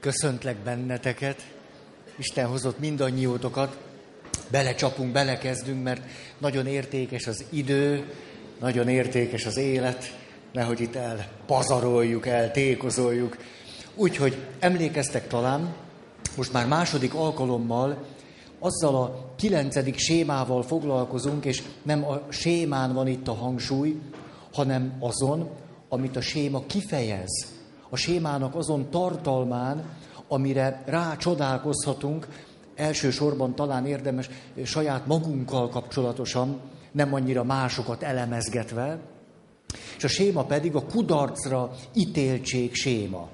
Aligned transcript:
Köszöntlek 0.00 0.56
benneteket. 0.56 1.46
Isten 2.16 2.46
hozott 2.46 2.78
mindannyiótokat. 2.78 3.76
Belecsapunk, 4.50 5.12
belekezdünk, 5.12 5.82
mert 5.82 6.02
nagyon 6.38 6.66
értékes 6.66 7.26
az 7.26 7.44
idő, 7.50 8.12
nagyon 8.60 8.88
értékes 8.88 9.46
az 9.46 9.56
élet, 9.56 10.16
nehogy 10.52 10.80
itt 10.80 10.94
elpazaroljuk, 10.94 12.26
eltékozoljuk. 12.26 13.36
Úgyhogy 13.94 14.36
emlékeztek 14.58 15.28
talán, 15.28 15.74
most 16.36 16.52
már 16.52 16.66
második 16.66 17.14
alkalommal 17.14 18.04
azzal 18.58 18.94
a 18.94 19.32
kilencedik 19.36 19.98
sémával 19.98 20.62
foglalkozunk, 20.62 21.44
és 21.44 21.62
nem 21.82 22.04
a 22.04 22.22
sémán 22.28 22.94
van 22.94 23.06
itt 23.06 23.28
a 23.28 23.34
hangsúly, 23.34 24.00
hanem 24.52 24.96
azon, 25.00 25.50
amit 25.88 26.16
a 26.16 26.20
séma 26.20 26.66
kifejez. 26.66 27.55
A 27.88 27.96
sémának 27.96 28.54
azon 28.54 28.90
tartalmán, 28.90 29.84
amire 30.28 30.82
rá 30.86 31.16
csodálkozhatunk, 31.16 32.26
elsősorban 32.74 33.54
talán 33.54 33.86
érdemes 33.86 34.30
saját 34.64 35.06
magunkkal 35.06 35.68
kapcsolatosan, 35.68 36.60
nem 36.92 37.14
annyira 37.14 37.44
másokat 37.44 38.02
elemezgetve, 38.02 38.98
és 39.96 40.04
a 40.04 40.08
séma 40.08 40.44
pedig 40.44 40.74
a 40.74 40.86
kudarcra 40.86 41.74
ítéltség 41.94 42.74
séma. 42.74 43.28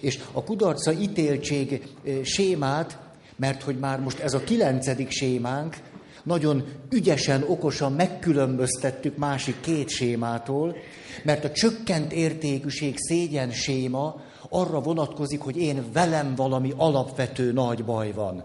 És 0.00 0.18
a 0.32 0.44
kudarcra 0.44 0.92
ítéltség 0.92 1.88
sémát, 2.22 2.98
mert 3.36 3.62
hogy 3.62 3.78
már 3.78 4.00
most 4.00 4.18
ez 4.18 4.34
a 4.34 4.44
kilencedik 4.44 5.10
sémánk, 5.10 5.76
nagyon 6.22 6.64
ügyesen, 6.90 7.44
okosan 7.46 7.92
megkülönböztettük 7.92 9.16
másik 9.16 9.60
két 9.60 9.88
sémától, 9.88 10.76
mert 11.22 11.44
a 11.44 11.50
csökkent 11.50 12.12
értékűség 12.12 12.94
szégyen 12.98 13.50
séma 13.50 14.20
arra 14.48 14.80
vonatkozik, 14.80 15.40
hogy 15.40 15.56
én 15.56 15.84
velem 15.92 16.34
valami 16.34 16.72
alapvető 16.76 17.52
nagy 17.52 17.84
baj 17.84 18.12
van. 18.12 18.44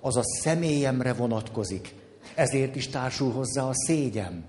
Az 0.00 0.16
a 0.16 0.22
személyemre 0.42 1.12
vonatkozik. 1.12 1.94
Ezért 2.34 2.76
is 2.76 2.88
társul 2.88 3.32
hozzá 3.32 3.62
a 3.62 3.74
szégyen. 3.74 4.44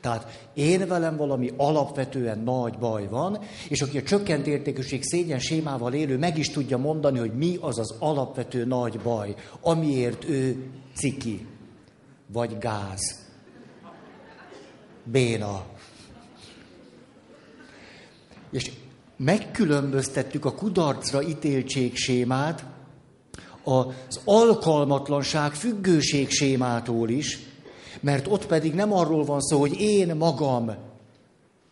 Tehát 0.00 0.48
én 0.54 0.88
velem 0.88 1.16
valami 1.16 1.50
alapvetően 1.56 2.38
nagy 2.38 2.78
baj 2.78 3.08
van, 3.08 3.38
és 3.68 3.82
aki 3.82 3.98
a 3.98 4.02
csökkent 4.02 4.46
értékűség 4.46 5.02
szégyen 5.02 5.38
sémával 5.38 5.92
élő, 5.94 6.18
meg 6.18 6.38
is 6.38 6.50
tudja 6.50 6.78
mondani, 6.78 7.18
hogy 7.18 7.32
mi 7.32 7.56
az 7.60 7.78
az 7.78 7.94
alapvető 7.98 8.64
nagy 8.64 9.00
baj, 9.00 9.34
amiért 9.60 10.28
ő 10.28 10.70
ciki, 10.94 11.46
vagy 12.32 12.58
gáz, 12.58 13.18
béna. 15.04 15.69
És 18.50 18.70
megkülönböztettük 19.16 20.44
a 20.44 20.54
kudarcra 20.54 21.22
ítéltség 21.22 21.96
sémát 21.96 22.64
az 23.64 24.20
alkalmatlanság 24.24 25.52
függőség 25.52 26.30
sémától 26.30 27.08
is, 27.08 27.38
mert 28.00 28.26
ott 28.26 28.46
pedig 28.46 28.74
nem 28.74 28.92
arról 28.92 29.24
van 29.24 29.40
szó, 29.40 29.58
hogy 29.58 29.80
én 29.80 30.16
magam 30.16 30.70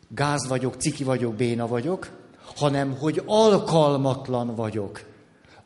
gáz 0.08 0.48
vagyok, 0.48 0.74
ciki 0.74 1.04
vagyok, 1.04 1.34
béna 1.34 1.66
vagyok, 1.66 2.10
hanem 2.56 2.96
hogy 2.96 3.22
alkalmatlan 3.26 4.54
vagyok 4.54 5.00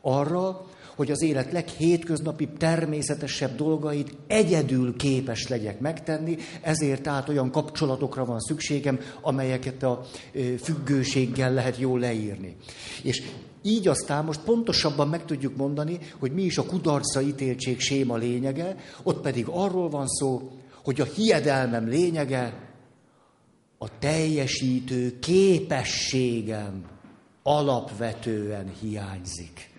arra, 0.01 0.65
hogy 0.95 1.11
az 1.11 1.21
élet 1.21 1.51
leghétköznapi, 1.51 2.49
természetesebb 2.57 3.55
dolgait 3.55 4.15
egyedül 4.27 4.95
képes 4.95 5.47
legyek 5.47 5.79
megtenni, 5.79 6.37
ezért 6.61 7.01
tehát 7.01 7.29
olyan 7.29 7.51
kapcsolatokra 7.51 8.25
van 8.25 8.39
szükségem, 8.39 8.99
amelyeket 9.21 9.83
a 9.83 10.05
függőséggel 10.61 11.53
lehet 11.53 11.77
jól 11.77 11.99
leírni. 11.99 12.55
És 13.03 13.21
így 13.61 13.87
aztán 13.87 14.25
most 14.25 14.41
pontosabban 14.41 15.07
meg 15.07 15.25
tudjuk 15.25 15.55
mondani, 15.55 15.99
hogy 16.19 16.31
mi 16.31 16.41
is 16.41 16.57
a 16.57 16.65
kudarca 16.65 17.21
ítéltség 17.21 17.79
séma 17.79 18.15
lényege, 18.15 18.75
ott 19.03 19.21
pedig 19.21 19.45
arról 19.49 19.89
van 19.89 20.07
szó, 20.07 20.51
hogy 20.83 21.01
a 21.01 21.05
hiedelmem 21.05 21.87
lényege 21.87 22.71
a 23.77 23.99
teljesítő 23.99 25.19
képességem 25.19 26.85
alapvetően 27.43 28.71
hiányzik. 28.81 29.72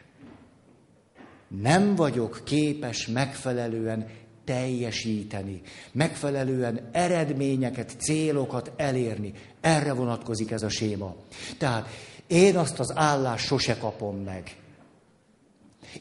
Nem 1.60 1.94
vagyok 1.94 2.40
képes 2.44 3.06
megfelelően 3.06 4.08
teljesíteni, 4.44 5.60
megfelelően 5.92 6.88
eredményeket, 6.92 7.94
célokat 7.98 8.72
elérni. 8.76 9.32
Erre 9.60 9.92
vonatkozik 9.92 10.50
ez 10.50 10.62
a 10.62 10.68
séma. 10.68 11.14
Tehát 11.58 11.88
én 12.26 12.56
azt 12.56 12.80
az 12.80 12.92
állást 12.96 13.46
sose 13.46 13.76
kapom 13.78 14.16
meg. 14.16 14.56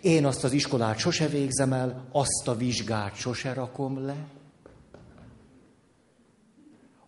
Én 0.01 0.25
azt 0.25 0.43
az 0.43 0.51
iskolát 0.51 0.97
sose 0.97 1.27
végzem 1.27 1.73
el, 1.73 2.07
azt 2.11 2.47
a 2.47 2.55
vizsgát 2.55 3.15
sose 3.15 3.53
rakom 3.53 4.05
le, 4.05 4.15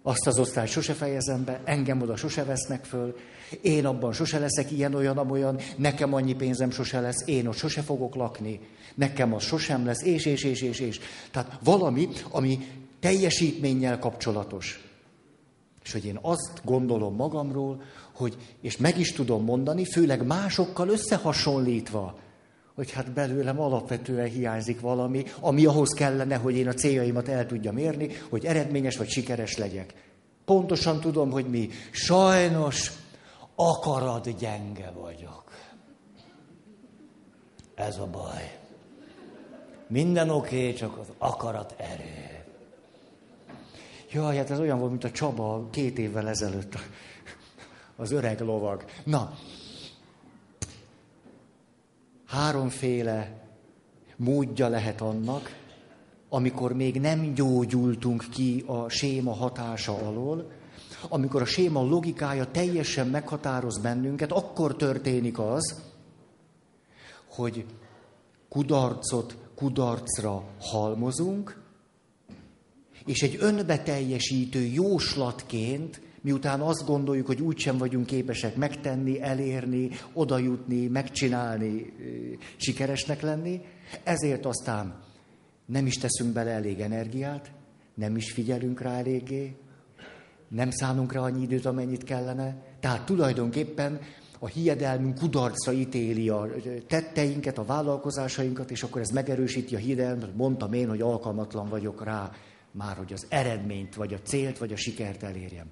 azt 0.08 0.28
az 0.28 0.40
osztályt 0.40 0.70
sose 0.70 0.94
fejezem 0.94 1.44
be, 1.44 1.62
engem 1.64 2.02
oda 2.02 2.16
sose 2.16 2.44
vesznek 2.44 2.86
föl, 2.86 3.16
én 3.62 3.86
abban 3.86 4.14
sose 4.14 4.40
leszek 4.40 4.72
ilyen, 4.72 4.94
olyan, 4.94 5.18
amolyan, 5.18 5.60
nekem 5.76 6.14
annyi 6.14 6.34
pénzem 6.34 6.72
sose 6.72 7.00
lesz, 7.00 7.28
én 7.28 7.48
ott 7.48 7.58
sose 7.58 7.82
fogok 7.82 8.16
lakni, 8.16 8.60
nekem 8.96 9.34
az 9.34 9.44
sosem 9.44 9.86
lesz, 9.86 10.04
és, 10.04 10.26
és, 10.26 10.44
és, 10.44 10.62
és, 10.62 10.80
és. 10.80 11.00
Tehát 11.32 11.60
valami, 11.64 12.08
ami 12.30 12.68
teljesítménnyel 13.00 14.00
kapcsolatos. 14.00 14.84
És 15.84 15.92
hogy 15.92 16.06
én 16.06 16.20
azt 16.22 16.62
gondolom 16.64 17.16
magamról, 17.16 17.82
hogy, 18.14 18.38
és 18.62 18.78
meg 18.78 19.00
is 19.00 19.12
tudom 19.12 19.44
mondani, 19.44 19.86
főleg 19.86 20.26
másokkal 20.26 20.90
összehasonlítva, 20.90 22.18
hogy 22.76 22.92
hát 22.92 23.12
belőlem 23.12 23.60
alapvetően 23.60 24.30
hiányzik 24.30 24.80
valami, 24.80 25.24
ami 25.40 25.66
ahhoz 25.66 25.90
kellene, 25.90 26.36
hogy 26.36 26.56
én 26.56 26.68
a 26.68 26.74
céljaimat 26.74 27.28
el 27.28 27.46
tudjam 27.46 27.78
érni, 27.78 28.10
hogy 28.30 28.46
eredményes 28.46 28.98
vagy 28.98 29.10
sikeres 29.10 29.58
legyek. 29.58 29.94
Pontosan 30.46 31.00
tudom, 31.00 31.32
hogy 31.32 31.46
mi. 31.46 31.70
Sajnos 31.92 32.92
akarat 33.56 34.38
gyenge 34.38 34.92
vagyok. 34.92 35.44
Ez 37.76 37.98
a 37.98 38.08
baj. 38.08 38.60
Minden 39.88 40.30
oké, 40.30 40.60
okay, 40.60 40.74
csak 40.74 40.98
az 40.98 41.08
akarat 41.18 41.76
erő. 41.78 42.44
Jaj, 44.12 44.38
hát 44.38 44.50
ez 44.50 44.60
olyan 44.60 44.80
volt, 44.80 44.92
mint 44.92 45.04
a 45.04 45.12
Csaba 45.12 45.68
két 45.70 45.98
évvel 45.98 46.28
ezelőtt, 46.28 46.78
az 47.96 48.12
öreg 48.12 48.40
lovag. 48.40 48.86
Na, 49.04 49.38
háromféle 52.26 53.48
módja 54.16 54.68
lehet 54.68 55.02
annak, 55.02 55.64
amikor 56.30 56.74
még 56.74 57.00
nem 57.00 57.34
gyógyultunk 57.34 58.26
ki 58.32 58.64
a 58.68 58.90
séma 58.90 59.34
hatása 59.34 59.94
alól, 59.94 60.52
amikor 61.10 61.42
a 61.42 61.46
séma 61.46 61.82
logikája 61.82 62.52
teljesen 62.52 63.08
meghatároz 63.08 63.82
bennünket, 63.82 64.32
akkor 64.32 64.76
történik 64.76 65.40
az, 65.40 65.82
hogy 67.28 67.66
kudarcot 68.50 69.38
kudarcra 69.56 70.44
halmozunk, 70.60 71.64
és 73.06 73.22
egy 73.22 73.38
önbeteljesítő 73.40 74.60
jóslatként, 74.60 76.02
miután 76.22 76.62
azt 76.62 76.86
gondoljuk, 76.86 77.28
hogy 77.28 77.42
úgysem 77.42 77.78
vagyunk 77.78 78.06
képesek 78.06 78.56
megtenni, 78.56 79.22
elérni, 79.22 79.90
odajutni, 80.14 80.88
megcsinálni, 80.88 81.94
sikeresnek 82.56 83.22
lenni, 83.22 83.62
ezért 84.04 84.46
aztán 84.46 85.04
nem 85.66 85.86
is 85.86 85.96
teszünk 85.96 86.34
bele 86.34 86.52
elég 86.52 86.80
energiát, 86.80 87.52
nem 87.94 88.16
is 88.16 88.32
figyelünk 88.32 88.82
rá 88.82 88.98
eléggé, 88.98 89.56
nem 90.48 90.70
szánunk 90.70 91.14
rá 91.14 91.20
annyi 91.20 91.42
időt, 91.42 91.66
amennyit 91.66 92.04
kellene. 92.04 92.56
Tehát 92.80 93.06
tulajdonképpen 93.06 94.00
a 94.40 94.48
hiedelmünk 94.48 95.20
kudarcra 95.20 95.72
ítéli 95.72 96.30
a 96.30 96.48
tetteinket, 96.88 97.58
a 97.58 97.66
vállalkozásainkat, 97.66 98.72
és 98.72 98.84
akkor 98.84 99.02
ez 99.02 99.10
megerősíti 99.10 99.76
a 99.76 99.80
hiedelmet, 99.80 100.36
mondtam 100.36 100.74
én, 100.74 100.90
hogy 100.90 101.02
alkalmatlan 101.02 101.70
vagyok 101.70 102.04
rá, 102.04 102.32
már 102.72 102.96
hogy 102.96 103.14
az 103.14 103.26
eredményt, 103.30 103.96
vagy 103.96 104.14
a 104.14 104.22
célt, 104.24 104.58
vagy 104.58 104.72
a 104.72 104.78
sikert 104.78 105.24
elérjem. 105.24 105.68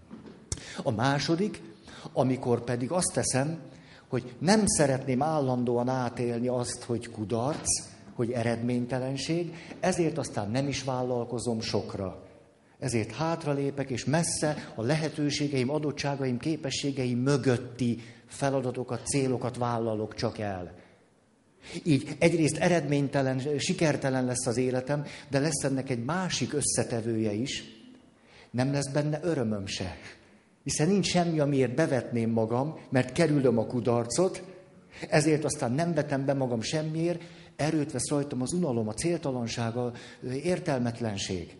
A 0.83 0.91
második, 0.91 1.61
amikor 2.13 2.63
pedig 2.63 2.91
azt 2.91 3.13
teszem, 3.13 3.59
hogy 4.07 4.35
nem 4.39 4.61
szeretném 4.65 5.21
állandóan 5.21 5.89
átélni 5.89 6.47
azt, 6.47 6.83
hogy 6.83 7.09
kudarc, 7.09 7.67
hogy 8.15 8.31
eredménytelenség, 8.31 9.53
ezért 9.79 10.17
aztán 10.17 10.51
nem 10.51 10.67
is 10.67 10.83
vállalkozom 10.83 11.61
sokra. 11.61 12.22
Ezért 12.83 13.11
hátralépek, 13.11 13.89
és 13.89 14.05
messze 14.05 14.71
a 14.75 14.81
lehetőségeim, 14.81 15.69
adottságaim, 15.69 16.37
képességeim 16.37 17.17
mögötti 17.17 17.99
feladatokat, 18.25 19.05
célokat 19.05 19.57
vállalok 19.57 20.15
csak 20.15 20.37
el. 20.39 20.73
Így 21.83 22.15
egyrészt 22.19 22.57
eredménytelen, 22.57 23.41
sikertelen 23.57 24.25
lesz 24.25 24.45
az 24.45 24.57
életem, 24.57 25.05
de 25.29 25.39
lesz 25.39 25.63
ennek 25.63 25.89
egy 25.89 26.03
másik 26.03 26.53
összetevője 26.53 27.33
is. 27.33 27.63
Nem 28.51 28.71
lesz 28.71 28.91
benne 28.91 29.19
örömöm 29.21 29.65
se. 29.65 29.97
Hiszen 30.63 30.87
nincs 30.87 31.07
semmi, 31.07 31.39
amiért 31.39 31.75
bevetném 31.75 32.29
magam, 32.29 32.79
mert 32.89 33.11
kerülöm 33.11 33.57
a 33.57 33.65
kudarcot, 33.65 34.43
Ezért 35.09 35.43
aztán 35.43 35.71
nem 35.71 35.93
vetem 35.93 36.25
be 36.25 36.33
magam 36.33 36.61
semmiért, 36.61 37.23
erőt 37.55 37.91
vesz 37.91 38.09
rajtam 38.09 38.41
az 38.41 38.53
unalom, 38.53 38.87
a 38.87 38.93
céltalansága, 38.93 39.91
értelmetlenség. 40.43 41.55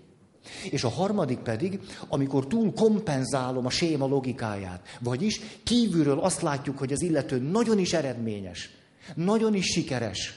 És 0.70 0.84
a 0.84 0.90
harmadik 0.90 1.40
pedig, 1.40 1.80
amikor 2.08 2.48
túl 2.48 2.74
kompenzálom 2.74 3.66
a 3.66 3.70
séma 3.70 4.08
logikáját. 4.08 4.98
Vagyis 5.00 5.42
kívülről 5.64 6.20
azt 6.20 6.42
látjuk, 6.42 6.78
hogy 6.78 6.92
az 6.92 7.02
illető 7.02 7.38
nagyon 7.38 7.80
is 7.80 7.94
eredményes, 7.94 8.70
nagyon 9.16 9.54
is 9.54 9.66
sikeres, 9.66 10.34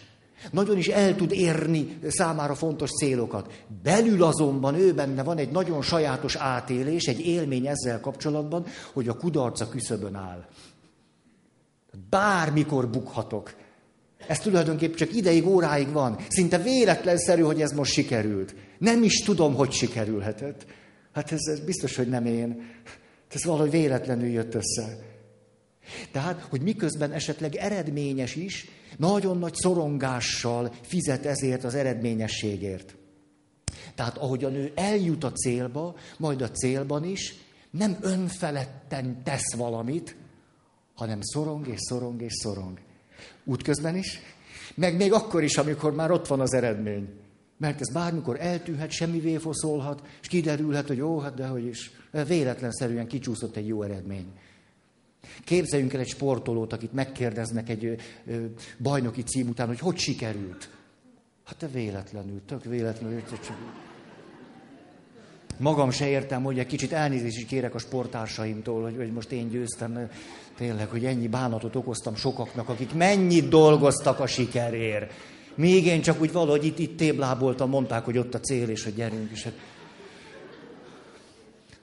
nagyon 0.50 0.76
is 0.76 0.86
el 0.88 1.16
tud 1.16 1.32
érni 1.32 1.98
számára 2.06 2.54
fontos 2.54 2.90
célokat. 2.90 3.64
Belül 3.82 4.22
azonban 4.22 4.74
ő 4.74 4.94
benne 4.94 5.22
van 5.22 5.38
egy 5.38 5.50
nagyon 5.50 5.82
sajátos 5.82 6.36
átélés, 6.36 7.04
egy 7.04 7.20
élmény 7.20 7.66
ezzel 7.66 8.00
kapcsolatban, 8.00 8.66
hogy 8.92 9.08
a 9.08 9.16
kudarca 9.16 9.68
küszöbön 9.68 10.14
áll. 10.14 10.44
Bármikor 12.10 12.88
bukhatok. 12.88 13.54
Ez 14.26 14.38
tulajdonképpen 14.38 14.96
csak 14.96 15.14
ideig, 15.14 15.46
óráig 15.46 15.92
van. 15.92 16.16
Szinte 16.28 16.58
véletlenszerű, 16.58 17.42
hogy 17.42 17.62
ez 17.62 17.72
most 17.72 17.92
sikerült. 17.92 18.54
Nem 18.78 19.02
is 19.02 19.22
tudom, 19.22 19.54
hogy 19.54 19.72
sikerülhetett. 19.72 20.66
Hát 21.12 21.32
ez, 21.32 21.46
ez 21.46 21.60
biztos, 21.60 21.96
hogy 21.96 22.08
nem 22.08 22.26
én. 22.26 22.70
Ez 23.28 23.44
valahogy 23.44 23.70
véletlenül 23.70 24.28
jött 24.28 24.54
össze. 24.54 24.98
Tehát, 26.12 26.46
hogy 26.50 26.62
miközben 26.62 27.12
esetleg 27.12 27.54
eredményes 27.54 28.34
is, 28.34 28.68
nagyon 28.96 29.38
nagy 29.38 29.54
szorongással 29.54 30.72
fizet 30.82 31.26
ezért 31.26 31.64
az 31.64 31.74
eredményességért. 31.74 32.94
Tehát 33.94 34.16
ahogyan 34.16 34.54
ő 34.54 34.72
eljut 34.74 35.24
a 35.24 35.32
célba, 35.32 35.94
majd 36.18 36.42
a 36.42 36.50
célban 36.50 37.04
is 37.04 37.34
nem 37.70 37.96
önfeledten 38.00 39.22
tesz 39.22 39.54
valamit, 39.54 40.16
hanem 40.94 41.18
szorong 41.22 41.68
és 41.68 41.80
szorong 41.80 42.22
és 42.22 42.32
szorong. 42.32 42.78
Útközben 43.44 43.96
is, 43.96 44.20
meg 44.74 44.96
még 44.96 45.12
akkor 45.12 45.42
is, 45.42 45.56
amikor 45.56 45.94
már 45.94 46.10
ott 46.10 46.26
van 46.26 46.40
az 46.40 46.54
eredmény. 46.54 47.08
Mert 47.56 47.80
ez 47.80 47.92
bármikor 47.92 48.40
eltűhet, 48.40 48.90
semmivé 48.90 49.36
foszolhat, 49.36 50.02
és 50.22 50.28
kiderülhet, 50.28 50.86
hogy 50.86 51.00
ó, 51.00 51.18
hát 51.18 51.34
dehogy 51.34 51.66
is. 51.66 51.90
Véletlenszerűen 52.26 53.06
kicsúszott 53.06 53.56
egy 53.56 53.66
jó 53.66 53.82
eredmény. 53.82 54.26
Képzeljünk 55.44 55.92
el 55.92 56.00
egy 56.00 56.08
sportolót, 56.08 56.72
akit 56.72 56.92
megkérdeznek 56.92 57.68
egy 57.68 57.96
bajnoki 58.78 59.22
cím 59.22 59.48
után, 59.48 59.66
hogy 59.66 59.78
hogy 59.78 59.98
sikerült. 59.98 60.70
Hát 61.44 61.56
te 61.56 61.66
véletlenül, 61.66 62.40
tök 62.46 62.64
véletlenül. 62.64 63.22
Magam 65.58 65.90
se 65.90 66.08
értem, 66.08 66.42
hogy 66.42 66.58
egy 66.58 66.66
kicsit 66.66 66.92
elnézést 66.92 67.36
is 67.36 67.44
kérek 67.44 67.74
a 67.74 67.78
sportársaimtól, 67.78 68.82
hogy, 68.82 68.96
hogy 68.96 69.12
most 69.12 69.32
én 69.32 69.48
győztem. 69.48 70.10
Tényleg, 70.56 70.88
hogy 70.88 71.04
ennyi 71.04 71.28
bánatot 71.28 71.76
okoztam 71.76 72.14
sokaknak, 72.14 72.68
akik 72.68 72.94
mennyit 72.94 73.48
dolgoztak 73.48 74.20
a 74.20 74.26
sikerért. 74.26 75.12
Még 75.56 75.86
én 75.86 76.02
csak 76.02 76.20
úgy 76.20 76.32
valahogy 76.32 76.64
itt, 76.64 76.78
itt 76.78 76.96
tébláboltam, 76.96 77.70
mondták, 77.70 78.04
hogy 78.04 78.18
ott 78.18 78.34
a 78.34 78.40
cél, 78.40 78.68
és 78.68 78.84
hogy 78.84 78.94
gyerünk. 78.94 79.30
És 79.32 79.42
hát 79.42 79.54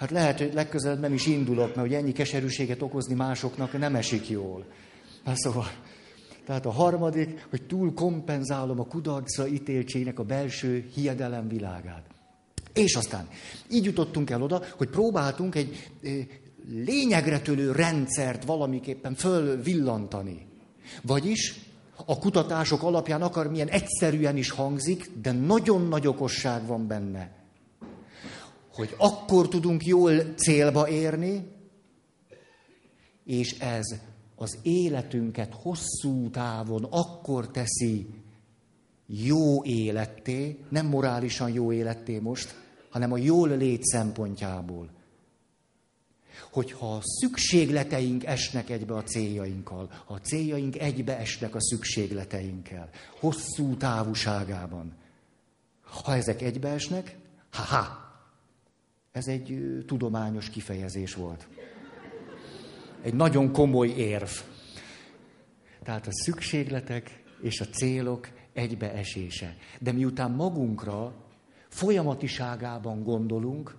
Hát 0.04 0.12
lehet, 0.12 0.38
hogy 0.38 0.54
legközelebb 0.54 1.00
nem 1.00 1.14
is 1.14 1.26
indulok, 1.26 1.76
mert 1.76 1.88
hogy 1.88 1.94
ennyi 1.94 2.12
keserűséget 2.12 2.82
okozni 2.82 3.14
másoknak 3.14 3.78
nem 3.78 3.96
esik 3.96 4.30
jól. 4.30 4.66
Hát 5.26 5.38
szóval, 5.38 5.72
tehát 6.46 6.66
a 6.66 6.72
harmadik, 6.72 7.46
hogy 7.50 7.64
túl 7.64 7.94
kompenzálom 7.94 8.80
a 8.80 8.86
kudarcra 8.86 9.48
ítéltségnek 9.48 10.20
a 10.20 10.24
belső 10.24 10.90
hiedelem 10.94 11.48
világát. 11.48 12.04
És 12.74 12.96
aztán 12.96 13.28
így 13.72 13.86
jutottunk 13.86 14.30
el 14.30 14.42
oda, 14.42 14.62
hogy 14.78 14.90
próbáltunk 14.90 15.56
egy 15.56 15.90
lényegre 16.70 17.40
tölő 17.40 17.72
rendszert 17.72 18.46
valamiképpen 18.46 19.16
fölvillantani. 19.16 20.46
Vagyis 21.02 21.56
a 22.06 22.18
kutatások 22.18 22.84
alapján 22.84 23.22
akar 23.22 23.50
milyen 23.50 23.68
egyszerűen 23.68 24.38
is 24.38 24.50
hangzik, 24.50 25.12
de 25.22 25.32
nagyon 25.32 25.88
nagy 25.88 26.08
okosság 26.08 26.66
van 26.68 26.88
benne 26.88 27.42
hogy 28.76 28.96
akkor 28.98 29.48
tudunk 29.48 29.86
jól 29.86 30.34
célba 30.36 30.90
érni, 30.90 31.48
és 33.26 33.60
ez 33.60 33.86
az 34.36 34.58
életünket 34.62 35.54
hosszú 35.54 36.30
távon 36.30 36.84
akkor 36.84 37.52
teszi 37.52 38.08
jó 39.06 39.64
életté, 39.64 40.60
nem 40.70 40.86
morálisan 40.86 41.50
jó 41.50 41.72
életté 41.72 42.20
most, 42.20 42.56
hanem 42.90 43.12
a 43.12 43.18
jól 43.18 43.58
lét 43.58 43.84
szempontjából. 43.84 44.90
Hogyha 46.52 46.96
a 46.96 47.02
szükségleteink 47.04 48.26
esnek 48.26 48.70
egybe 48.70 48.96
a 48.96 49.04
céljainkkal, 49.04 49.90
ha 50.06 50.14
a 50.14 50.20
céljaink 50.20 50.80
egybe 50.80 51.18
esnek 51.18 51.56
a 51.56 51.62
szükségleteinkkel, 51.62 52.90
hosszú 53.20 53.78
távúságában, 53.78 54.94
ha 55.82 56.16
ezek 56.16 56.42
egybeesnek, 56.42 57.18
ha-ha, 57.52 58.02
ez 59.12 59.28
egy 59.28 59.58
tudományos 59.86 60.50
kifejezés 60.50 61.14
volt. 61.14 61.48
Egy 63.02 63.14
nagyon 63.14 63.52
komoly 63.52 63.88
érv. 63.88 64.30
Tehát 65.84 66.08
a 66.08 66.14
szükségletek 66.24 67.24
és 67.42 67.62
a 67.62 67.66
célok 67.66 68.30
egybeesése. 68.54 69.56
De 69.80 69.92
miután 69.92 70.32
magunkra 70.32 71.14
folyamatiságában 71.68 73.04
gondolunk, 73.04 73.76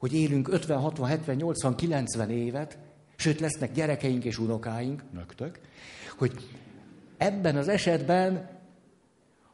hogy 0.00 0.14
élünk 0.14 0.48
50, 0.48 0.78
60, 0.78 1.08
70, 1.08 1.36
80, 1.36 1.74
90 1.76 2.30
évet, 2.30 2.78
sőt 3.16 3.40
lesznek 3.40 3.72
gyerekeink 3.72 4.24
és 4.24 4.38
unokáink, 4.38 5.02
nöktök, 5.12 5.60
hogy 6.18 6.32
ebben 7.16 7.56
az 7.56 7.68
esetben 7.68 8.58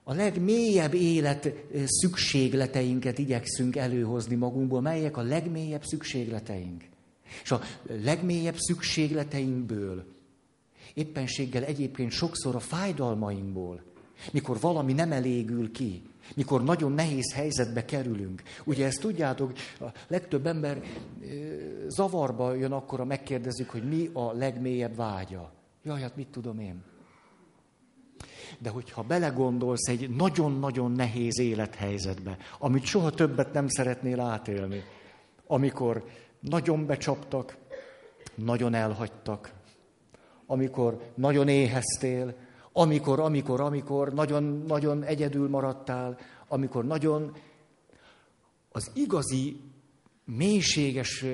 a 0.03 0.15
legmélyebb 0.15 0.95
élet 0.95 1.53
szükségleteinket 1.85 3.19
igyekszünk 3.19 3.77
előhozni 3.77 4.35
magunkból, 4.35 4.81
melyek 4.81 5.17
a 5.17 5.23
legmélyebb 5.23 5.85
szükségleteink. 5.85 6.85
És 7.43 7.51
a 7.51 7.61
legmélyebb 8.03 8.57
szükségleteinkből, 8.59 10.05
éppenséggel 10.95 11.65
egyébként 11.65 12.11
sokszor 12.11 12.55
a 12.55 12.61
fájdalmainkból, 12.61 13.83
mikor 14.33 14.61
valami 14.61 14.93
nem 14.93 15.13
elégül 15.13 15.73
ki, 15.73 16.03
mikor 16.35 16.65
nagyon 16.65 16.93
nehéz 16.93 17.33
helyzetbe 17.33 17.85
kerülünk. 17.85 18.43
Ugye 18.65 18.87
ezt 18.87 19.01
tudjátok, 19.01 19.53
a 19.81 19.85
legtöbb 20.09 20.47
ember 20.47 20.83
zavarba 21.89 22.55
jön 22.55 22.73
akkor, 22.73 22.99
ha 22.99 23.05
megkérdezzük, 23.05 23.71
hogy 23.71 23.89
mi 23.89 24.11
a 24.13 24.33
legmélyebb 24.33 24.97
vágya. 24.97 25.53
Jaj, 25.83 26.01
hát 26.01 26.17
mit 26.17 26.29
tudom 26.29 26.59
én? 26.59 26.83
De 28.59 28.71
hogyha 28.71 29.03
belegondolsz 29.03 29.89
egy 29.89 30.11
nagyon-nagyon 30.11 30.93
nehéz 30.93 31.39
élethelyzetbe, 31.39 32.37
amit 32.59 32.85
soha 32.85 33.11
többet 33.11 33.53
nem 33.53 33.69
szeretnél 33.69 34.21
átélni, 34.21 34.83
amikor 35.47 36.05
nagyon 36.41 36.87
becsaptak, 36.87 37.57
nagyon 38.35 38.75
elhagytak, 38.75 39.53
amikor 40.47 41.01
nagyon 41.15 41.49
éheztél, 41.49 42.35
amikor, 42.79 43.21
amikor, 43.21 43.61
amikor 43.61 44.15
nagyon, 44.15 44.65
nagyon 44.67 45.03
egyedül 45.03 45.49
maradtál, 45.49 46.19
amikor 46.49 46.85
nagyon 46.85 47.37
az 48.73 48.91
igazi, 48.95 49.61
mélységes, 50.25 51.25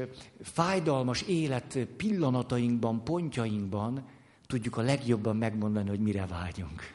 fájdalmas 0.42 1.22
élet 1.22 1.78
pillanatainkban, 1.96 3.04
pontjainkban 3.04 4.04
tudjuk 4.46 4.76
a 4.76 4.82
legjobban 4.82 5.37
megmondani, 5.37 5.88
hogy 5.88 6.00
mire 6.00 6.26
vágyunk. 6.26 6.94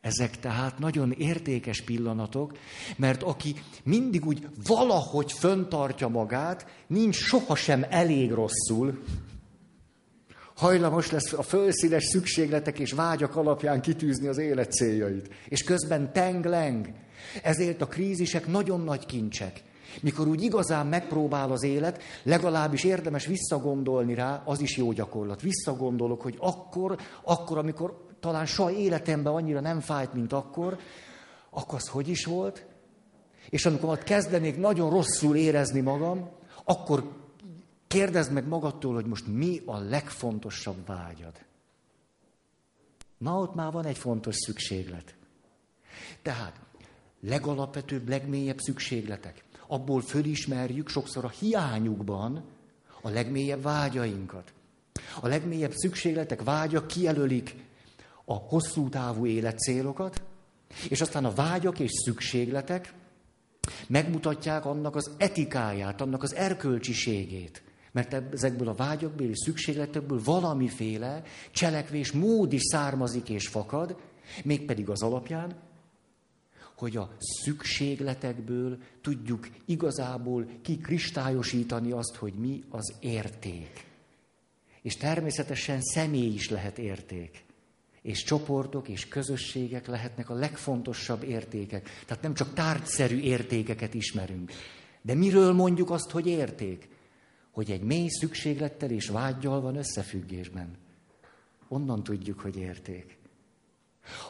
Ezek 0.00 0.38
tehát 0.38 0.78
nagyon 0.78 1.12
értékes 1.12 1.82
pillanatok, 1.82 2.58
mert 2.96 3.22
aki 3.22 3.54
mindig 3.84 4.26
úgy 4.26 4.48
valahogy 4.66 5.32
föntartja 5.32 6.08
magát, 6.08 6.66
nincs 6.86 7.16
sohasem 7.16 7.86
elég 7.88 8.32
rosszul, 8.32 8.98
hajlamos 10.58 11.10
lesz 11.10 11.32
a 11.32 11.42
fölszínes 11.42 12.04
szükségletek 12.04 12.78
és 12.78 12.92
vágyak 12.92 13.36
alapján 13.36 13.80
kitűzni 13.80 14.26
az 14.26 14.38
élet 14.38 14.72
céljait. 14.72 15.28
És 15.48 15.62
közben 15.62 16.12
tengleng. 16.12 16.88
Ezért 17.42 17.80
a 17.80 17.86
krízisek 17.86 18.46
nagyon 18.46 18.80
nagy 18.80 19.06
kincsek. 19.06 19.62
Mikor 20.00 20.26
úgy 20.26 20.42
igazán 20.42 20.86
megpróbál 20.86 21.52
az 21.52 21.62
élet, 21.62 22.02
legalábbis 22.22 22.84
érdemes 22.84 23.26
visszagondolni 23.26 24.14
rá, 24.14 24.42
az 24.44 24.60
is 24.60 24.76
jó 24.76 24.92
gyakorlat. 24.92 25.40
Visszagondolok, 25.40 26.22
hogy 26.22 26.36
akkor, 26.38 26.98
akkor, 27.22 27.58
amikor 27.58 28.06
talán 28.20 28.46
soha 28.46 28.70
életemben 28.70 29.32
annyira 29.32 29.60
nem 29.60 29.80
fájt, 29.80 30.12
mint 30.12 30.32
akkor, 30.32 30.78
akkor 31.50 31.74
az 31.74 31.88
hogy 31.88 32.08
is 32.08 32.24
volt? 32.24 32.66
És 33.50 33.66
amikor 33.66 33.88
ott 33.88 34.02
kezdenék 34.02 34.56
nagyon 34.56 34.90
rosszul 34.90 35.36
érezni 35.36 35.80
magam, 35.80 36.28
akkor 36.64 37.27
kérdezd 37.88 38.32
meg 38.32 38.46
magadtól, 38.46 38.94
hogy 38.94 39.06
most 39.06 39.26
mi 39.26 39.62
a 39.64 39.78
legfontosabb 39.78 40.86
vágyad. 40.86 41.46
Na, 43.18 43.38
ott 43.38 43.54
már 43.54 43.72
van 43.72 43.84
egy 43.84 43.98
fontos 43.98 44.36
szükséglet. 44.36 45.14
Tehát 46.22 46.60
legalapvetőbb, 47.20 48.08
legmélyebb 48.08 48.58
szükségletek. 48.58 49.44
Abból 49.66 50.00
fölismerjük 50.00 50.88
sokszor 50.88 51.24
a 51.24 51.28
hiányukban 51.28 52.44
a 53.02 53.08
legmélyebb 53.08 53.62
vágyainkat. 53.62 54.52
A 55.20 55.28
legmélyebb 55.28 55.72
szükségletek, 55.74 56.42
vágyak 56.42 56.86
kijelölik 56.86 57.54
a 58.24 58.34
hosszú 58.34 58.88
távú 58.88 59.26
életcélokat, 59.26 60.22
és 60.88 61.00
aztán 61.00 61.24
a 61.24 61.34
vágyak 61.34 61.78
és 61.78 61.90
szükségletek 62.04 62.94
megmutatják 63.86 64.64
annak 64.64 64.96
az 64.96 65.10
etikáját, 65.16 66.00
annak 66.00 66.22
az 66.22 66.34
erkölcsiségét. 66.34 67.62
Mert 67.92 68.12
ezekből 68.32 68.68
a 68.68 68.74
vágyakból 68.74 69.26
és 69.26 69.38
szükségletekből 69.38 70.20
valamiféle 70.24 71.22
cselekvés 71.50 72.12
mód 72.12 72.52
is 72.52 72.62
származik 72.62 73.28
és 73.28 73.48
fakad, 73.48 73.96
mégpedig 74.44 74.88
az 74.88 75.02
alapján, 75.02 75.56
hogy 76.78 76.96
a 76.96 77.10
szükségletekből 77.18 78.78
tudjuk 79.00 79.48
igazából 79.64 80.46
kikristályosítani 80.62 81.90
azt, 81.90 82.14
hogy 82.14 82.32
mi 82.32 82.64
az 82.68 82.94
érték. 83.00 83.86
És 84.82 84.96
természetesen 84.96 85.80
személy 85.80 86.32
is 86.32 86.50
lehet 86.50 86.78
érték. 86.78 87.44
És 88.02 88.24
csoportok 88.24 88.88
és 88.88 89.08
közösségek 89.08 89.86
lehetnek 89.86 90.30
a 90.30 90.34
legfontosabb 90.34 91.22
értékek. 91.22 92.02
Tehát 92.06 92.22
nem 92.22 92.34
csak 92.34 92.54
tárgyszerű 92.54 93.20
értékeket 93.20 93.94
ismerünk. 93.94 94.52
De 95.02 95.14
miről 95.14 95.52
mondjuk 95.52 95.90
azt, 95.90 96.10
hogy 96.10 96.26
érték? 96.26 96.88
Hogy 97.50 97.70
egy 97.70 97.82
mély 97.82 98.08
szükséglettel 98.08 98.90
és 98.90 99.08
vágyjal 99.08 99.60
van 99.60 99.76
összefüggésben. 99.76 100.76
Onnan 101.68 102.02
tudjuk, 102.02 102.40
hogy 102.40 102.56
érték. 102.56 103.18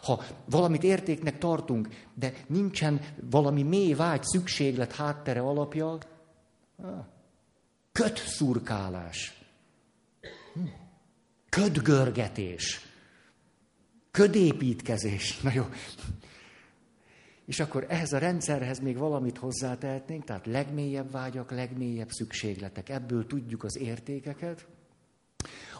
Ha 0.03 0.23
valamit 0.45 0.83
értéknek 0.83 1.39
tartunk, 1.39 1.89
de 2.15 2.33
nincsen 2.47 3.01
valami 3.31 3.63
mély 3.63 3.93
vágy, 3.93 4.23
szükséglet, 4.23 4.93
háttere 4.93 5.41
alapja, 5.41 5.99
kötszurkálás, 7.93 9.43
hm. 10.55 10.61
ködgörgetés, 11.49 12.81
ködépítkezés. 14.11 15.41
Na 15.41 15.53
jó. 15.53 15.65
És 17.49 17.61
akkor 17.61 17.87
ehhez 17.89 18.13
a 18.13 18.19
rendszerhez 18.19 18.79
még 18.79 18.97
valamit 18.97 19.39
hozzátehetnénk, 19.39 20.25
tehát 20.25 20.47
legmélyebb 20.47 21.11
vágyak, 21.11 21.51
legmélyebb 21.51 22.11
szükségletek. 22.11 22.89
Ebből 22.89 23.27
tudjuk 23.27 23.65
az 23.65 23.79
értékeket. 23.79 24.67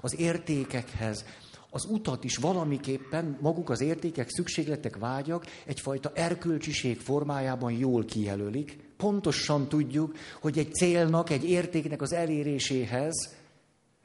Az 0.01 0.19
értékekhez 0.19 1.25
az 1.71 1.85
utat 1.85 2.25
is 2.25 2.37
valamiképpen 2.37 3.39
maguk 3.41 3.71
az 3.71 3.81
értékek, 3.81 4.29
szükségletek, 4.29 4.97
vágyak 4.97 5.47
egyfajta 5.67 6.13
erkölcsiség 6.15 6.99
formájában 7.01 7.73
jól 7.73 8.05
kijelölik. 8.05 8.79
Pontosan 8.97 9.69
tudjuk, 9.69 10.17
hogy 10.41 10.59
egy 10.59 10.75
célnak, 10.75 11.31
egy 11.31 11.45
értéknek 11.45 12.03
az 12.03 12.13
eléréséhez 12.13 13.37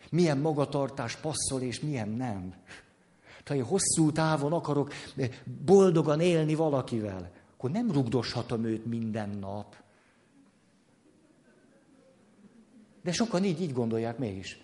milyen 0.10 0.38
magatartás 0.38 1.16
passzol 1.16 1.62
és 1.62 1.80
milyen 1.80 2.10
nem. 2.10 2.54
Ha 3.46 3.56
én 3.56 3.64
hosszú 3.64 4.12
távon 4.12 4.54
akarok 4.54 4.94
boldogan 5.66 6.20
élni 6.20 6.56
valakivel, 6.56 7.42
akkor 7.64 7.76
nem 7.76 7.92
rugdoshatom 7.92 8.64
őt 8.64 8.86
minden 8.86 9.30
nap. 9.30 9.76
De 13.04 13.12
sokan 13.12 13.44
így, 13.44 13.62
így 13.62 13.74
gondolják 13.74 14.18
mégis. 14.18 14.60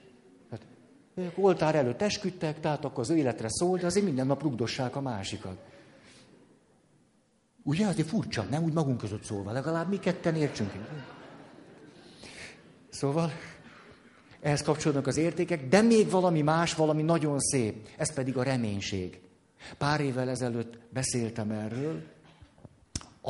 Ők 1.15 1.37
oltár 1.37 1.75
előtt 1.75 2.01
esküdtek, 2.01 2.59
tehát 2.59 2.85
akkor 2.85 2.99
az 2.99 3.09
életre 3.09 3.47
szól, 3.49 3.77
de 3.77 3.85
azért 3.85 4.05
minden 4.05 4.27
nap 4.27 4.41
rugdossák 4.41 4.95
a 4.95 5.01
másikat. 5.01 5.57
Ugye, 7.63 7.87
azért 7.87 8.07
furcsa, 8.07 8.43
nem 8.43 8.63
úgy 8.63 8.73
magunk 8.73 8.97
között 8.97 9.23
szólva, 9.23 9.51
legalább 9.51 9.89
mi 9.89 9.99
ketten 9.99 10.35
értsünk. 10.35 10.71
Szóval, 12.89 13.31
ehhez 14.41 14.61
kapcsolódnak 14.61 15.07
az 15.07 15.17
értékek, 15.17 15.67
de 15.67 15.81
még 15.81 16.09
valami 16.09 16.41
más, 16.41 16.73
valami 16.75 17.01
nagyon 17.01 17.39
szép, 17.39 17.87
ez 17.97 18.13
pedig 18.13 18.37
a 18.37 18.43
reménység. 18.43 19.19
Pár 19.77 20.01
évvel 20.01 20.29
ezelőtt 20.29 20.77
beszéltem 20.89 21.51
erről, 21.51 22.17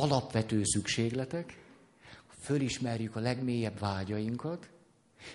alapvető 0.00 0.60
szükségletek, 0.64 1.58
fölismerjük 2.38 3.16
a 3.16 3.20
legmélyebb 3.20 3.78
vágyainkat, 3.78 4.68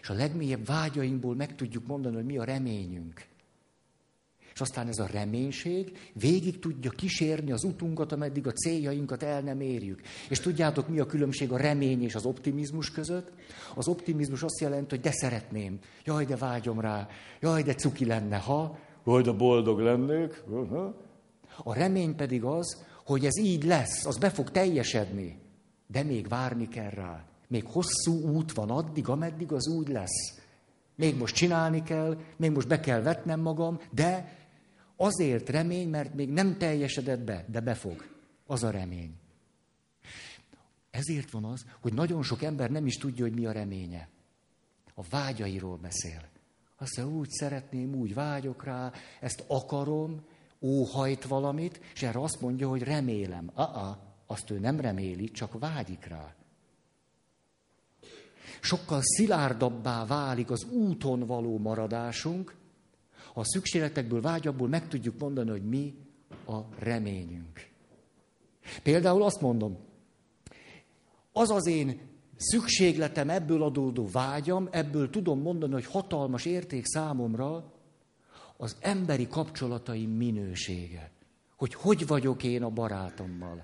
és 0.02 0.10
a 0.10 0.14
legmélyebb 0.14 0.66
vágyainkból 0.66 1.36
meg 1.36 1.56
tudjuk 1.56 1.88
mondani, 1.88 2.16
hogy 2.16 2.26
mi 2.26 2.38
a 2.38 2.44
reményünk. 2.44 3.26
És 4.54 4.62
aztán 4.62 4.88
ez 4.88 5.00
a 5.00 5.08
reménység 5.12 5.98
végig 6.14 6.60
tudja 6.60 6.92
kísérni 6.92 7.52
az 7.52 7.64
utunkat, 7.64 8.12
ameddig 8.12 8.48
a 8.48 8.52
céljainkat 8.52 9.24
el 9.24 9.42
nem 9.42 9.62
érjük. 9.62 10.02
És 10.30 10.40
tudjátok, 10.40 10.88
mi 10.88 11.00
a 11.00 11.06
különbség 11.06 11.52
a 11.52 11.58
remény 11.58 12.04
és 12.04 12.16
az 12.16 12.26
optimizmus 12.26 12.92
között? 12.92 13.32
Az 13.76 13.88
optimizmus 13.88 14.44
azt 14.44 14.60
jelenti, 14.60 14.96
hogy 14.96 15.04
de 15.04 15.12
szeretném, 15.12 15.80
jaj, 16.04 16.26
de 16.26 16.36
vágyom 16.36 16.80
rá, 16.80 17.08
jaj, 17.40 17.64
de 17.64 17.74
cuki 17.74 18.06
lenne, 18.06 18.38
ha, 18.38 18.78
jaj, 19.06 19.22
de 19.22 19.32
boldog 19.32 19.80
lennék. 19.80 20.44
A 21.64 21.74
remény 21.74 22.16
pedig 22.16 22.44
az, 22.44 22.86
hogy 23.06 23.26
ez 23.26 23.38
így 23.38 23.64
lesz, 23.64 24.06
az 24.06 24.18
be 24.18 24.30
fog 24.30 24.52
teljesedni, 24.52 25.40
de 25.88 26.04
még 26.04 26.28
várni 26.28 26.68
kell 26.68 26.90
rá. 26.90 27.26
Még 27.48 27.66
hosszú 27.66 28.22
út 28.22 28.52
van 28.52 28.70
addig, 28.70 29.08
ameddig 29.08 29.52
az 29.52 29.68
úgy 29.68 29.88
lesz. 29.88 30.40
Még 30.96 31.18
most 31.18 31.36
csinálni 31.36 31.84
kell, 31.84 32.18
még 32.38 32.52
most 32.52 32.68
be 32.68 32.80
kell 32.80 33.02
vetnem 33.02 33.40
magam, 33.40 33.80
de 33.92 34.38
azért 34.96 35.50
remény, 35.50 35.90
mert 35.90 36.14
még 36.14 36.30
nem 36.30 36.58
teljesedett 36.58 37.20
be, 37.20 37.46
de 37.52 37.60
befog. 37.60 38.08
Az 38.48 38.64
a 38.64 38.70
remény. 38.70 39.14
Ezért 40.92 41.32
van 41.32 41.44
az, 41.44 41.66
hogy 41.82 41.94
nagyon 41.94 42.24
sok 42.24 42.44
ember 42.44 42.70
nem 42.72 42.86
is 42.86 42.96
tudja, 42.96 43.24
hogy 43.24 43.34
mi 43.34 43.46
a 43.46 43.52
reménye. 43.52 44.10
A 44.94 45.02
vágyairól 45.10 45.78
beszél. 45.78 46.22
Azt 46.78 46.98
mondja, 46.98 47.18
úgy 47.18 47.30
szeretném, 47.30 47.96
úgy 47.96 48.14
vágyok 48.14 48.64
rá, 48.64 48.92
ezt 49.20 49.44
akarom, 49.48 50.26
óhajt 50.66 51.24
valamit, 51.24 51.80
és 51.94 52.04
erre 52.04 52.22
azt 52.22 52.42
mondja, 52.42 52.70
hogy 52.70 52.84
remélem. 52.84 53.52
Aa, 53.54 53.98
azt 54.28 54.50
ő 54.50 54.60
nem 54.60 54.80
reméli, 54.80 55.32
csak 55.32 55.60
vágyik 55.60 56.06
rá 56.06 56.36
sokkal 58.66 59.00
szilárdabbá 59.02 60.06
válik 60.06 60.52
az 60.52 60.64
úton 60.72 61.20
való 61.20 61.58
maradásunk, 61.58 62.56
ha 63.34 63.40
a 63.40 63.46
szükségletekből, 63.46 64.22
vágyakból 64.22 64.68
meg 64.68 64.88
tudjuk 64.88 65.20
mondani, 65.20 65.50
hogy 65.50 65.64
mi 65.64 65.94
a 66.48 66.60
reményünk. 66.80 67.70
Például 68.84 69.24
azt 69.24 69.42
mondom, 69.42 69.78
az 71.32 71.50
az 71.50 71.68
én 71.68 72.00
szükségletem, 72.36 73.30
ebből 73.30 73.64
adódó 73.64 74.08
vágyam, 74.12 74.68
ebből 74.72 75.10
tudom 75.10 75.42
mondani, 75.42 75.74
hogy 75.74 75.86
hatalmas 75.86 76.46
érték 76.46 76.86
számomra 76.86 77.74
az 78.58 78.76
emberi 78.80 79.28
kapcsolataim 79.28 80.10
minősége. 80.10 81.12
Hogy 81.56 81.74
hogy 81.74 82.08
vagyok 82.08 82.44
én 82.44 82.64
a 82.64 82.70
barátommal. 82.70 83.64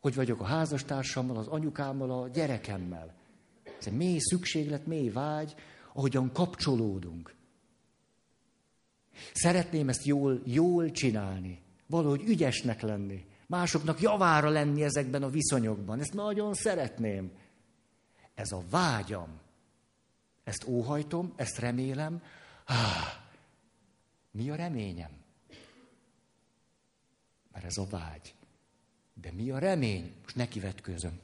Hogy 0.00 0.14
vagyok 0.14 0.40
a 0.40 0.44
házastársammal, 0.44 1.36
az 1.36 1.46
anyukámmal, 1.46 2.10
a 2.10 2.28
gyerekemmel. 2.28 3.14
Ez 3.78 3.86
egy 3.86 3.96
mély 3.96 4.18
szükséglet, 4.18 4.86
mély 4.86 5.08
vágy, 5.10 5.54
ahogyan 5.92 6.32
kapcsolódunk. 6.32 7.34
Szeretném 9.32 9.88
ezt 9.88 10.04
jól, 10.04 10.40
jól 10.44 10.90
csinálni, 10.90 11.62
valahogy 11.86 12.22
ügyesnek 12.22 12.80
lenni, 12.80 13.24
másoknak 13.46 14.00
javára 14.00 14.48
lenni 14.48 14.82
ezekben 14.82 15.22
a 15.22 15.28
viszonyokban. 15.28 16.00
Ezt 16.00 16.14
nagyon 16.14 16.54
szeretném. 16.54 17.30
Ez 18.34 18.52
a 18.52 18.62
vágyam. 18.70 19.40
Ezt 20.44 20.64
óhajtom, 20.66 21.32
ezt 21.36 21.58
remélem. 21.58 22.22
Ah, 22.64 23.23
mi 24.34 24.50
a 24.50 24.54
reményem? 24.54 25.10
Mert 27.52 27.64
ez 27.64 27.78
a 27.78 27.86
vágy. 27.90 28.34
De 29.14 29.32
mi 29.32 29.50
a 29.50 29.58
remény? 29.58 30.14
Most 30.22 30.36
nekivetkőzöm. 30.36 31.20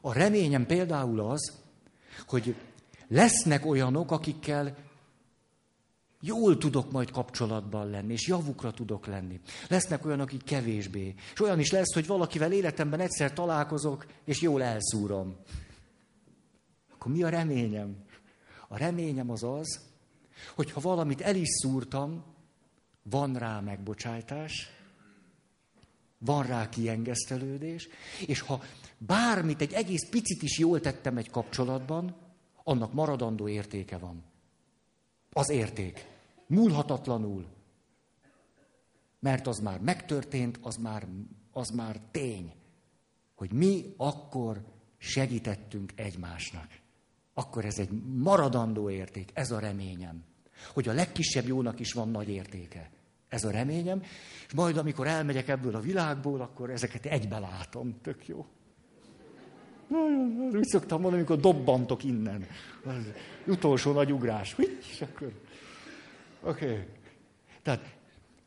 A 0.00 0.12
reményem 0.12 0.66
például 0.66 1.20
az, 1.20 1.62
hogy 2.26 2.56
lesznek 3.08 3.66
olyanok, 3.66 4.10
akikkel 4.10 4.76
jól 6.24 6.58
tudok 6.58 6.90
majd 6.92 7.10
kapcsolatban 7.10 7.90
lenni, 7.90 8.12
és 8.12 8.26
javukra 8.26 8.70
tudok 8.70 9.06
lenni. 9.06 9.40
Lesznek 9.68 10.04
olyanok, 10.04 10.26
akik 10.26 10.44
kevésbé. 10.44 11.14
És 11.32 11.40
olyan 11.40 11.58
is 11.58 11.70
lesz, 11.70 11.94
hogy 11.94 12.06
valakivel 12.06 12.52
életemben 12.52 13.00
egyszer 13.00 13.32
találkozok, 13.32 14.06
és 14.24 14.40
jól 14.40 14.62
elszúrom. 14.62 15.36
Akkor 16.92 17.12
mi 17.12 17.22
a 17.22 17.28
reményem? 17.28 17.96
A 18.68 18.76
reményem 18.76 19.30
az 19.30 19.42
az, 19.42 19.80
hogy 20.54 20.72
ha 20.72 20.80
valamit 20.80 21.20
el 21.20 21.36
is 21.36 21.48
szúrtam, 21.48 22.24
van 23.02 23.34
rá 23.34 23.60
megbocsájtás, 23.60 24.68
van 26.18 26.46
rá 26.46 26.68
kiengesztelődés, 26.68 27.88
és 28.26 28.40
ha 28.40 28.62
bármit, 28.98 29.60
egy 29.60 29.72
egész 29.72 30.08
picit 30.08 30.42
is 30.42 30.58
jól 30.58 30.80
tettem 30.80 31.16
egy 31.16 31.30
kapcsolatban, 31.30 32.16
annak 32.64 32.92
maradandó 32.92 33.48
értéke 33.48 33.98
van. 33.98 34.24
Az 35.32 35.50
érték. 35.50 36.11
Múlhatatlanul. 36.52 37.46
Mert 39.18 39.46
az 39.46 39.58
már 39.58 39.80
megtörtént, 39.80 40.58
az 40.62 40.76
már 40.76 41.06
az 41.52 41.70
már 41.70 42.00
tény, 42.10 42.52
hogy 43.34 43.52
mi 43.52 43.94
akkor 43.96 44.64
segítettünk 44.98 45.92
egymásnak. 45.94 46.66
Akkor 47.34 47.64
ez 47.64 47.78
egy 47.78 47.90
maradandó 48.16 48.90
érték, 48.90 49.30
ez 49.32 49.50
a 49.50 49.58
reményem. 49.58 50.24
Hogy 50.72 50.88
a 50.88 50.92
legkisebb 50.92 51.46
jónak 51.46 51.80
is 51.80 51.92
van 51.92 52.08
nagy 52.08 52.28
értéke. 52.28 52.90
Ez 53.28 53.44
a 53.44 53.50
reményem, 53.50 54.02
és 54.46 54.52
majd 54.54 54.76
amikor 54.76 55.06
elmegyek 55.06 55.48
ebből 55.48 55.74
a 55.74 55.80
világból, 55.80 56.40
akkor 56.40 56.70
ezeket 56.70 57.06
egybe 57.06 57.38
látom. 57.38 58.00
Tök 58.02 58.26
jó. 58.26 58.46
Úgy 60.52 60.64
szoktam 60.64 61.00
mondani, 61.00 61.22
amikor 61.22 61.40
dobbantok 61.40 62.04
innen. 62.04 62.46
Az 62.84 63.12
utolsó 63.46 63.92
nagy 63.92 64.12
ugrás. 64.12 64.56
És 64.90 65.00
akkor... 65.00 65.32
Oké. 66.42 66.64
Okay. 66.64 66.86
Tehát 67.62 67.96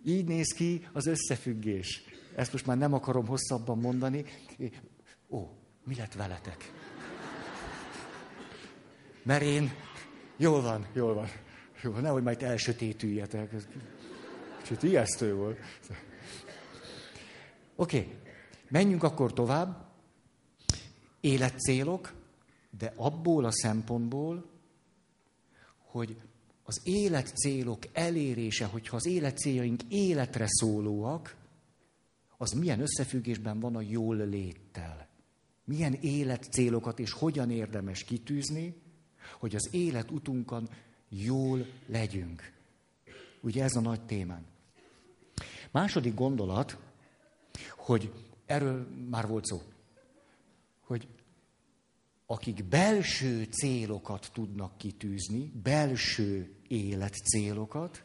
így 0.05 0.27
néz 0.27 0.53
ki 0.53 0.87
az 0.93 1.05
összefüggés. 1.05 2.03
Ezt 2.35 2.51
most 2.51 2.65
már 2.65 2.77
nem 2.77 2.93
akarom 2.93 3.27
hosszabban 3.27 3.77
mondani. 3.77 4.25
Ó, 5.29 5.49
mi 5.83 5.95
lett 5.95 6.13
veletek? 6.13 6.71
Mert 9.23 9.41
én... 9.41 9.71
Jól 10.37 10.61
van, 10.61 10.87
jól 10.93 11.13
van. 11.13 11.27
Jó, 11.81 11.91
nehogy 11.91 12.23
majd 12.23 12.41
elsötétüljetek. 12.41 13.53
Kicsit 14.57 14.83
ijesztő 14.83 15.35
volt. 15.35 15.57
Oké, 17.75 17.97
okay. 17.97 18.13
menjünk 18.69 19.03
akkor 19.03 19.33
tovább. 19.33 19.85
Életcélok, 21.19 22.13
de 22.77 22.93
abból 22.95 23.45
a 23.45 23.51
szempontból, 23.51 24.49
hogy 25.77 26.17
az 26.67 26.81
életcélok 26.83 27.79
elérése, 27.93 28.65
hogyha 28.65 28.95
az 28.95 29.05
életcéljaink 29.05 29.81
életre 29.89 30.45
szólóak, 30.47 31.35
az 32.37 32.51
milyen 32.51 32.79
összefüggésben 32.79 33.59
van 33.59 33.75
a 33.75 33.81
jól 33.81 34.15
léttel. 34.15 35.07
Milyen 35.65 35.93
életcélokat 35.93 36.99
és 36.99 37.11
hogyan 37.11 37.51
érdemes 37.51 38.03
kitűzni, 38.03 38.75
hogy 39.39 39.55
az 39.55 39.69
életutunkon 39.71 40.69
jól 41.09 41.65
legyünk. 41.87 42.53
Ugye 43.41 43.63
ez 43.63 43.75
a 43.75 43.81
nagy 43.81 44.01
témánk. 44.01 44.45
Második 45.71 46.13
gondolat, 46.13 46.77
hogy 47.77 48.13
erről 48.45 48.87
már 49.09 49.27
volt 49.27 49.45
szó, 49.45 49.61
hogy 50.79 51.07
akik 52.25 52.65
belső 52.65 53.43
célokat 53.43 54.29
tudnak 54.33 54.77
kitűzni, 54.77 55.51
belső 55.63 56.49
életcélokat, 56.67 58.03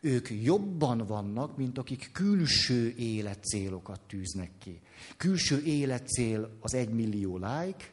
ők 0.00 0.28
jobban 0.42 1.06
vannak, 1.06 1.56
mint 1.56 1.78
akik 1.78 2.10
külső 2.12 2.94
életcélokat 2.96 4.00
tűznek 4.00 4.50
ki. 4.58 4.80
Külső 5.16 5.62
életcél 5.62 6.56
az 6.60 6.74
egymillió 6.74 7.36
like, 7.36 7.92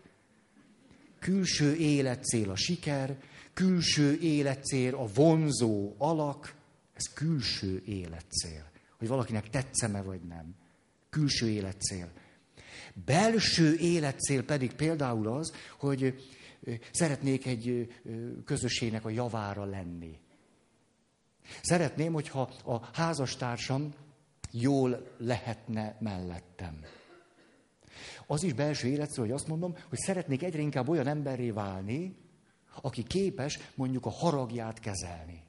külső 1.19 1.75
életcél 1.75 2.49
a 2.49 2.55
siker, 2.55 3.21
külső 3.53 4.19
életcél 4.19 4.95
a 4.95 5.07
vonzó 5.13 5.93
alak, 5.97 6.55
ez 6.93 7.13
külső 7.13 7.81
életcél. 7.85 8.69
Hogy 8.97 9.07
valakinek 9.07 9.49
tetszeme 9.49 10.01
vagy 10.01 10.21
nem. 10.21 10.55
Külső 11.09 11.49
életcél. 11.49 12.11
Belső 13.03 13.75
életcél 13.75 14.43
pedig 14.45 14.73
például 14.73 15.27
az, 15.27 15.53
hogy 15.79 16.29
szeretnék 16.91 17.45
egy 17.45 17.93
közösségnek 18.45 19.05
a 19.05 19.09
javára 19.09 19.65
lenni. 19.65 20.19
Szeretném, 21.61 22.13
hogyha 22.13 22.41
a 22.65 22.89
házastársam 22.93 23.93
jól 24.51 25.07
lehetne 25.17 25.97
mellettem. 25.99 26.79
Az 28.27 28.43
is 28.43 28.53
belső 28.53 28.87
életcél, 28.87 29.23
hogy 29.23 29.33
azt 29.33 29.47
mondom, 29.47 29.75
hogy 29.89 29.97
szeretnék 29.97 30.43
egyre 30.43 30.61
inkább 30.61 30.89
olyan 30.89 31.07
emberré 31.07 31.49
válni, 31.49 32.17
aki 32.81 33.03
képes 33.03 33.59
mondjuk 33.75 34.05
a 34.05 34.09
haragját 34.09 34.79
kezelni. 34.79 35.44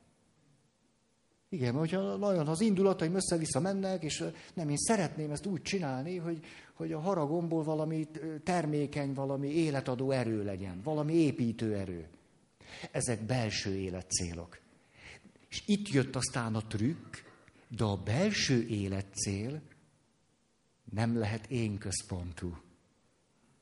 Igen, 1.49 1.75
hogyha 1.75 2.17
nagyon 2.17 2.49
az 2.49 2.61
indulataim 2.61 3.15
össze-vissza 3.15 3.61
mennek, 3.61 4.03
és 4.03 4.25
nem, 4.55 4.69
én 4.69 4.77
szeretném 4.77 5.31
ezt 5.31 5.47
úgy 5.47 5.63
csinálni, 5.63 6.17
hogy, 6.17 6.45
hogy 6.75 6.93
a 6.93 7.01
haragomból 7.01 7.63
valami 7.63 8.09
termékeny, 8.45 9.13
valami 9.13 9.49
életadó 9.49 10.11
erő 10.11 10.45
legyen, 10.45 10.81
valami 10.83 11.13
építő 11.13 11.75
erő. 11.75 12.09
Ezek 12.91 13.23
belső 13.23 13.77
életcélok. 13.77 14.59
És 15.49 15.63
itt 15.67 15.89
jött 15.89 16.17
aztán 16.17 16.55
a 16.55 16.67
trükk, 16.67 17.17
de 17.69 17.85
a 17.85 17.97
belső 17.97 18.67
életcél 18.67 19.61
nem 20.93 21.19
lehet 21.19 21.47
én 21.51 21.79
központú. 21.79 22.57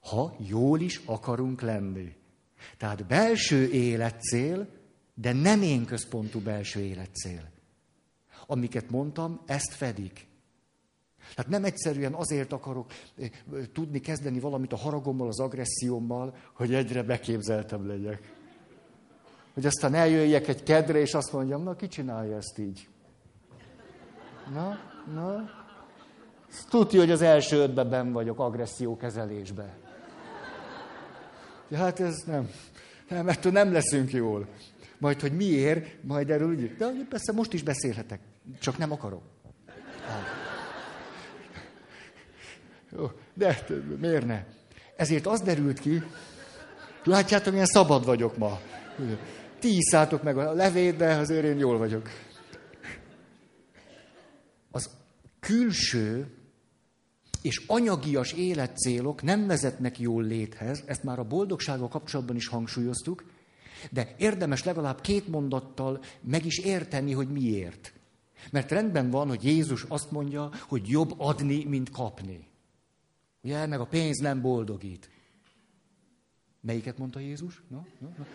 Ha 0.00 0.36
jól 0.48 0.80
is 0.80 1.00
akarunk 1.04 1.60
lenni. 1.60 2.16
Tehát 2.76 3.06
belső 3.06 3.70
életcél, 3.70 4.68
de 5.14 5.32
nem 5.32 5.62
én 5.62 5.84
központú 5.84 6.40
belső 6.40 6.80
életcél. 6.80 7.52
Amiket 8.46 8.90
mondtam, 8.90 9.40
ezt 9.46 9.72
fedik. 9.72 10.26
Tehát 11.34 11.50
nem 11.50 11.64
egyszerűen 11.64 12.12
azért 12.12 12.52
akarok 12.52 12.92
eh, 13.16 13.30
tudni 13.72 14.00
kezdeni 14.00 14.40
valamit 14.40 14.72
a 14.72 14.76
haragommal, 14.76 15.28
az 15.28 15.40
agressziómmal, 15.40 16.34
hogy 16.52 16.74
egyre 16.74 17.02
beképzeltem 17.02 17.86
legyek. 17.86 18.32
Hogy 19.54 19.66
aztán 19.66 19.94
eljöjjek 19.94 20.48
egy 20.48 20.62
kedre, 20.62 20.98
és 20.98 21.14
azt 21.14 21.32
mondjam, 21.32 21.62
na 21.62 21.76
ki 21.76 21.88
csinálja 21.88 22.36
ezt 22.36 22.58
így? 22.58 22.88
Na, 24.52 24.78
na. 25.14 25.50
Tudja, 26.68 27.00
hogy 27.00 27.10
az 27.10 27.22
első 27.22 27.56
ötben 27.56 27.90
ben 27.90 28.12
vagyok 28.12 28.38
agresszió 28.38 28.96
kezelésbe. 28.96 29.76
Ja, 31.68 31.78
hát 31.78 32.00
ez 32.00 32.22
nem. 32.26 32.50
Nem, 33.08 33.28
ettől 33.28 33.52
nem 33.52 33.72
leszünk 33.72 34.12
jól. 34.12 34.48
Majd, 34.98 35.20
hogy 35.20 35.32
miért, 35.32 36.02
majd 36.02 36.30
erről 36.30 36.48
úgy. 36.48 36.76
De 36.76 36.86
persze 37.08 37.32
most 37.32 37.52
is 37.52 37.62
beszélhetek, 37.62 38.20
csak 38.60 38.78
nem 38.78 38.92
akarok. 38.92 39.22
De 43.34 43.64
miért 44.00 44.26
ne? 44.26 44.44
Ezért 44.96 45.26
az 45.26 45.40
derült 45.40 45.78
ki, 45.78 46.02
látjátok, 47.04 47.52
milyen 47.52 47.66
szabad 47.66 48.04
vagyok 48.04 48.36
ma. 48.36 48.60
Ti 49.58 49.76
iszátok 49.76 50.22
meg 50.22 50.38
a 50.38 50.52
levét, 50.52 50.96
de 50.96 51.14
azért 51.14 51.44
én 51.44 51.58
jól 51.58 51.78
vagyok. 51.78 52.08
Az 54.70 54.90
külső 55.40 56.26
és 57.42 57.62
anyagias 57.66 58.32
életcélok 58.32 59.22
nem 59.22 59.46
vezetnek 59.46 59.98
jól 59.98 60.22
léthez, 60.22 60.82
ezt 60.86 61.02
már 61.02 61.18
a 61.18 61.24
boldogsággal 61.24 61.88
kapcsolatban 61.88 62.36
is 62.36 62.48
hangsúlyoztuk, 62.48 63.24
de 63.90 64.14
érdemes 64.18 64.64
legalább 64.64 65.00
két 65.00 65.28
mondattal 65.28 66.00
meg 66.20 66.44
is 66.44 66.58
érteni, 66.58 67.12
hogy 67.12 67.28
miért. 67.28 67.92
Mert 68.52 68.70
rendben 68.70 69.10
van, 69.10 69.28
hogy 69.28 69.44
Jézus 69.44 69.84
azt 69.88 70.10
mondja, 70.10 70.50
hogy 70.68 70.88
jobb 70.88 71.14
adni, 71.16 71.64
mint 71.64 71.90
kapni. 71.90 72.46
Ugye, 73.42 73.66
meg 73.66 73.80
a 73.80 73.86
pénz 73.86 74.18
nem 74.18 74.40
boldogít. 74.40 75.10
Melyiket 76.60 76.98
mondta 76.98 77.18
Jézus? 77.18 77.62
Na, 77.68 77.86
na, 77.98 78.08
na. 78.18 78.26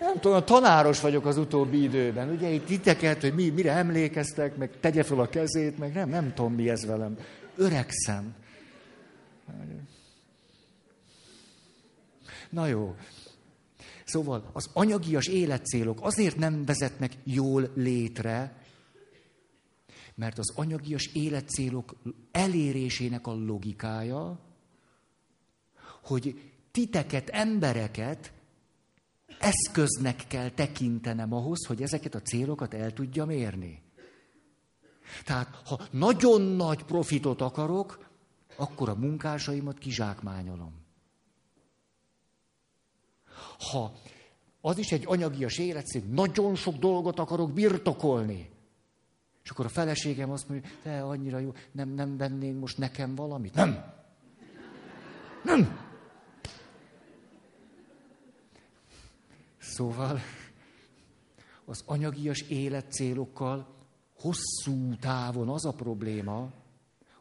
Nem 0.00 0.20
tudom, 0.20 0.44
tanáros 0.44 1.00
vagyok 1.00 1.26
az 1.26 1.36
utóbbi 1.36 1.82
időben. 1.82 2.30
Ugye 2.30 2.48
itt 2.48 2.66
titeket, 2.66 3.20
hogy 3.20 3.34
mi, 3.34 3.48
mire 3.48 3.72
emlékeztek, 3.72 4.56
meg 4.56 4.80
tegye 4.80 5.02
fel 5.02 5.20
a 5.20 5.28
kezét, 5.28 5.78
meg 5.78 5.92
nem, 5.92 6.08
nem 6.08 6.34
tudom 6.34 6.54
mi 6.54 6.68
ez 6.68 6.86
velem. 6.86 7.18
Öregszem. 7.56 8.34
Na 12.50 12.66
jó. 12.66 12.94
Szóval 14.12 14.50
az 14.52 14.70
anyagias 14.72 15.26
életcélok 15.26 15.98
azért 16.02 16.36
nem 16.36 16.64
vezetnek 16.64 17.16
jól 17.24 17.70
létre, 17.74 18.62
mert 20.14 20.38
az 20.38 20.52
anyagias 20.56 21.06
életcélok 21.06 21.96
elérésének 22.30 23.26
a 23.26 23.34
logikája, 23.34 24.38
hogy 26.02 26.52
titeket, 26.70 27.28
embereket 27.28 28.32
eszköznek 29.38 30.24
kell 30.28 30.50
tekintenem 30.50 31.32
ahhoz, 31.32 31.66
hogy 31.66 31.82
ezeket 31.82 32.14
a 32.14 32.22
célokat 32.22 32.74
el 32.74 32.92
tudjam 32.92 33.30
érni. 33.30 33.82
Tehát, 35.24 35.54
ha 35.64 35.80
nagyon 35.90 36.42
nagy 36.42 36.84
profitot 36.84 37.40
akarok, 37.40 38.08
akkor 38.56 38.88
a 38.88 38.94
munkásaimat 38.94 39.78
kizsákmányolom. 39.78 40.81
Ha 43.58 43.92
az 44.60 44.78
is 44.78 44.92
egy 44.92 45.04
anyagias 45.06 45.58
életszín, 45.58 46.04
nagyon 46.10 46.54
sok 46.54 46.76
dolgot 46.76 47.18
akarok 47.18 47.52
birtokolni, 47.52 48.50
és 49.42 49.50
akkor 49.50 49.64
a 49.64 49.68
feleségem 49.68 50.30
azt 50.30 50.48
mondja, 50.48 50.70
te 50.82 51.02
annyira 51.02 51.38
jó, 51.38 51.52
nem, 51.72 51.88
nem 51.88 52.16
vennénk 52.16 52.60
most 52.60 52.78
nekem 52.78 53.14
valamit? 53.14 53.54
Nem! 53.54 53.84
Nem! 55.44 55.90
Szóval 59.58 60.20
az 61.64 61.82
anyagias 61.86 62.40
életcélokkal 62.40 63.74
hosszú 64.18 64.96
távon 65.00 65.48
az 65.48 65.64
a 65.64 65.72
probléma, 65.72 66.52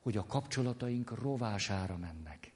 hogy 0.02 0.18
a 0.18 0.26
kapcsolataink 0.26 1.22
rovására 1.22 1.98
mennek. 1.98 2.54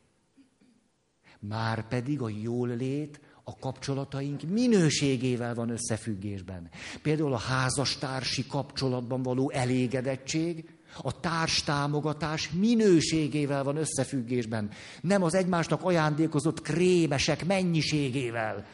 Már 1.39 1.87
pedig 1.87 2.21
a 2.21 2.29
jól 2.29 2.67
lét 2.67 3.19
a 3.47 3.57
kapcsolataink 3.59 4.41
minőségével 4.41 5.55
van 5.55 5.69
összefüggésben. 5.69 6.69
Például 7.01 7.33
a 7.33 7.37
házastársi 7.37 8.47
kapcsolatban 8.47 9.21
való 9.21 9.51
elégedettség, 9.51 10.69
a 11.01 11.19
társtámogatás 11.19 12.49
minőségével 12.49 13.63
van 13.63 13.75
összefüggésben. 13.75 14.69
Nem 15.01 15.23
az 15.23 15.33
egymásnak 15.33 15.83
ajándékozott 15.83 16.61
krémesek 16.61 17.45
mennyiségével. 17.45 18.65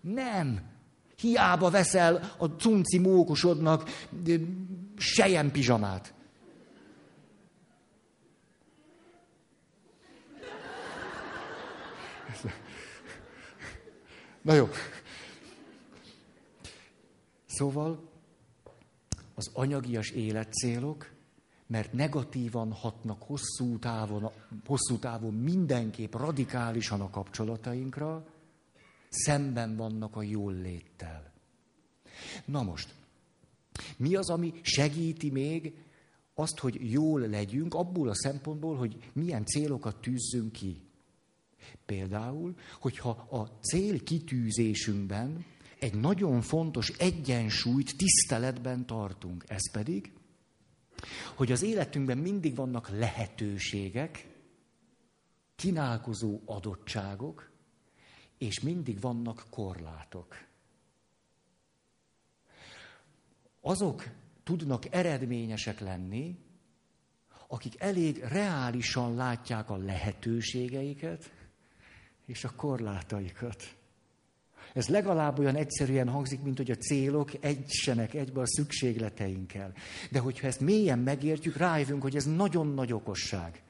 Nem. 0.00 0.60
Hiába 1.16 1.70
veszel 1.70 2.34
a 2.38 2.46
cunci 2.46 2.98
mókusodnak 2.98 3.90
sejem 4.96 5.50
pizsamát. 5.50 6.14
Na 14.42 14.54
jó. 14.54 14.68
Szóval 17.46 18.10
az 19.34 19.50
anyagias 19.52 20.10
életcélok, 20.10 21.10
mert 21.66 21.92
negatívan 21.92 22.72
hatnak 22.72 23.22
hosszú 23.22 23.78
távon, 23.78 24.30
hosszú 24.66 24.98
távon 24.98 25.34
mindenképp 25.34 26.14
radikálisan 26.14 27.00
a 27.00 27.10
kapcsolatainkra, 27.10 28.26
szemben 29.08 29.76
vannak 29.76 30.16
a 30.16 30.22
jól 30.22 30.52
léttel. 30.52 31.32
Na 32.44 32.62
most, 32.62 32.94
mi 33.96 34.14
az, 34.14 34.30
ami 34.30 34.52
segíti 34.62 35.30
még 35.30 35.74
azt, 36.34 36.58
hogy 36.58 36.90
jól 36.90 37.20
legyünk, 37.20 37.74
abból 37.74 38.08
a 38.08 38.14
szempontból, 38.14 38.76
hogy 38.76 39.10
milyen 39.12 39.44
célokat 39.44 40.00
tűzzünk 40.00 40.52
ki? 40.52 40.82
Például, 41.86 42.54
hogyha 42.80 43.10
a 43.10 43.58
cél 43.60 44.02
kitűzésünkben 44.02 45.44
egy 45.78 45.94
nagyon 45.94 46.40
fontos 46.40 46.88
egyensúlyt 46.88 47.96
tiszteletben 47.96 48.86
tartunk, 48.86 49.44
ez 49.46 49.70
pedig, 49.70 50.12
hogy 51.34 51.52
az 51.52 51.62
életünkben 51.62 52.18
mindig 52.18 52.54
vannak 52.54 52.88
lehetőségek, 52.88 54.28
kínálkozó 55.56 56.40
adottságok, 56.44 57.50
és 58.38 58.60
mindig 58.60 59.00
vannak 59.00 59.46
korlátok. 59.50 60.36
Azok 63.60 64.08
tudnak 64.42 64.94
eredményesek 64.94 65.80
lenni, 65.80 66.38
akik 67.48 67.80
elég 67.80 68.18
reálisan 68.18 69.14
látják 69.14 69.70
a 69.70 69.76
lehetőségeiket, 69.76 71.32
és 72.26 72.44
a 72.44 72.50
korlátaikat. 72.56 73.74
Ez 74.72 74.88
legalább 74.88 75.38
olyan 75.38 75.56
egyszerűen 75.56 76.08
hangzik, 76.08 76.42
mint 76.42 76.56
hogy 76.56 76.70
a 76.70 76.76
célok 76.76 77.44
egysenek 77.44 78.14
egybe 78.14 78.40
a 78.40 78.46
szükségleteinkkel. 78.46 79.72
De 80.10 80.18
hogyha 80.18 80.46
ezt 80.46 80.60
mélyen 80.60 80.98
megértjük, 80.98 81.56
rájövünk, 81.56 82.02
hogy 82.02 82.16
ez 82.16 82.24
nagyon 82.24 82.66
nagy 82.66 82.92
okosság. 82.92 83.62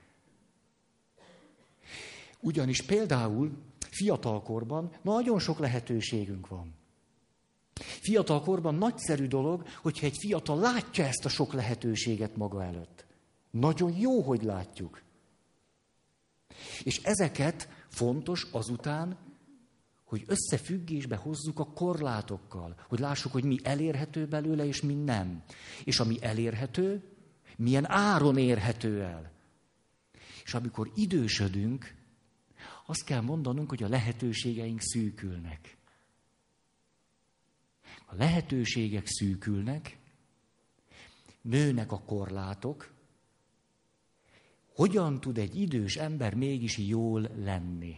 Ugyanis 2.41 2.83
például 2.83 3.51
fiatalkorban 3.91 4.91
nagyon 5.03 5.39
sok 5.39 5.59
lehetőségünk 5.59 6.49
van. 6.49 6.75
Fiatalkorban 8.01 8.75
nagyszerű 8.75 9.27
dolog, 9.27 9.65
hogyha 9.83 10.07
egy 10.07 10.17
fiatal 10.19 10.59
látja 10.59 11.05
ezt 11.05 11.25
a 11.25 11.29
sok 11.29 11.53
lehetőséget 11.53 12.37
maga 12.37 12.65
előtt. 12.65 13.07
Nagyon 13.51 13.97
jó, 13.97 14.21
hogy 14.21 14.43
látjuk. 14.43 15.03
És 16.83 17.01
ezeket 17.03 17.69
Fontos 17.93 18.47
azután, 18.51 19.19
hogy 20.05 20.25
összefüggésbe 20.27 21.17
hozzuk 21.17 21.59
a 21.59 21.73
korlátokkal, 21.73 22.85
hogy 22.89 22.99
lássuk, 22.99 23.33
hogy 23.33 23.45
mi 23.45 23.59
elérhető 23.63 24.27
belőle, 24.27 24.67
és 24.67 24.81
mi 24.81 24.95
nem. 24.95 25.43
És 25.85 26.01
ami 26.01 26.17
elérhető, 26.23 27.03
milyen 27.57 27.91
áron 27.91 28.39
érhető 28.39 29.03
el. 29.03 29.33
És 30.45 30.55
amikor 30.55 30.91
idősödünk, 30.95 31.95
azt 32.87 33.05
kell 33.05 33.21
mondanunk, 33.21 33.69
hogy 33.69 33.83
a 33.83 33.89
lehetőségeink 33.89 34.81
szűkülnek. 34.81 35.77
A 38.07 38.15
lehetőségek 38.15 39.07
szűkülnek, 39.07 39.99
nőnek 41.41 41.93
a 41.93 42.01
korlátok, 42.01 42.92
hogyan 44.75 45.21
tud 45.21 45.39
egy 45.39 45.61
idős 45.61 45.97
ember 45.97 46.35
mégis 46.35 46.79
jól 46.79 47.29
lenni? 47.45 47.97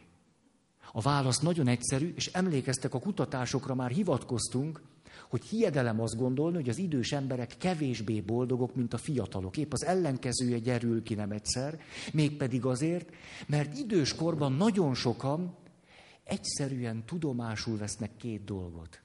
A 0.93 1.01
válasz 1.01 1.41
nagyon 1.41 1.69
egyszerű, 1.69 2.13
és 2.17 2.27
emlékeztek 2.27 2.95
a 2.95 2.99
kutatásokra, 2.99 3.75
már 3.75 3.91
hivatkoztunk, 3.91 4.83
hogy 5.29 5.45
hiedelem 5.45 6.01
azt 6.01 6.17
gondolni, 6.17 6.57
hogy 6.57 6.69
az 6.69 6.79
idős 6.79 7.13
emberek 7.13 7.57
kevésbé 7.59 8.21
boldogok, 8.21 8.75
mint 8.75 8.95
a 8.95 8.99
fiatalok. 8.99 9.57
Épp 9.57 9.73
az 9.73 9.85
ellenkezője 9.85 10.59
gyerül 10.59 11.03
ki 11.03 11.15
nem 11.15 11.31
egyszer, 11.31 11.81
mégpedig 12.13 12.65
azért, 12.65 13.11
mert 13.47 13.79
időskorban 13.79 14.53
nagyon 14.53 14.95
sokan 14.95 15.57
egyszerűen 16.25 17.05
tudomásul 17.07 17.79
vesznek 17.79 18.17
két 18.17 18.45
dolgot. 18.45 19.01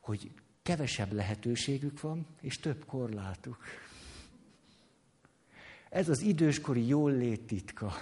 Hogy 0.00 0.30
kevesebb 0.62 1.12
lehetőségük 1.12 2.00
van, 2.00 2.26
és 2.40 2.58
több 2.58 2.84
korlátuk. 2.84 3.56
Ez 5.90 6.08
az 6.08 6.20
időskori 6.20 6.86
jól 6.86 7.12
lét 7.12 7.46
titka. 7.46 7.92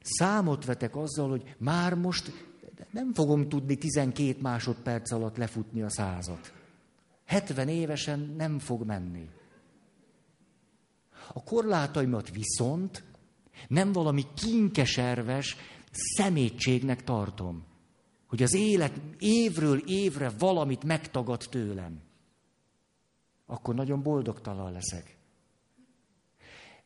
Számot 0.00 0.64
vetek 0.64 0.96
azzal, 0.96 1.28
hogy 1.28 1.54
már 1.58 1.94
most 1.94 2.32
nem 2.90 3.14
fogom 3.14 3.48
tudni 3.48 3.76
12 3.76 4.40
másodperc 4.40 5.12
alatt 5.12 5.36
lefutni 5.36 5.82
a 5.82 5.90
százat. 5.90 6.52
70 7.24 7.68
évesen 7.68 8.34
nem 8.36 8.58
fog 8.58 8.84
menni. 8.86 9.28
A 11.32 11.42
korlátaimat 11.42 12.30
viszont 12.30 13.04
nem 13.68 13.92
valami 13.92 14.24
kinkeserves 14.34 15.56
szemétségnek 15.90 17.04
tartom, 17.04 17.64
hogy 18.26 18.42
az 18.42 18.54
élet 18.54 19.00
évről 19.18 19.82
évre 19.86 20.30
valamit 20.38 20.84
megtagad 20.84 21.46
tőlem 21.50 22.00
akkor 23.46 23.74
nagyon 23.74 24.02
boldogtalan 24.02 24.72
leszek. 24.72 25.16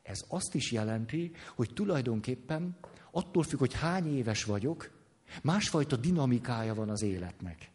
Ez 0.03 0.25
azt 0.29 0.55
is 0.55 0.73
jelenti, 0.73 1.33
hogy 1.57 1.71
tulajdonképpen 1.75 2.77
attól 3.11 3.43
függ, 3.43 3.59
hogy 3.59 3.75
hány 3.75 4.17
éves 4.17 4.45
vagyok, 4.45 4.91
másfajta 5.43 5.97
dinamikája 5.97 6.75
van 6.75 6.89
az 6.89 7.03
életnek. 7.03 7.71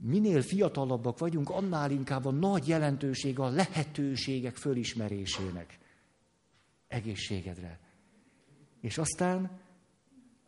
Minél 0.00 0.42
fiatalabbak 0.42 1.18
vagyunk, 1.18 1.50
annál 1.50 1.90
inkább 1.90 2.24
a 2.24 2.30
nagy 2.30 2.68
jelentőség 2.68 3.38
a 3.38 3.48
lehetőségek 3.48 4.56
fölismerésének. 4.56 5.78
Egészségedre. 6.88 7.78
És 8.80 8.98
aztán 8.98 9.60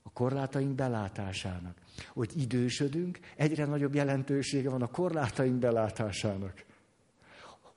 a 0.02 0.10
korlátaink 0.12 0.74
belátásának. 0.74 1.78
Hogy 2.12 2.30
idősödünk, 2.36 3.18
egyre 3.36 3.64
nagyobb 3.64 3.94
jelentősége 3.94 4.70
van 4.70 4.82
a 4.82 4.90
korlátaink 4.90 5.58
belátásának 5.58 6.64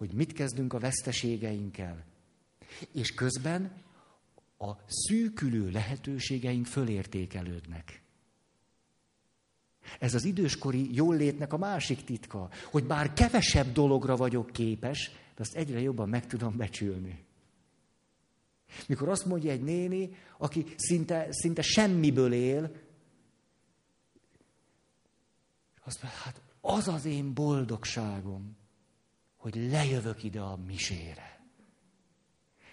hogy 0.03 0.13
mit 0.13 0.33
kezdünk 0.33 0.73
a 0.73 0.79
veszteségeinkkel. 0.79 2.05
És 2.91 3.13
közben 3.13 3.71
a 4.57 4.71
szűkülő 4.87 5.69
lehetőségeink 5.69 6.65
fölértékelődnek. 6.65 8.01
Ez 9.99 10.13
az 10.13 10.23
időskori 10.23 10.95
jólétnek 10.95 11.53
a 11.53 11.57
másik 11.57 12.03
titka, 12.03 12.49
hogy 12.71 12.83
bár 12.83 13.13
kevesebb 13.13 13.71
dologra 13.71 14.15
vagyok 14.15 14.51
képes, 14.51 15.09
de 15.09 15.41
azt 15.41 15.55
egyre 15.55 15.79
jobban 15.79 16.09
meg 16.09 16.27
tudom 16.27 16.57
becsülni. 16.57 17.25
Mikor 18.87 19.09
azt 19.09 19.25
mondja 19.25 19.51
egy 19.51 19.63
néni, 19.63 20.15
aki 20.37 20.65
szinte, 20.75 21.27
szinte 21.29 21.61
semmiből 21.61 22.33
él, 22.33 22.71
azt 25.83 26.01
mondja, 26.01 26.19
hát 26.19 26.41
az 26.61 26.87
az 26.87 27.05
én 27.05 27.33
boldogságom 27.33 28.61
hogy 29.43 29.67
lejövök 29.71 30.23
ide 30.23 30.39
a 30.39 30.57
misére. 30.67 31.41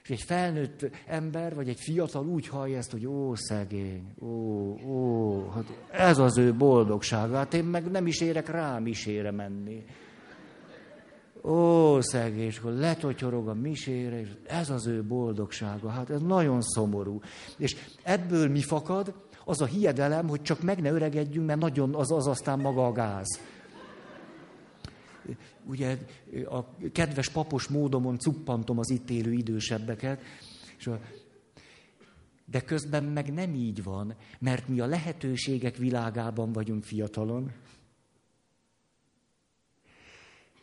És 0.03 0.11
egy 0.11 0.23
felnőtt 0.23 0.91
ember, 1.07 1.55
vagy 1.55 1.69
egy 1.69 1.81
fiatal 1.81 2.27
úgy 2.27 2.49
hallja 2.49 2.77
ezt, 2.77 2.91
hogy 2.91 3.07
ó, 3.07 3.35
szegény, 3.35 4.15
ó, 4.19 4.29
ó, 4.87 5.49
hát 5.49 5.65
ez 5.91 6.19
az 6.19 6.39
ő 6.39 6.55
boldogsága. 6.55 7.37
Hát 7.37 7.55
én 7.55 7.65
meg 7.65 7.91
nem 7.91 8.07
is 8.07 8.21
érek 8.21 8.49
rá 8.49 8.79
misére 8.79 9.31
menni. 9.31 9.85
Ó, 11.43 12.01
szegény, 12.01 12.47
és 12.47 12.59
akkor 12.59 12.73
letotyorog 12.73 13.49
a 13.49 13.55
misére, 13.55 14.21
és 14.21 14.29
ez 14.47 14.71
az 14.71 14.87
ő 14.87 15.05
boldogsága. 15.05 15.89
Hát 15.89 16.11
ez 16.11 16.21
nagyon 16.21 16.61
szomorú. 16.63 17.21
És 17.57 17.77
ebből 18.03 18.49
mi 18.49 18.63
fakad? 18.63 19.15
Az 19.45 19.61
a 19.61 19.67
hiedelem, 19.67 20.29
hogy 20.29 20.43
csak 20.43 20.63
meg 20.63 20.81
ne 20.81 20.91
öregedjünk, 20.91 21.47
mert 21.47 21.61
nagyon 21.61 21.95
az, 21.95 22.13
az 22.13 22.27
aztán 22.27 22.59
maga 22.61 22.87
a 22.87 22.93
gáz. 22.93 23.41
Ugye 25.65 25.99
a 26.45 26.77
kedves 26.93 27.29
papos 27.29 27.69
módomon 27.69 28.19
cuppantom 28.19 28.79
az 28.79 28.91
itt 28.91 29.11
élő 29.11 29.33
idősebbeket, 29.33 30.23
és 30.79 30.87
a, 30.87 31.01
de 32.45 32.61
közben 32.61 33.05
meg 33.05 33.33
nem 33.33 33.55
így 33.55 33.83
van, 33.83 34.17
mert 34.39 34.69
mi 34.69 34.81
a 34.81 34.87
lehetőségek 34.87 35.77
világában 35.77 36.53
vagyunk 36.53 36.85
fiatalon, 36.85 37.53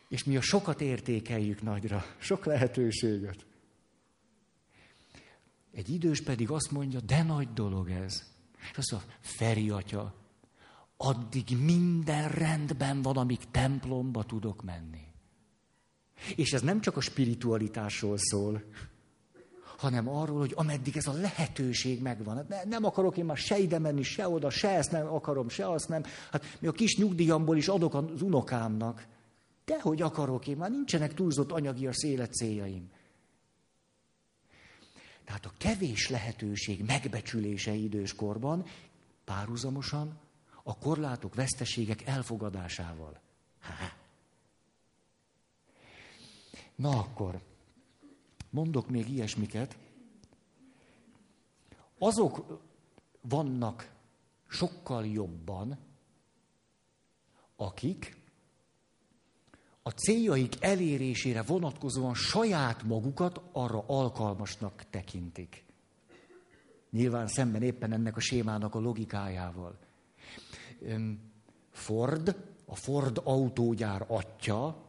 és 0.08 0.24
mi 0.24 0.36
a 0.36 0.40
sokat 0.40 0.80
értékeljük 0.80 1.62
nagyra, 1.62 2.04
sok 2.18 2.44
lehetőséget. 2.44 3.46
Egy 5.72 5.90
idős 5.90 6.22
pedig 6.22 6.50
azt 6.50 6.70
mondja, 6.70 7.00
de 7.00 7.22
nagy 7.22 7.52
dolog 7.52 7.90
ez. 7.90 8.22
És 8.70 8.76
azt 8.76 8.90
mondja, 8.90 9.12
Feri 9.20 9.70
atya, 9.70 10.14
addig 10.98 11.56
minden 11.60 12.28
rendben 12.28 13.02
van, 13.02 13.16
amíg 13.16 13.38
templomba 13.50 14.24
tudok 14.24 14.62
menni. 14.62 15.06
És 16.36 16.52
ez 16.52 16.62
nem 16.62 16.80
csak 16.80 16.96
a 16.96 17.00
spiritualitásról 17.00 18.16
szól, 18.18 18.62
hanem 19.76 20.08
arról, 20.08 20.38
hogy 20.38 20.52
ameddig 20.56 20.96
ez 20.96 21.06
a 21.06 21.12
lehetőség 21.12 22.02
megvan. 22.02 22.36
Hát 22.36 22.64
nem 22.64 22.84
akarok 22.84 23.16
én 23.16 23.24
már 23.24 23.36
se 23.36 23.58
ide 23.58 23.78
menni, 23.78 24.02
se 24.02 24.28
oda, 24.28 24.50
se 24.50 24.68
ezt 24.68 24.90
nem 24.90 25.06
akarom, 25.06 25.48
se 25.48 25.70
azt 25.70 25.88
nem. 25.88 26.02
Hát 26.30 26.56
mi 26.60 26.66
a 26.66 26.72
kis 26.72 26.96
nyugdíjamból 26.96 27.56
is 27.56 27.68
adok 27.68 27.94
az 27.94 28.22
unokámnak. 28.22 29.06
De 29.64 29.80
hogy 29.80 30.02
akarok 30.02 30.46
én, 30.46 30.56
már 30.56 30.70
nincsenek 30.70 31.14
túlzott 31.14 31.52
anyagias 31.52 32.02
élet 32.02 32.32
céljaim. 32.32 32.90
Tehát 35.24 35.46
a 35.46 35.52
kevés 35.58 36.08
lehetőség 36.08 36.84
megbecsülése 36.84 37.72
időskorban 37.72 38.64
párhuzamosan 39.24 40.18
a 40.68 40.78
korlátok, 40.78 41.34
veszteségek 41.34 42.02
elfogadásával. 42.02 43.20
Na 46.74 46.88
akkor, 46.98 47.40
mondok 48.50 48.88
még 48.88 49.08
ilyesmiket. 49.08 49.78
Azok 51.98 52.62
vannak 53.20 53.92
sokkal 54.48 55.06
jobban, 55.06 55.78
akik 57.56 58.16
a 59.82 59.90
céljaik 59.90 60.62
elérésére 60.64 61.42
vonatkozóan 61.42 62.14
saját 62.14 62.82
magukat 62.82 63.40
arra 63.52 63.84
alkalmasnak 63.86 64.84
tekintik. 64.90 65.64
Nyilván 66.90 67.26
szemben 67.26 67.62
éppen 67.62 67.92
ennek 67.92 68.16
a 68.16 68.20
sémának 68.20 68.74
a 68.74 68.80
logikájával. 68.80 69.78
Ford, 71.70 72.36
a 72.66 72.74
Ford 72.74 73.20
autógyár 73.24 74.04
atya 74.08 74.86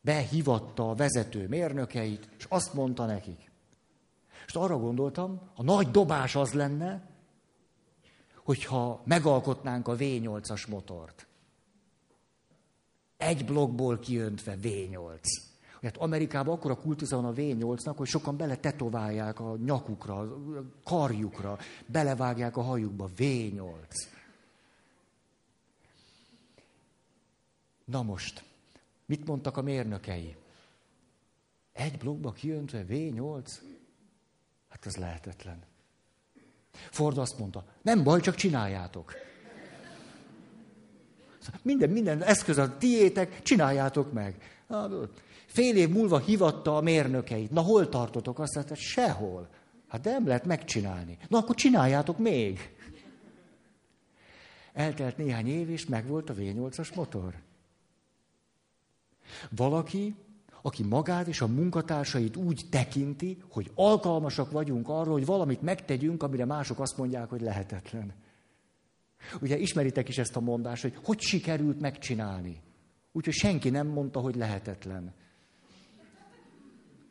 behívatta 0.00 0.90
a 0.90 0.94
vezető 0.94 1.48
mérnökeit, 1.48 2.28
és 2.38 2.44
azt 2.48 2.74
mondta 2.74 3.06
nekik. 3.06 3.50
És 4.46 4.54
arra 4.54 4.78
gondoltam, 4.78 5.40
a 5.54 5.62
nagy 5.62 5.90
dobás 5.90 6.36
az 6.36 6.52
lenne, 6.52 7.10
hogyha 8.44 9.02
megalkotnánk 9.04 9.88
a 9.88 9.96
V8-as 9.96 10.68
motort. 10.68 11.26
Egy 13.16 13.44
blokkból 13.44 13.98
kiöntve 13.98 14.56
V8. 14.62 15.20
Hát 15.82 15.96
Amerikában 15.96 16.54
akkor 16.54 16.70
a 16.70 16.80
kultusza 16.80 17.16
van 17.16 17.24
a 17.24 17.32
V8-nak, 17.32 17.94
hogy 17.96 18.06
sokan 18.06 18.36
bele 18.36 18.56
tetoválják 18.56 19.40
a 19.40 19.56
nyakukra, 19.56 20.18
a 20.18 20.28
karjukra, 20.84 21.58
belevágják 21.86 22.56
a 22.56 22.62
hajukba. 22.62 23.10
V8. 23.18 24.17
Na 27.90 28.02
most, 28.02 28.44
mit 29.06 29.26
mondtak 29.26 29.56
a 29.56 29.62
mérnökei? 29.62 30.36
Egy 31.72 31.98
blokkba 31.98 32.32
kiöntve 32.32 32.84
V8? 32.88 33.50
Hát 34.68 34.86
ez 34.86 34.96
lehetetlen. 34.96 35.62
Ford 36.72 37.18
azt 37.18 37.38
mondta, 37.38 37.64
nem 37.82 38.02
baj, 38.02 38.20
csak 38.20 38.34
csináljátok. 38.34 39.14
Minden, 41.62 41.90
minden 41.90 42.22
eszköz 42.22 42.58
a 42.58 42.76
tiétek, 42.78 43.42
csináljátok 43.42 44.12
meg. 44.12 44.62
Fél 45.46 45.76
év 45.76 45.88
múlva 45.88 46.18
hivatta 46.18 46.76
a 46.76 46.80
mérnökeit. 46.80 47.50
Na, 47.50 47.60
hol 47.60 47.88
tartotok? 47.88 48.38
Azt 48.38 48.54
mondta, 48.54 48.74
sehol. 48.74 49.48
Hát 49.88 50.00
de 50.00 50.10
nem 50.10 50.26
lehet 50.26 50.44
megcsinálni. 50.44 51.18
Na, 51.28 51.38
akkor 51.38 51.54
csináljátok 51.54 52.18
még. 52.18 52.76
Eltelt 54.72 55.16
néhány 55.16 55.48
év, 55.48 55.70
és 55.70 55.86
megvolt 55.86 56.30
a 56.30 56.34
V8-as 56.34 56.94
motor. 56.94 57.34
Valaki, 59.50 60.14
aki 60.62 60.82
magát 60.82 61.26
és 61.26 61.40
a 61.40 61.46
munkatársait 61.46 62.36
úgy 62.36 62.66
tekinti, 62.70 63.42
hogy 63.50 63.70
alkalmasak 63.74 64.50
vagyunk 64.50 64.88
arra, 64.88 65.12
hogy 65.12 65.26
valamit 65.26 65.62
megtegyünk, 65.62 66.22
amire 66.22 66.44
mások 66.44 66.80
azt 66.80 66.96
mondják, 66.96 67.28
hogy 67.28 67.40
lehetetlen. 67.40 68.12
Ugye 69.40 69.58
ismeritek 69.58 70.08
is 70.08 70.18
ezt 70.18 70.36
a 70.36 70.40
mondást, 70.40 70.82
hogy 70.82 70.98
hogy 71.04 71.20
sikerült 71.20 71.80
megcsinálni. 71.80 72.60
Úgyhogy 73.12 73.34
senki 73.34 73.70
nem 73.70 73.86
mondta, 73.86 74.20
hogy 74.20 74.36
lehetetlen. 74.36 75.14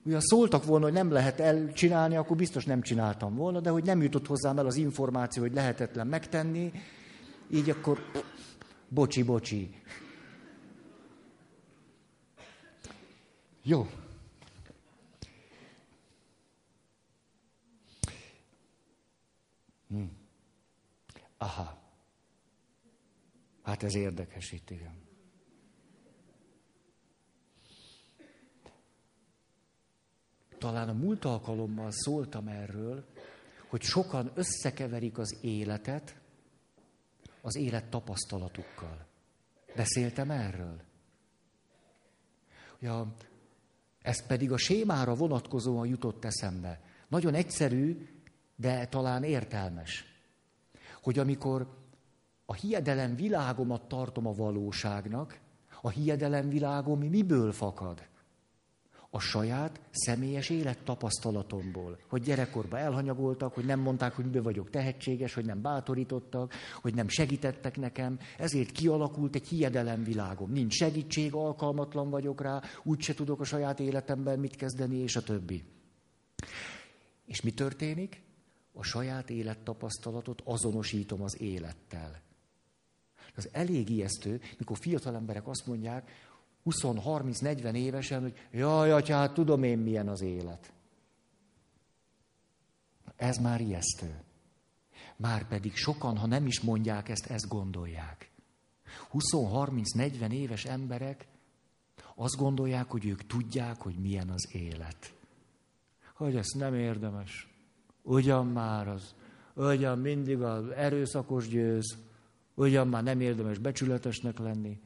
Ugye, 0.06 0.18
szóltak 0.20 0.66
volna, 0.66 0.86
hogy 0.86 0.94
nem 0.94 1.12
lehet 1.12 1.40
elcsinálni, 1.40 2.16
akkor 2.16 2.38
biztos 2.38 2.66
nem 2.66 2.82
csináltam 2.82 3.36
volna, 3.36 3.60
de 3.60 3.70
hogy 3.70 3.84
nem 3.84 4.02
jutott 4.02 4.28
hozzám 4.28 4.58
el 4.58 4.66
az 4.66 4.76
információ, 4.76 5.42
hogy 5.42 5.54
lehetetlen 5.54 6.08
megtenni, 6.08 6.72
így 7.52 7.70
akkor 7.70 8.00
bocsi, 8.90 9.24
Jó. 13.68 13.88
Hm. 19.88 20.04
Aha. 21.38 21.82
Hát 23.64 23.84
ez 23.84 23.96
érdekes 23.96 24.52
itt, 24.52 24.70
igen. 24.70 24.96
Talán 30.58 30.90
a 30.90 30.94
múlt 30.94 31.26
alkalommal 31.26 31.92
szóltam 31.92 32.48
erről, 32.48 33.06
hogy 33.70 33.82
sokan 33.82 34.32
összekeverik 34.36 35.18
az 35.18 35.38
életet 35.42 36.22
az 37.42 37.56
élet 37.56 37.90
tapasztalatukkal. 37.90 39.08
Beszéltem 39.76 40.32
erről? 40.32 40.82
Ja, 42.80 43.16
ez 44.08 44.26
pedig 44.26 44.52
a 44.52 44.58
sémára 44.58 45.14
vonatkozóan 45.14 45.88
jutott 45.88 46.26
eszembe. 46.26 46.82
Nagyon 47.08 47.34
egyszerű, 47.34 48.08
de 48.56 48.86
talán 48.86 49.24
értelmes. 49.24 50.06
Hogy 51.02 51.20
amikor 51.20 51.68
a 52.46 52.54
hiedelem 52.54 53.16
világomat 53.16 53.88
tartom 53.88 54.28
a 54.28 54.34
valóságnak, 54.34 55.40
a 55.82 55.90
hiedelem 55.90 56.50
világom 56.50 57.00
miből 57.00 57.52
fakad? 57.52 58.08
A 59.18 59.20
saját 59.20 59.80
személyes 59.92 60.50
élettapasztalatomból. 60.50 62.00
Hogy 62.08 62.22
gyerekkorban 62.22 62.80
elhanyagoltak, 62.80 63.54
hogy 63.54 63.66
nem 63.66 63.80
mondták, 63.80 64.14
hogy 64.14 64.26
miben 64.26 64.44
vagyok 64.44 64.70
tehetséges, 64.70 65.34
hogy 65.34 65.46
nem 65.46 65.62
bátorítottak, 65.62 66.54
hogy 66.82 66.94
nem 66.94 67.08
segítettek 67.08 67.78
nekem. 67.78 68.20
Ezért 68.38 68.72
kialakult 68.72 69.36
egy 69.36 69.48
hiedelem 69.48 70.04
világom. 70.04 70.52
Nincs 70.52 70.74
segítség, 70.74 71.34
alkalmatlan 71.34 72.10
vagyok 72.10 72.42
rá, 72.42 72.62
úgyse 72.84 73.14
tudok 73.14 73.40
a 73.40 73.44
saját 73.44 73.80
életemben 73.80 74.40
mit 74.40 74.56
kezdeni, 74.56 74.98
és 74.98 75.16
a 75.16 75.22
többi. 75.22 75.64
És 77.26 77.42
mi 77.42 77.52
történik? 77.52 78.22
A 78.74 78.84
saját 78.84 79.30
élettapasztalatot 79.30 80.42
azonosítom 80.46 81.22
az 81.22 81.42
élettel. 81.42 82.22
Az 83.36 83.50
elég 83.52 83.90
ijesztő, 83.90 84.42
mikor 84.58 84.78
fiatal 84.78 85.16
emberek 85.16 85.48
azt 85.48 85.68
mondják, 85.68 86.12
20-30-40 86.68 87.74
évesen, 87.74 88.22
hogy 88.22 88.34
jaj, 88.52 88.92
atya, 88.92 89.16
hát 89.16 89.34
tudom 89.34 89.64
én 89.64 89.78
milyen 89.78 90.08
az 90.08 90.22
élet. 90.22 90.74
Ez 93.16 93.38
már 93.38 93.62
ijesztő. 93.62 94.22
Már 95.16 95.48
pedig 95.48 95.76
sokan, 95.76 96.18
ha 96.18 96.28
nem 96.28 96.46
is 96.46 96.62
mondják 96.62 97.10
ezt, 97.10 97.26
ezt 97.26 97.48
gondolják. 97.48 98.32
20-30-40 99.14 100.32
éves 100.32 100.66
emberek 100.66 101.28
azt 102.16 102.36
gondolják, 102.36 102.92
hogy 102.92 103.06
ők 103.06 103.26
tudják, 103.26 103.82
hogy 103.82 103.96
milyen 103.96 104.30
az 104.30 104.56
élet. 104.56 105.14
Hogy 106.14 106.36
ez 106.36 106.48
nem 106.48 106.74
érdemes. 106.74 107.48
Ugyan 108.02 108.48
már 108.48 108.88
az, 108.88 109.16
ugyan 109.54 110.00
mindig 110.00 110.42
az 110.42 110.70
erőszakos 110.70 111.48
győz, 111.48 111.98
ugyan 112.54 112.88
már 112.88 113.04
nem 113.04 113.20
érdemes 113.20 113.58
becsületesnek 113.58 114.40
lenni. 114.40 114.80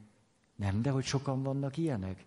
Nem, 0.61 0.81
de 0.81 0.89
hogy 0.89 1.03
sokan 1.03 1.43
vannak 1.43 1.77
ilyenek. 1.77 2.25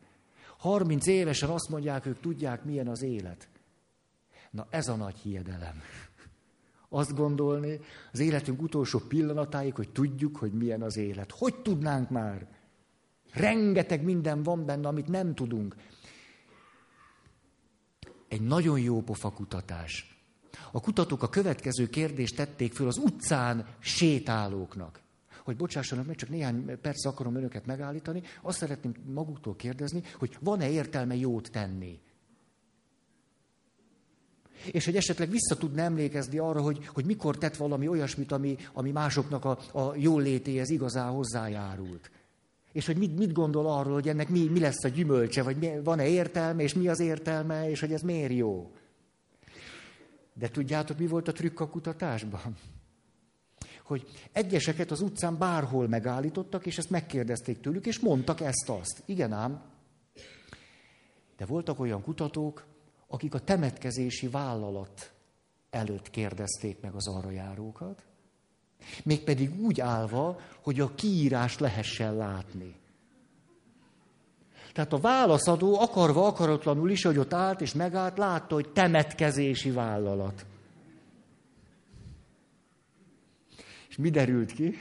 30 0.59 1.07
évesen 1.07 1.51
azt 1.51 1.69
mondják, 1.69 2.07
ők 2.07 2.21
tudják, 2.21 2.65
milyen 2.65 2.89
az 2.89 3.03
élet. 3.03 3.49
Na 4.51 4.67
ez 4.71 4.89
a 4.89 4.95
nagy 4.95 5.17
hiedelem. 5.17 5.83
Azt 6.89 7.15
gondolni 7.15 7.81
az 8.13 8.19
életünk 8.19 8.63
utolsó 8.63 8.99
pillanatáig, 8.99 9.75
hogy 9.75 9.93
tudjuk, 9.93 10.37
hogy 10.37 10.53
milyen 10.53 10.83
az 10.83 10.97
élet. 10.97 11.31
Hogy 11.31 11.55
tudnánk 11.55 12.11
már? 12.11 12.47
Rengeteg 13.33 14.03
minden 14.03 14.43
van 14.43 14.65
benne, 14.65 14.89
amit 14.89 15.09
nem 15.09 15.35
tudunk. 15.35 15.77
Egy 18.29 18.43
nagyon 18.43 18.81
jó 18.81 19.03
pofa 19.03 19.31
kutatás. 19.31 20.19
A 20.73 20.81
kutatók 20.81 21.23
a 21.23 21.29
következő 21.29 21.89
kérdést 21.89 22.37
tették 22.37 22.73
föl 22.73 22.87
az 22.87 22.99
utcán 22.99 23.67
sétálóknak. 23.79 25.04
Hogy 25.45 25.57
bocsássanak 25.57 26.07
meg, 26.07 26.17
csak 26.17 26.29
néhány 26.29 26.79
perc 26.81 27.05
akarom 27.05 27.35
önöket 27.35 27.67
megállítani. 27.67 28.23
Azt 28.43 28.59
szeretném 28.59 28.95
maguktól 29.07 29.57
kérdezni, 29.57 30.03
hogy 30.19 30.37
van-e 30.41 30.71
értelme 30.71 31.15
jót 31.15 31.51
tenni? 31.51 32.01
És 34.73 34.85
hogy 34.85 34.97
esetleg 34.97 35.31
vissza 35.31 35.57
tudna 35.57 35.83
emlékezni 35.83 36.39
arra, 36.39 36.61
hogy, 36.61 36.87
hogy 36.87 37.05
mikor 37.05 37.39
tett 37.39 37.57
valami 37.57 37.89
olyasmit, 37.89 38.33
ami, 38.33 38.57
ami 38.73 38.91
másoknak 38.91 39.45
a, 39.45 39.59
a 39.73 39.95
jól 39.97 40.23
létéhez 40.23 40.71
igazán 40.71 41.11
hozzájárult. 41.11 42.11
És 42.73 42.87
hogy 42.87 42.97
mit, 42.97 43.19
mit 43.19 43.33
gondol 43.33 43.67
arról, 43.67 43.93
hogy 43.93 44.09
ennek 44.09 44.29
mi, 44.29 44.49
mi 44.49 44.61
lesz 44.61 44.85
a 44.85 44.89
gyümölcse, 44.89 45.43
vagy 45.43 45.83
van-e 45.83 46.07
értelme, 46.07 46.63
és 46.63 46.75
mi 46.75 46.89
az 46.89 47.01
értelme, 47.01 47.71
és 47.71 47.81
hogy 47.81 47.93
ez 47.93 48.03
miért 48.03 48.33
jó. 48.33 48.73
De 50.33 50.49
tudjátok, 50.49 50.99
mi 50.99 51.07
volt 51.07 51.29
a 51.29 51.33
trükk 51.33 51.61
a 51.61 51.69
kutatásban? 51.69 52.57
Hogy 53.85 54.07
egyeseket 54.33 54.91
az 54.91 55.01
utcán 55.01 55.39
bárhol 55.39 55.89
megállítottak, 55.89 56.67
és 56.67 56.79
ezt 56.79 56.91
megkérdezték 56.91 57.61
tőlük, 57.61 57.87
és 57.87 57.99
mondtak 57.99 58.41
ezt-azt. 58.41 59.03
Igen 59.05 59.33
ám. 59.33 59.63
De 61.37 61.45
voltak 61.45 61.81
olyan 61.81 62.03
kutatók, 62.03 62.65
akik 63.07 63.35
a 63.35 63.39
temetkezési 63.39 64.29
vállalat 64.29 65.13
előtt 65.71 66.11
kérdezték 66.11 66.81
meg 66.81 66.95
az 66.95 67.09
arra 67.09 67.31
járókat, 67.31 68.03
mégpedig 69.05 69.61
úgy 69.61 69.81
állva, 69.81 70.41
hogy 70.63 70.81
a 70.81 70.95
kiírást 70.95 71.61
lehessen 71.61 72.17
látni. 72.17 72.75
Tehát 74.73 74.93
a 74.93 74.99
válaszadó 74.99 75.81
akarva, 75.81 76.27
akaratlanul 76.27 76.91
is, 76.91 77.03
hogy 77.03 77.19
ott 77.19 77.33
állt 77.33 77.61
és 77.61 77.75
megállt, 77.75 78.19
látta, 78.19 78.55
hogy 78.55 78.73
temetkezési 78.73 79.71
vállalat. 79.71 80.47
És 83.95 84.01
mi 84.01 84.11
derült 84.11 84.53
ki? 84.53 84.75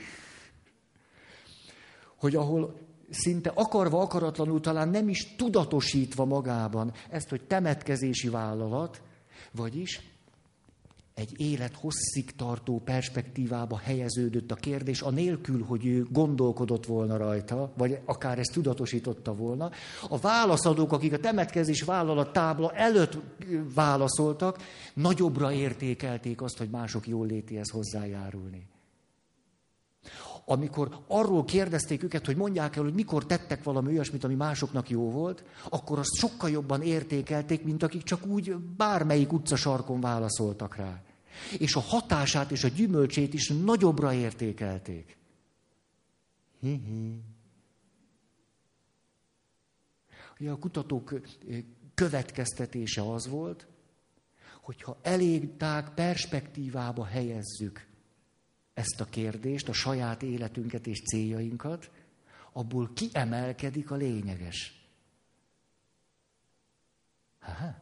Hogy 2.16 2.36
ahol 2.36 2.78
szinte 3.10 3.50
akarva, 3.54 4.00
akaratlanul 4.00 4.60
talán 4.60 4.88
nem 4.88 5.08
is 5.08 5.34
tudatosítva 5.36 6.24
magában 6.24 6.92
ezt, 7.10 7.28
hogy 7.28 7.42
temetkezési 7.42 8.28
vállalat, 8.28 9.02
vagyis 9.52 10.00
egy 11.14 11.40
élet 11.40 11.74
hosszig 11.74 12.36
tartó 12.36 12.80
perspektívába 12.84 13.78
helyeződött 13.78 14.50
a 14.50 14.54
kérdés, 14.54 15.00
anélkül, 15.00 15.64
hogy 15.64 15.86
ő 15.86 16.06
gondolkodott 16.10 16.86
volna 16.86 17.16
rajta, 17.16 17.72
vagy 17.76 17.98
akár 18.04 18.38
ezt 18.38 18.52
tudatosította 18.52 19.34
volna. 19.34 19.70
A 20.08 20.18
válaszadók, 20.18 20.92
akik 20.92 21.12
a 21.12 21.18
temetkezés 21.18 21.82
vállalat 21.82 22.32
tábla 22.32 22.72
előtt 22.72 23.18
válaszoltak, 23.74 24.58
nagyobbra 24.94 25.52
értékelték 25.52 26.42
azt, 26.42 26.58
hogy 26.58 26.70
mások 26.70 27.06
jól 27.06 27.26
létéhez 27.26 27.70
hozzájárulni 27.70 28.72
amikor 30.44 31.04
arról 31.06 31.44
kérdezték 31.44 32.02
őket, 32.02 32.26
hogy 32.26 32.36
mondják 32.36 32.76
el, 32.76 32.82
hogy 32.82 32.94
mikor 32.94 33.26
tettek 33.26 33.62
valami 33.62 33.92
olyasmit, 33.92 34.24
ami 34.24 34.34
másoknak 34.34 34.90
jó 34.90 35.10
volt, 35.10 35.44
akkor 35.68 35.98
azt 35.98 36.14
sokkal 36.14 36.50
jobban 36.50 36.82
értékelték, 36.82 37.64
mint 37.64 37.82
akik 37.82 38.02
csak 38.02 38.26
úgy 38.26 38.56
bármelyik 38.56 39.32
utcasarkon 39.32 40.00
válaszoltak 40.00 40.76
rá. 40.76 41.02
És 41.58 41.74
a 41.74 41.80
hatását 41.80 42.50
és 42.50 42.64
a 42.64 42.68
gyümölcsét 42.68 43.34
is 43.34 43.48
nagyobbra 43.48 44.12
értékelték. 44.12 45.16
Hi-hi. 46.60 47.22
Ugye 50.40 50.50
a 50.50 50.58
kutatók 50.58 51.14
következtetése 51.94 53.12
az 53.12 53.28
volt, 53.28 53.66
hogyha 54.62 54.98
elég 55.02 55.56
tág 55.56 55.94
perspektívába 55.94 57.04
helyezzük 57.04 57.86
ezt 58.74 59.00
a 59.00 59.04
kérdést, 59.04 59.68
a 59.68 59.72
saját 59.72 60.22
életünket 60.22 60.86
és 60.86 61.02
céljainkat, 61.02 61.90
abból 62.52 62.90
kiemelkedik 62.94 63.90
a 63.90 63.94
lényeges. 63.94 64.88
Ha? 67.38 67.74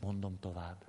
Mondom 0.00 0.38
tovább. 0.40 0.84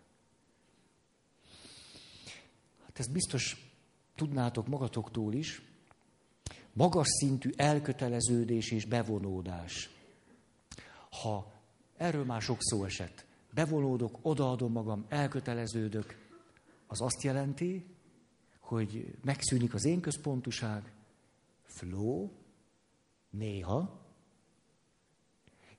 Hát 2.85 2.99
ezt 2.99 3.11
biztos 3.11 3.73
tudnátok 4.15 4.67
magatoktól 4.67 5.33
is. 5.33 5.61
Magas 6.73 7.07
szintű 7.07 7.49
elköteleződés 7.55 8.71
és 8.71 8.85
bevonódás. 8.85 9.89
Ha 11.09 11.51
erről 11.97 12.25
már 12.25 12.41
sok 12.41 12.57
szó 12.59 12.83
esett, 12.83 13.25
bevonódok, 13.53 14.19
odaadom 14.21 14.71
magam, 14.71 15.05
elköteleződök, 15.09 16.28
az 16.91 17.01
azt 17.01 17.21
jelenti, 17.21 17.85
hogy 18.59 19.15
megszűnik 19.23 19.73
az 19.73 19.85
én 19.85 20.01
központuság, 20.01 20.93
flow, 21.63 22.29
néha, 23.29 24.05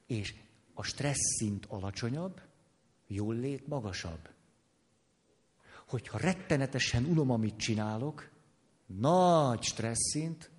és 0.07 0.35
a 0.75 0.83
stressz 0.83 1.37
szint 1.38 1.66
alacsonyabb, 1.66 2.40
jól 3.07 3.35
lét 3.35 3.66
magasabb. 3.66 4.29
Hogyha 5.88 6.18
rettenetesen 6.18 7.05
unom, 7.05 7.31
amit 7.31 7.57
csinálok, 7.57 8.31
nagy 8.87 9.62
stressz 9.62 10.11
szint, 10.11 10.51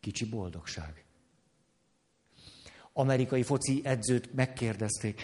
kicsi 0.00 0.28
boldogság. 0.28 1.04
Amerikai 2.92 3.42
foci 3.42 3.80
edzőt 3.84 4.32
megkérdezték, 4.32 5.22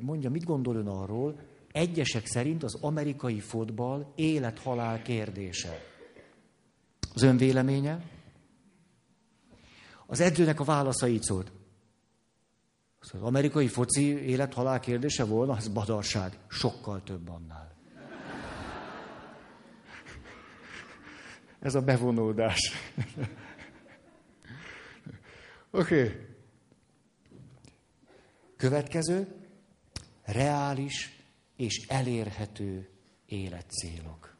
mondja, 0.00 0.30
mit 0.30 0.44
gondol 0.44 0.76
ön 0.76 0.88
arról, 0.88 1.49
egyesek 1.72 2.26
szerint 2.26 2.62
az 2.62 2.74
amerikai 2.80 3.40
fotball 3.40 4.12
élet-halál 4.14 5.02
kérdése. 5.02 5.82
Az 7.14 7.22
ön 7.22 7.36
véleménye? 7.36 8.02
Az 10.06 10.20
edzőnek 10.20 10.60
a 10.60 10.64
válasza 10.64 11.08
így 11.08 11.22
szólt. 11.22 11.52
Az 13.00 13.22
amerikai 13.22 13.66
foci 13.66 14.02
élet-halál 14.02 14.80
kérdése 14.80 15.24
volna, 15.24 15.56
ez 15.56 15.68
badarság. 15.68 16.38
Sokkal 16.48 17.02
több 17.02 17.28
annál. 17.28 17.78
Ez 21.60 21.74
a 21.74 21.82
bevonódás. 21.82 22.72
Oké. 25.70 26.02
Okay. 26.02 26.28
Következő. 28.56 29.34
Reális 30.22 31.19
és 31.60 31.86
elérhető 31.86 32.88
életcélok. 33.26 34.36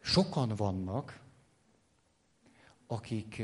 Sokan 0.00 0.48
vannak, 0.56 1.20
akik, 2.86 3.42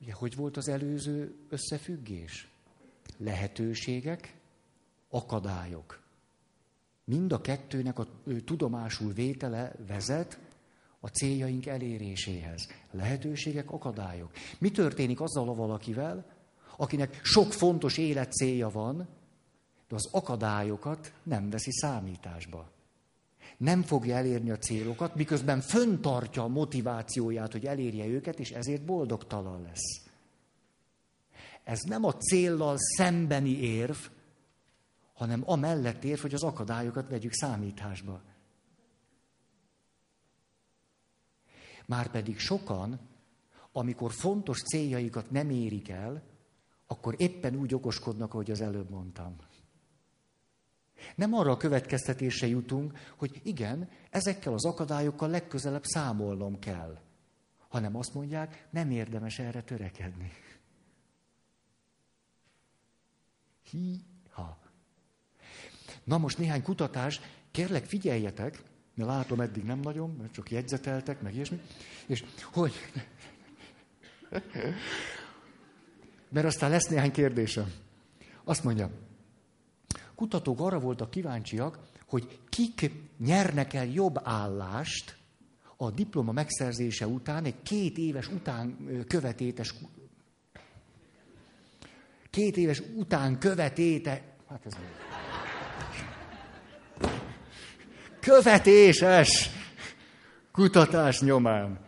ugye, 0.00 0.12
hogy 0.12 0.36
volt 0.36 0.56
az 0.56 0.68
előző 0.68 1.34
összefüggés? 1.48 2.48
Lehetőségek, 3.16 4.36
akadályok. 5.08 6.02
Mind 7.04 7.32
a 7.32 7.40
kettőnek 7.40 7.98
a 7.98 8.06
tudomásul 8.44 9.12
vétele 9.12 9.74
vezet 9.86 10.38
a 11.00 11.08
céljaink 11.08 11.66
eléréséhez. 11.66 12.68
Lehetőségek, 12.90 13.70
akadályok. 13.70 14.32
Mi 14.58 14.70
történik 14.70 15.20
azzal 15.20 15.48
a 15.48 15.54
valakivel, 15.54 16.32
akinek 16.76 17.20
sok 17.22 17.52
fontos 17.52 17.98
életcélja 17.98 18.68
van, 18.68 18.96
de 19.88 19.94
az 19.94 20.08
akadályokat 20.12 21.12
nem 21.22 21.50
veszi 21.50 21.72
számításba. 21.72 22.72
Nem 23.56 23.82
fogja 23.82 24.16
elérni 24.16 24.50
a 24.50 24.58
célokat, 24.58 25.14
miközben 25.14 25.60
föntartja 25.60 26.42
a 26.42 26.48
motivációját, 26.48 27.52
hogy 27.52 27.66
elérje 27.66 28.06
őket, 28.06 28.38
és 28.38 28.50
ezért 28.50 28.84
boldogtalan 28.84 29.62
lesz. 29.62 30.02
Ez 31.64 31.80
nem 31.80 32.04
a 32.04 32.14
céllal 32.14 32.76
szembeni 32.78 33.58
érv, 33.60 33.96
hanem 35.14 35.42
amellett 35.44 36.04
érv, 36.04 36.20
hogy 36.20 36.34
az 36.34 36.42
akadályokat 36.42 37.08
vegyük 37.08 37.32
számításba. 37.32 38.22
Márpedig 41.86 42.38
sokan, 42.38 43.00
amikor 43.72 44.12
fontos 44.12 44.62
céljaikat 44.62 45.30
nem 45.30 45.50
érik 45.50 45.88
el, 45.88 46.22
akkor 46.94 47.14
éppen 47.16 47.56
úgy 47.56 47.74
okoskodnak, 47.74 48.32
ahogy 48.34 48.50
az 48.50 48.60
előbb 48.60 48.90
mondtam. 48.90 49.36
Nem 51.14 51.34
arra 51.34 51.50
a 51.50 51.56
következtetése 51.56 52.46
jutunk, 52.46 52.98
hogy 53.16 53.40
igen, 53.42 53.88
ezekkel 54.10 54.52
az 54.52 54.64
akadályokkal 54.64 55.28
legközelebb 55.28 55.84
számolnom 55.84 56.58
kell, 56.58 56.98
hanem 57.68 57.96
azt 57.96 58.14
mondják, 58.14 58.66
nem 58.70 58.90
érdemes 58.90 59.38
erre 59.38 59.62
törekedni. 59.62 60.32
Hi-ha. 63.70 64.58
Na 66.04 66.18
most 66.18 66.38
néhány 66.38 66.62
kutatás, 66.62 67.20
kérlek 67.50 67.84
figyeljetek, 67.84 68.62
mert 68.94 69.08
látom 69.08 69.40
eddig 69.40 69.64
nem 69.64 69.80
nagyon, 69.80 70.10
mert 70.10 70.32
csak 70.32 70.50
jegyzeteltek, 70.50 71.20
meg 71.20 71.34
ilyesmi. 71.34 71.60
És 72.06 72.24
hogy... 72.52 72.72
Mert 76.34 76.46
aztán 76.46 76.70
lesz 76.70 76.88
néhány 76.88 77.12
kérdésem. 77.12 77.72
Azt 78.44 78.64
mondja, 78.64 78.90
kutatók 80.14 80.60
arra 80.60 80.78
voltak 80.78 81.10
kíváncsiak, 81.10 81.78
hogy 82.06 82.38
kik 82.48 82.90
nyernek 83.18 83.74
el 83.74 83.86
jobb 83.86 84.20
állást 84.22 85.16
a 85.76 85.90
diploma 85.90 86.32
megszerzése 86.32 87.06
után, 87.06 87.44
egy 87.44 87.62
két 87.62 87.98
éves 87.98 88.28
után 88.28 88.76
követétes, 89.08 89.74
két 92.30 92.56
éves 92.56 92.82
után 92.94 93.38
követéte, 93.38 94.22
hát 94.48 94.66
ez 94.66 94.72
követéses 98.20 99.50
kutatás 100.52 101.20
nyomán. 101.20 101.78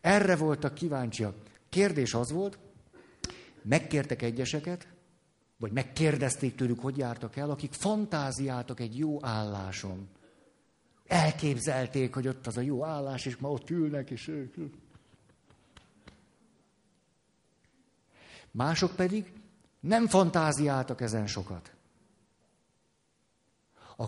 Erre 0.00 0.36
voltak 0.36 0.74
kíváncsiak. 0.74 1.34
Kérdés 1.68 2.14
az 2.14 2.32
volt, 2.32 2.58
megkértek 3.62 4.22
egyeseket, 4.22 4.88
vagy 5.56 5.72
megkérdezték 5.72 6.54
tőlük, 6.54 6.80
hogy 6.80 6.96
jártak 6.96 7.36
el, 7.36 7.50
akik 7.50 7.72
fantáziáltak 7.72 8.80
egy 8.80 8.98
jó 8.98 9.24
álláson. 9.24 10.08
Elképzelték, 11.06 12.14
hogy 12.14 12.28
ott 12.28 12.46
az 12.46 12.56
a 12.56 12.60
jó 12.60 12.84
állás, 12.84 13.26
és 13.26 13.36
ma 13.36 13.50
ott 13.50 13.70
ülnek, 13.70 14.10
és 14.10 14.28
ők. 14.28 14.54
Mások 18.50 18.96
pedig 18.96 19.32
nem 19.80 20.06
fantáziáltak 20.06 21.00
ezen 21.00 21.26
sokat. 21.26 21.74
A 23.96 24.06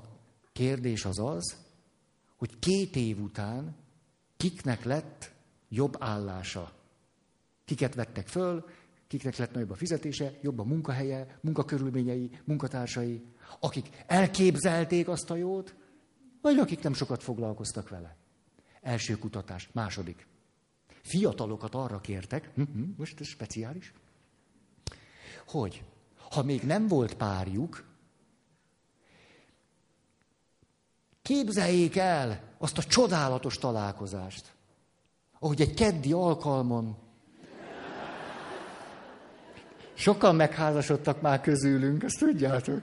kérdés 0.53 1.05
az 1.05 1.19
az, 1.19 1.57
hogy 2.37 2.59
két 2.59 2.97
év 2.97 3.21
után 3.21 3.77
kiknek 4.37 4.85
lett 4.85 5.33
jobb 5.69 5.97
állása. 5.99 6.73
Kiket 7.65 7.95
vettek 7.95 8.27
föl, 8.27 8.65
kiknek 9.07 9.37
lett 9.37 9.53
nagyobb 9.53 9.71
a 9.71 9.75
fizetése, 9.75 10.39
jobb 10.43 10.59
a 10.59 10.65
munkahelye, 10.65 11.39
munkakörülményei, 11.41 12.31
munkatársai, 12.45 13.25
akik 13.61 13.89
elképzelték 14.07 15.09
azt 15.09 15.31
a 15.31 15.37
jót, 15.37 15.75
vagy 16.41 16.59
akik 16.59 16.83
nem 16.83 16.95
sokat 16.95 17.23
foglalkoztak 17.23 17.89
vele. 17.89 18.17
Első 18.81 19.19
kutatás. 19.19 19.69
Második. 19.73 20.27
Fiatalokat 21.03 21.75
arra 21.75 22.01
kértek, 22.01 22.51
hm, 22.55 22.63
hm, 22.63 22.83
most 22.97 23.21
ez 23.21 23.27
speciális, 23.27 23.93
hogy 25.47 25.85
ha 26.31 26.43
még 26.43 26.63
nem 26.63 26.89
volt 26.89 27.15
párjuk, 27.15 27.85
képzeljék 31.23 31.97
el 31.97 32.55
azt 32.59 32.79
a 32.79 32.83
csodálatos 32.83 33.59
találkozást, 33.59 34.55
ahogy 35.39 35.61
egy 35.61 35.75
keddi 35.75 36.13
alkalmon 36.13 36.97
Sokan 39.95 40.37
megházasodtak 40.37 41.21
már 41.21 41.41
közülünk, 41.41 42.03
azt 42.03 42.19
tudjátok. 42.19 42.81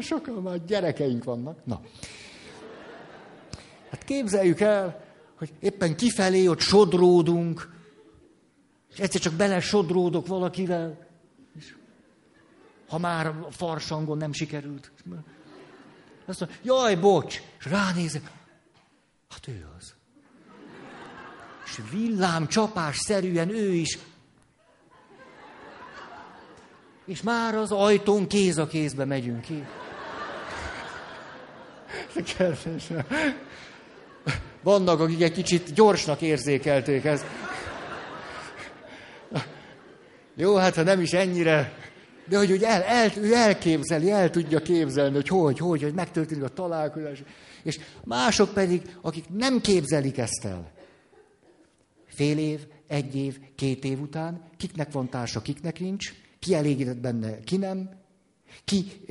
Sokan 0.00 0.42
már 0.42 0.64
gyerekeink 0.64 1.24
vannak. 1.24 1.64
Na. 1.64 1.80
Hát 3.90 4.04
képzeljük 4.04 4.60
el, 4.60 5.04
hogy 5.38 5.52
éppen 5.60 5.96
kifelé 5.96 6.46
ott 6.46 6.60
sodródunk, 6.60 7.72
és 8.92 8.98
egyszer 8.98 9.20
csak 9.20 9.32
bele 9.32 9.60
sodródok 9.60 10.26
valakivel, 10.26 11.06
és 11.58 11.74
ha 12.88 12.98
már 12.98 13.26
a 13.26 13.50
farsangon 13.50 14.16
nem 14.16 14.32
sikerült. 14.32 14.90
Azt 16.26 16.40
mondja, 16.40 16.58
jaj, 16.62 16.96
bocs, 16.96 17.42
és 17.58 17.66
ránézek, 17.66 18.30
hát 19.28 19.48
ő 19.48 19.66
az. 19.78 19.94
És 21.64 21.80
villám 21.90 22.46
csapás 22.46 22.96
szerűen 22.96 23.48
ő 23.48 23.72
is 23.72 23.98
és 27.06 27.22
már 27.22 27.54
az 27.54 27.72
ajtón 27.72 28.26
kéz 28.26 28.58
a 28.58 28.66
kézbe 28.66 29.04
megyünk 29.04 29.40
ki. 29.40 29.64
Vannak, 34.62 35.00
akik 35.00 35.22
egy 35.22 35.32
kicsit 35.32 35.72
gyorsnak 35.72 36.20
érzékelték 36.20 37.04
ezt. 37.04 37.24
Jó, 40.36 40.56
hát 40.56 40.74
ha 40.74 40.82
nem 40.82 41.00
is 41.00 41.12
ennyire, 41.12 41.72
de 42.28 42.36
hogy, 42.36 42.50
hogy 42.50 42.62
el, 42.62 42.82
el, 42.82 43.10
ő 43.16 43.34
elképzeli, 43.34 44.10
el 44.10 44.30
tudja 44.30 44.62
képzelni, 44.62 45.14
hogy 45.14 45.28
hogy, 45.28 45.58
hogy, 45.58 45.82
hogy 45.82 45.94
megtörténik 45.94 46.44
a 46.44 46.48
találkozás. 46.48 47.22
És 47.62 47.80
mások 48.04 48.52
pedig, 48.52 48.96
akik 49.00 49.24
nem 49.28 49.60
képzelik 49.60 50.18
ezt 50.18 50.44
el. 50.44 50.72
Fél 52.06 52.38
év, 52.38 52.66
egy 52.86 53.16
év, 53.16 53.38
két 53.54 53.84
év 53.84 54.00
után, 54.00 54.42
kiknek 54.56 54.92
van 54.92 55.08
társa, 55.08 55.42
kiknek 55.42 55.80
nincs, 55.80 56.12
ki 56.44 56.54
elégedett 56.54 56.98
benne, 56.98 57.40
ki 57.40 57.56
nem, 57.56 57.90
ki 58.64 59.06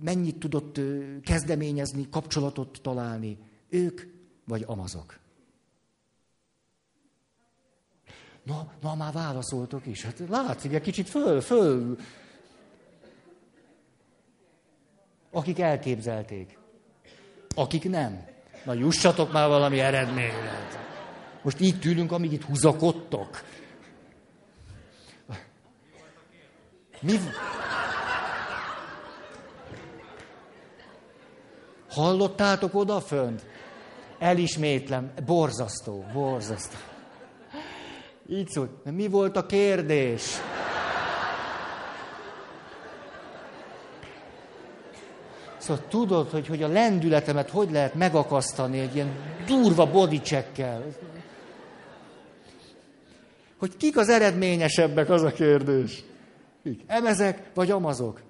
mennyit 0.00 0.38
tudott 0.38 0.80
kezdeményezni, 1.22 2.08
kapcsolatot 2.10 2.78
találni, 2.82 3.38
ők 3.68 4.00
vagy 4.44 4.64
amazok. 4.66 5.18
Na, 8.42 8.72
na, 8.80 8.94
már 8.94 9.12
válaszoltok 9.12 9.86
is. 9.86 10.04
Hát 10.04 10.22
látszik, 10.28 10.72
egy 10.72 10.82
kicsit 10.82 11.08
föl, 11.08 11.40
föl. 11.40 11.98
Akik 15.30 15.58
elképzelték. 15.58 16.58
Akik 17.54 17.88
nem. 17.88 18.26
Na, 18.64 18.72
jussatok 18.72 19.32
már 19.32 19.48
valami 19.48 19.80
eredményre. 19.80 20.68
Most 21.42 21.60
így 21.60 21.84
ülünk, 21.84 22.12
amíg 22.12 22.32
itt 22.32 22.42
húzakodtok. 22.42 23.42
Mi... 27.04 27.20
Hallottátok 31.90 32.74
oda 32.74 33.00
fönt? 33.00 33.42
Elismétlem, 34.18 35.12
borzasztó, 35.26 36.04
borzasztó. 36.12 36.76
Így 38.28 38.48
szólt, 38.48 38.70
mi 38.84 39.08
volt 39.08 39.36
a 39.36 39.46
kérdés? 39.46 40.22
Szóval 45.56 45.84
tudod, 45.88 46.30
hogy, 46.30 46.46
hogy 46.46 46.62
a 46.62 46.68
lendületemet 46.68 47.50
hogy 47.50 47.70
lehet 47.70 47.94
megakasztani 47.94 48.78
egy 48.78 48.94
ilyen 48.94 49.16
durva 49.46 49.90
bodycheckkel. 49.90 50.84
Hogy 53.58 53.76
kik 53.76 53.96
az 53.96 54.08
eredményesebbek, 54.08 55.10
az 55.10 55.22
a 55.22 55.32
kérdés. 55.32 56.04
Kik? 56.64 56.82
Emezek 56.86 57.50
vagy 57.54 57.70
amazok? 57.70 58.20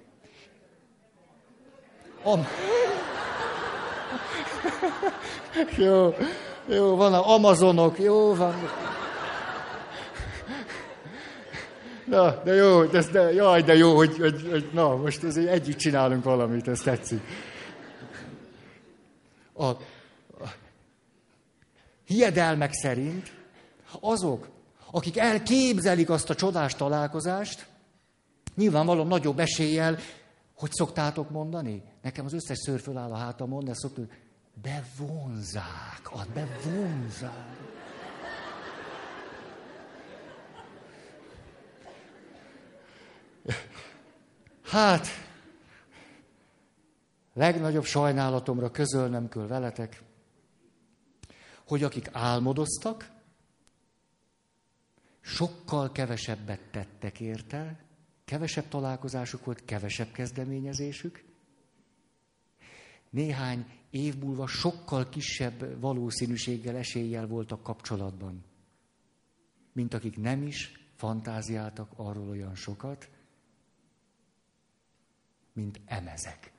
Am... 2.23 2.47
jó, 5.77 6.13
jó, 6.67 6.95
van 6.95 7.13
a 7.13 7.33
amazonok, 7.33 7.99
jó, 7.99 8.33
van. 8.33 8.55
Na, 12.05 12.41
de 12.43 12.53
jó, 12.53 12.83
de, 12.83 13.03
de, 13.11 13.33
jaj, 13.33 13.61
de 13.61 13.75
jó, 13.75 13.95
hogy, 13.95 14.17
hogy, 14.17 14.47
hogy 14.49 14.69
na, 14.73 14.95
most 14.95 15.23
azért 15.23 15.51
együtt 15.51 15.77
csinálunk 15.77 16.23
valamit, 16.23 16.67
ez 16.67 16.79
tetszik. 16.79 17.21
A, 19.53 19.65
a 19.65 19.77
hiedelmek 22.05 22.73
szerint 22.73 23.31
azok, 23.99 24.47
akik 24.91 25.17
elképzelik 25.17 26.09
azt 26.09 26.29
a 26.29 26.35
csodás 26.35 26.75
találkozást, 26.75 27.65
Nyilvánvalóan 28.55 29.07
nagyobb 29.07 29.39
eséllyel, 29.39 29.97
hogy 30.55 30.71
szoktátok 30.71 31.29
mondani? 31.29 31.83
Nekem 32.01 32.25
az 32.25 32.33
összes 32.33 32.57
szőr 32.57 32.79
föláll 32.79 33.11
a 33.11 33.17
hátamon, 33.17 33.63
de 33.63 33.73
szoktuk, 33.73 34.11
bevonzák, 34.61 36.11
ad 36.11 36.27
bevonzák. 36.33 37.73
Hát, 44.63 45.07
legnagyobb 47.33 47.83
sajnálatomra 47.83 48.71
közölnem 48.71 49.29
kell 49.29 49.47
veletek, 49.47 50.03
hogy 51.67 51.83
akik 51.83 52.09
álmodoztak, 52.11 53.11
sokkal 55.21 55.91
kevesebbet 55.91 56.59
tettek 56.71 57.19
érte, 57.19 57.84
Kevesebb 58.25 58.67
találkozásuk 58.67 59.45
volt, 59.45 59.65
kevesebb 59.65 60.11
kezdeményezésük. 60.11 61.23
Néhány 63.09 63.65
év 63.89 64.17
múlva 64.17 64.47
sokkal 64.47 65.09
kisebb 65.09 65.79
valószínűséggel, 65.79 66.75
eséllyel 66.75 67.27
voltak 67.27 67.63
kapcsolatban, 67.63 68.43
mint 69.73 69.93
akik 69.93 70.17
nem 70.17 70.41
is 70.41 70.71
fantáziáltak 70.95 71.91
arról 71.95 72.29
olyan 72.29 72.55
sokat, 72.55 73.09
mint 75.53 75.81
emezek. 75.85 76.53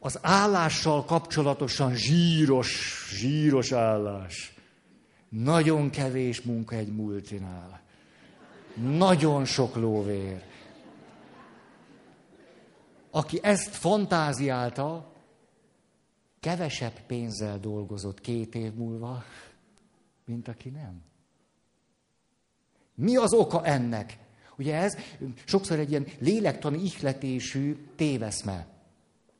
az 0.00 0.18
állással 0.22 1.04
kapcsolatosan 1.04 1.94
zsíros, 1.94 3.08
zsíros 3.18 3.72
állás. 3.72 4.54
Nagyon 5.28 5.90
kevés 5.90 6.40
munka 6.40 6.76
egy 6.76 6.92
multinál. 6.92 7.82
Nagyon 8.82 9.44
sok 9.44 9.74
lóvér. 9.74 10.42
Aki 13.10 13.38
ezt 13.42 13.74
fantáziálta, 13.74 15.12
kevesebb 16.40 17.00
pénzzel 17.06 17.58
dolgozott 17.58 18.20
két 18.20 18.54
év 18.54 18.74
múlva, 18.74 19.24
mint 20.24 20.48
aki 20.48 20.68
nem. 20.68 21.02
Mi 22.94 23.16
az 23.16 23.32
oka 23.32 23.64
ennek? 23.64 24.18
Ugye 24.56 24.74
ez 24.74 24.96
sokszor 25.44 25.78
egy 25.78 25.90
ilyen 25.90 26.06
lélektani 26.18 26.82
ihletésű 26.82 27.86
téveszme. 27.96 28.66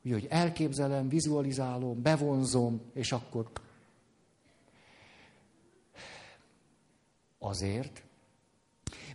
Ugye, 0.03 0.13
hogy 0.13 0.27
elképzelem, 0.29 1.09
vizualizálom, 1.09 2.01
bevonzom, 2.01 2.81
és 2.93 3.11
akkor... 3.11 3.51
Azért, 7.39 8.03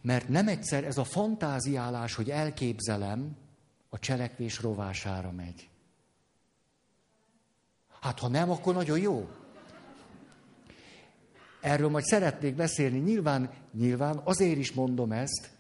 mert 0.06 0.28
nem 0.28 0.48
egyszer 0.48 0.84
ez 0.84 0.98
a 0.98 1.04
fantáziálás, 1.04 2.14
hogy 2.14 2.30
elképzelem, 2.30 3.36
a 3.88 3.98
cselekvés 3.98 4.60
rovására 4.60 5.30
megy. 5.30 5.68
Hát 8.00 8.18
ha 8.18 8.28
nem, 8.28 8.50
akkor 8.50 8.74
nagyon 8.74 8.98
jó. 8.98 9.28
Erről 11.60 11.88
majd 11.88 12.04
szeretnék 12.04 12.54
beszélni. 12.54 12.98
Nyilván, 12.98 13.50
nyilván 13.72 14.20
azért 14.24 14.58
is 14.58 14.72
mondom 14.72 15.12
ezt, 15.12 15.50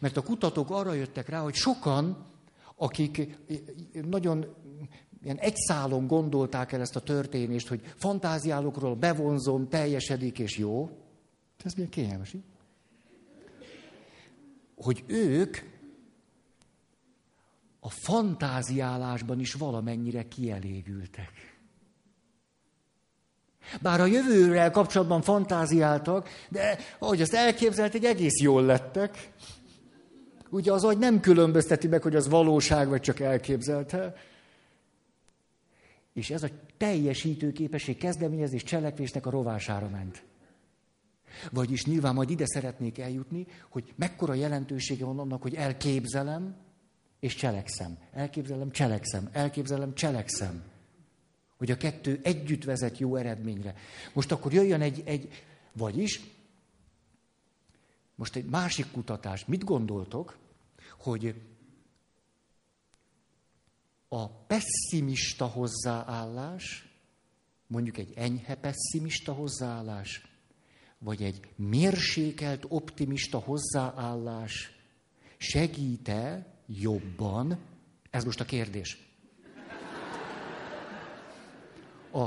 mert 0.00 0.16
a 0.16 0.22
kutatók 0.22 0.70
arra 0.70 0.92
jöttek 0.92 1.28
rá, 1.28 1.40
hogy 1.40 1.54
sokan, 1.54 2.26
akik 2.76 3.38
nagyon 3.92 4.54
ilyen 5.22 5.38
egy 5.38 5.56
szálon 5.56 6.06
gondolták 6.06 6.72
el 6.72 6.80
ezt 6.80 6.96
a 6.96 7.00
történést, 7.00 7.68
hogy 7.68 7.94
fantáziálokról 7.96 8.94
bevonzom, 8.94 9.68
teljesedik 9.68 10.38
és 10.38 10.58
jó. 10.58 10.90
Ez 11.64 11.72
milyen 11.74 11.90
kényelmes, 11.90 12.34
Hogy 14.82 15.04
ők 15.06 15.56
a 17.80 17.90
fantáziálásban 17.90 19.40
is 19.40 19.52
valamennyire 19.52 20.28
kielégültek. 20.28 21.58
Bár 23.82 24.00
a 24.00 24.06
jövőrel 24.06 24.70
kapcsolatban 24.70 25.22
fantáziáltak, 25.22 26.28
de 26.48 26.78
ahogy 26.98 27.20
azt 27.20 27.34
elképzelték, 27.34 28.04
egész 28.04 28.40
jól 28.40 28.64
lettek. 28.64 29.32
Ugye 30.50 30.72
az 30.72 30.84
agy 30.84 30.98
nem 30.98 31.20
különbözteti 31.20 31.88
meg, 31.88 32.02
hogy 32.02 32.16
az 32.16 32.28
valóság, 32.28 32.88
vagy 32.88 33.00
csak 33.00 33.20
elképzelte. 33.20 34.14
És 36.12 36.30
ez 36.30 36.42
a 36.42 36.48
teljesítő 36.76 37.52
képesség 37.52 37.96
kezdeményezés 37.96 38.62
cselekvésnek 38.62 39.26
a 39.26 39.30
rovására 39.30 39.88
ment. 39.88 40.22
Vagyis 41.50 41.84
nyilván 41.84 42.14
majd 42.14 42.30
ide 42.30 42.46
szeretnék 42.46 42.98
eljutni, 42.98 43.46
hogy 43.68 43.92
mekkora 43.96 44.34
jelentősége 44.34 45.04
van 45.04 45.18
annak, 45.18 45.42
hogy 45.42 45.54
elképzelem, 45.54 46.56
és 47.20 47.34
cselekszem. 47.34 47.98
Elképzelem, 48.12 48.70
cselekszem. 48.70 49.28
Elképzelem, 49.32 49.94
cselekszem. 49.94 50.62
Hogy 51.56 51.70
a 51.70 51.76
kettő 51.76 52.20
együtt 52.22 52.64
vezet 52.64 52.98
jó 52.98 53.16
eredményre. 53.16 53.74
Most 54.12 54.32
akkor 54.32 54.52
jöjjön 54.52 54.80
egy, 54.80 55.02
egy 55.04 55.44
vagyis, 55.72 56.20
most 58.14 58.36
egy 58.36 58.44
másik 58.44 58.90
kutatás. 58.90 59.44
Mit 59.44 59.64
gondoltok, 59.64 60.38
hogy 60.98 61.34
a 64.08 64.28
pessimista 64.28 65.46
hozzáállás, 65.46 66.88
mondjuk 67.66 67.98
egy 67.98 68.12
enyhe 68.16 68.54
pessimista 68.54 69.32
hozzáállás, 69.32 70.29
vagy 71.04 71.22
egy 71.22 71.40
mérsékelt 71.56 72.64
optimista 72.68 73.38
hozzáállás 73.38 74.70
segít-e 75.36 76.54
jobban? 76.66 77.58
Ez 78.10 78.24
most 78.24 78.40
a 78.40 78.44
kérdés. 78.44 78.98
A 82.12 82.26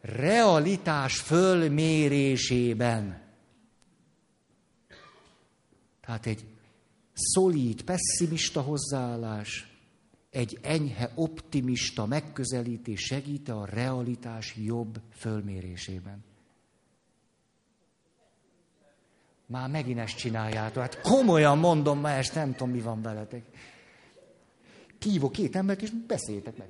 realitás 0.00 1.20
fölmérésében. 1.20 3.22
Tehát 6.00 6.26
egy 6.26 6.44
szolíd, 7.12 7.82
pessimista 7.82 8.60
hozzáállás, 8.60 9.74
egy 10.30 10.58
enyhe, 10.62 11.12
optimista 11.14 12.06
megközelítés 12.06 13.00
segít 13.00 13.48
a 13.48 13.64
realitás 13.64 14.56
jobb 14.56 15.00
fölmérésében. 15.16 16.29
Már 19.50 19.68
megint 19.68 19.98
ezt 19.98 20.16
csináljátok. 20.16 20.82
Hát 20.82 21.00
komolyan 21.00 21.58
mondom, 21.58 22.00
ma 22.00 22.10
ezt 22.10 22.34
nem 22.34 22.52
tudom, 22.52 22.70
mi 22.70 22.80
van 22.80 23.02
veletek. 23.02 23.44
Kívok 24.98 25.32
két 25.32 25.56
embert, 25.56 25.82
és 25.82 25.90
beszéltek 26.06 26.56
meg. 26.56 26.68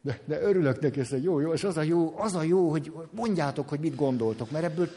De, 0.00 0.20
de 0.24 0.40
örülök 0.40 0.80
neki, 0.80 1.00
hogy 1.10 1.22
jó, 1.22 1.40
jó, 1.40 1.52
és 1.52 1.64
az 1.64 1.76
a 1.76 1.82
jó, 1.82 2.18
az 2.18 2.34
a 2.34 2.42
jó, 2.42 2.70
hogy 2.70 2.92
mondjátok, 3.10 3.68
hogy 3.68 3.80
mit 3.80 3.94
gondoltok, 3.94 4.50
mert 4.50 4.64
ebből, 4.64 4.88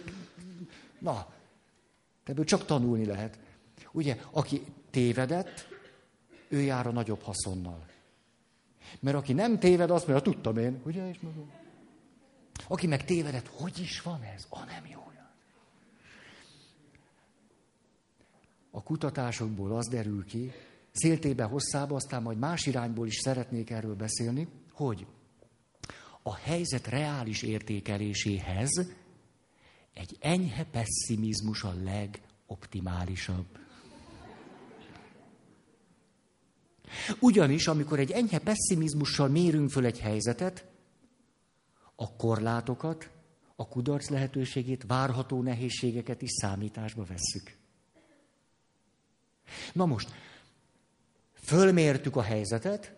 na, 0.99 1.27
ebből 2.23 2.45
csak 2.45 2.65
tanulni 2.65 3.05
lehet. 3.05 3.39
Ugye, 3.91 4.17
aki 4.31 4.61
tévedett, 4.89 5.67
ő 6.47 6.59
jár 6.59 6.87
a 6.87 6.91
nagyobb 6.91 7.21
haszonnal. 7.21 7.85
Mert 8.99 9.17
aki 9.17 9.33
nem 9.33 9.59
téved, 9.59 9.89
azt 9.89 10.07
mondja, 10.07 10.31
tudtam 10.31 10.57
én, 10.57 10.81
ugye, 10.85 11.09
és 11.09 11.19
mondom. 11.19 11.51
Aki 12.67 12.87
meg 12.87 13.05
tévedett, 13.05 13.47
hogy 13.47 13.79
is 13.79 14.01
van 14.01 14.21
ez? 14.35 14.45
A 14.49 14.63
nem 14.65 14.85
jó. 14.91 15.05
A 18.75 18.83
kutatásokból 18.83 19.75
az 19.75 19.87
derül 19.87 20.25
ki, 20.25 20.51
széltébe 20.91 21.43
hosszába, 21.43 21.95
aztán 21.95 22.21
majd 22.21 22.37
más 22.37 22.65
irányból 22.65 23.07
is 23.07 23.15
szeretnék 23.15 23.69
erről 23.69 23.95
beszélni, 23.95 24.47
hogy 24.71 25.05
a 26.23 26.35
helyzet 26.35 26.87
reális 26.87 27.41
értékeléséhez 27.41 28.85
egy 29.93 30.17
enyhe 30.19 30.63
pessimizmus 30.63 31.63
a 31.63 31.73
legoptimálisabb. 31.83 33.45
Ugyanis, 37.19 37.67
amikor 37.67 37.99
egy 37.99 38.11
enyhe 38.11 38.39
pessimizmussal 38.39 39.27
mérünk 39.27 39.69
föl 39.69 39.85
egy 39.85 39.99
helyzetet, 39.99 40.65
a 41.95 42.15
korlátokat, 42.15 43.09
a 43.55 43.67
kudarc 43.67 44.09
lehetőségét, 44.09 44.83
várható 44.87 45.41
nehézségeket 45.41 46.21
is 46.21 46.31
számításba 46.31 47.03
vesszük. 47.03 47.63
Na 49.73 49.85
most, 49.85 50.09
fölmértük 51.33 52.15
a 52.15 52.21
helyzetet, 52.21 52.93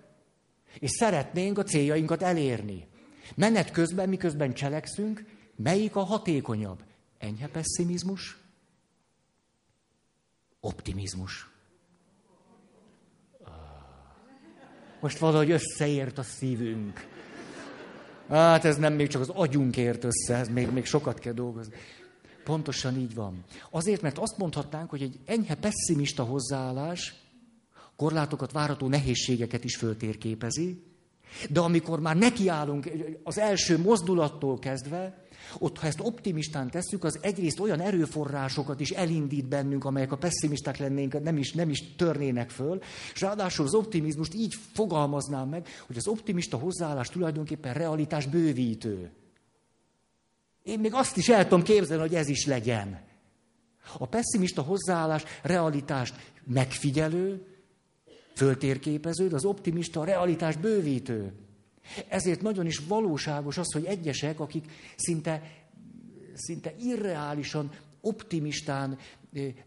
és 0.80 0.92
szeretnénk 0.92 1.58
a 1.58 1.64
céljainkat 1.64 2.22
elérni. 2.22 2.88
Menet 3.36 3.72
közben, 3.72 4.10
miközben 4.10 4.54
cselekszünk, 4.54 5.26
melyik 5.56 5.96
a 5.96 6.04
hatékonyabb? 6.04 6.84
Enyhe 7.18 7.48
pessimizmus? 7.48 8.38
Optimizmus. 10.60 11.50
Most 15.00 15.18
valahogy 15.18 15.52
összeért 15.52 16.18
a 16.18 16.24
szívünk. 16.24 17.08
Hát 18.30 18.66
ez 18.66 18.78
nem 18.78 18.94
még 18.94 19.08
csak 19.08 19.22
az 19.22 19.30
agyunk 19.30 19.78
ért 19.78 20.04
össze, 20.04 20.36
ez 20.36 20.48
még, 20.48 20.72
még 20.72 20.86
sokat 20.86 21.20
kell 21.20 21.34
dolgozni. 21.34 21.76
Pontosan 22.48 22.98
így 22.98 23.16
van. 23.16 23.44
Azért, 23.70 24.02
mert 24.02 24.18
azt 24.18 24.38
mondhatnánk, 24.38 24.90
hogy 24.90 25.02
egy 25.02 25.20
enyhe 25.26 25.56
pessimista 25.56 26.24
hozzáállás 26.24 27.14
korlátokat, 27.96 28.52
várható 28.52 28.88
nehézségeket 28.88 29.64
is 29.64 29.76
föltérképezi, 29.76 30.84
de 31.50 31.60
amikor 31.60 32.00
már 32.00 32.16
nekiállunk 32.16 32.90
az 33.24 33.38
első 33.38 33.78
mozdulattól 33.78 34.60
kezdve, 34.60 35.26
ott, 35.58 35.78
ha 35.78 35.88
ezt 35.88 36.00
optimistán 36.00 36.70
tesszük, 36.70 37.04
az 37.04 37.20
egyrészt 37.22 37.60
olyan 37.60 37.80
erőforrásokat 37.80 38.80
is 38.80 38.92
elindít 38.92 39.48
bennünk, 39.48 39.86
amelyek 39.86 40.12
a 40.12 40.18
pessimisták 40.18 40.78
lennénk, 40.78 41.24
nem 41.24 41.38
is, 41.38 41.54
nem 41.54 41.70
is 41.70 41.96
törnének 41.96 42.50
föl, 42.50 42.80
és 43.14 43.22
ráadásul 43.22 43.66
az 43.66 43.74
optimizmust 43.74 44.34
így 44.34 44.56
fogalmaznám 44.74 45.50
meg, 45.50 45.68
hogy 45.88 45.98
az 45.98 46.08
optimista 46.08 46.58
hozzáállás 46.58 47.10
tulajdonképpen 47.10 47.74
realitás 47.74 48.26
bővítő. 48.26 49.12
Én 50.68 50.80
még 50.80 50.94
azt 50.94 51.18
is 51.18 51.30
el 51.30 51.44
tudom 51.44 51.64
képzelni, 51.64 52.02
hogy 52.02 52.16
ez 52.16 52.28
is 52.28 52.46
legyen. 52.46 53.02
A 53.98 54.08
pessimista 54.08 54.62
hozzáállás 54.62 55.24
realitást 55.42 56.16
megfigyelő, 56.44 57.46
föltérképező, 58.36 59.28
de 59.28 59.36
az 59.36 59.46
optimista 59.46 60.00
a 60.00 60.06
realitás 60.06 60.56
bővítő. 60.56 61.34
Ezért 62.08 62.42
nagyon 62.42 62.66
is 62.66 62.78
valóságos 62.78 63.58
az, 63.58 63.74
hogy 63.74 63.86
egyesek, 63.86 64.40
akik 64.40 64.72
szinte, 64.96 65.42
szinte 66.34 66.74
irreálisan, 66.80 67.72
optimistán, 68.02 68.98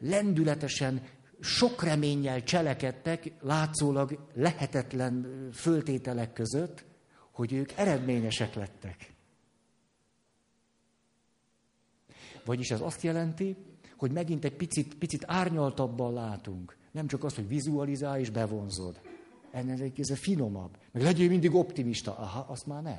lendületesen 0.01 1.03
sok 1.41 1.83
reménnyel 1.83 2.43
cselekedtek, 2.43 3.33
látszólag 3.41 4.19
lehetetlen 4.35 5.49
föltételek 5.53 6.33
között, 6.33 6.85
hogy 7.33 7.53
ők 7.53 7.73
eredményesek 7.77 8.55
lettek. 8.55 9.19
Vagyis 12.51 12.71
ez 12.71 12.81
azt 12.81 13.03
jelenti, 13.03 13.57
hogy 13.97 14.11
megint 14.13 14.45
egy 14.45 14.57
picit, 14.57 14.95
picit 14.95 15.25
árnyaltabban 15.27 16.13
látunk. 16.13 16.77
Nem 16.91 17.07
csak 17.07 17.25
az, 17.25 17.35
hogy 17.35 17.49
vizualizálj 17.49 18.21
és 18.21 18.31
bevonzod. 18.31 19.01
Egy 19.51 20.01
ez 20.01 20.19
finomabb. 20.19 20.79
Meg 20.93 21.03
legyél 21.03 21.29
mindig 21.29 21.55
optimista. 21.55 22.17
Aha, 22.19 22.47
azt 22.49 22.67
már 22.67 22.83
ne. 22.83 22.99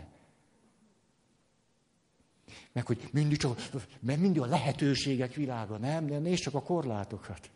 Meg 2.71 2.85
hogy 2.85 3.09
mindig 3.11 3.37
csak, 3.37 3.69
mert 3.99 4.19
mindig 4.19 4.41
a 4.41 4.45
lehetőségek 4.45 5.33
világa, 5.33 5.77
nem? 5.77 6.05
De 6.05 6.19
nézd 6.19 6.41
csak 6.41 6.53
a 6.53 6.61
korlátokat. 6.63 7.49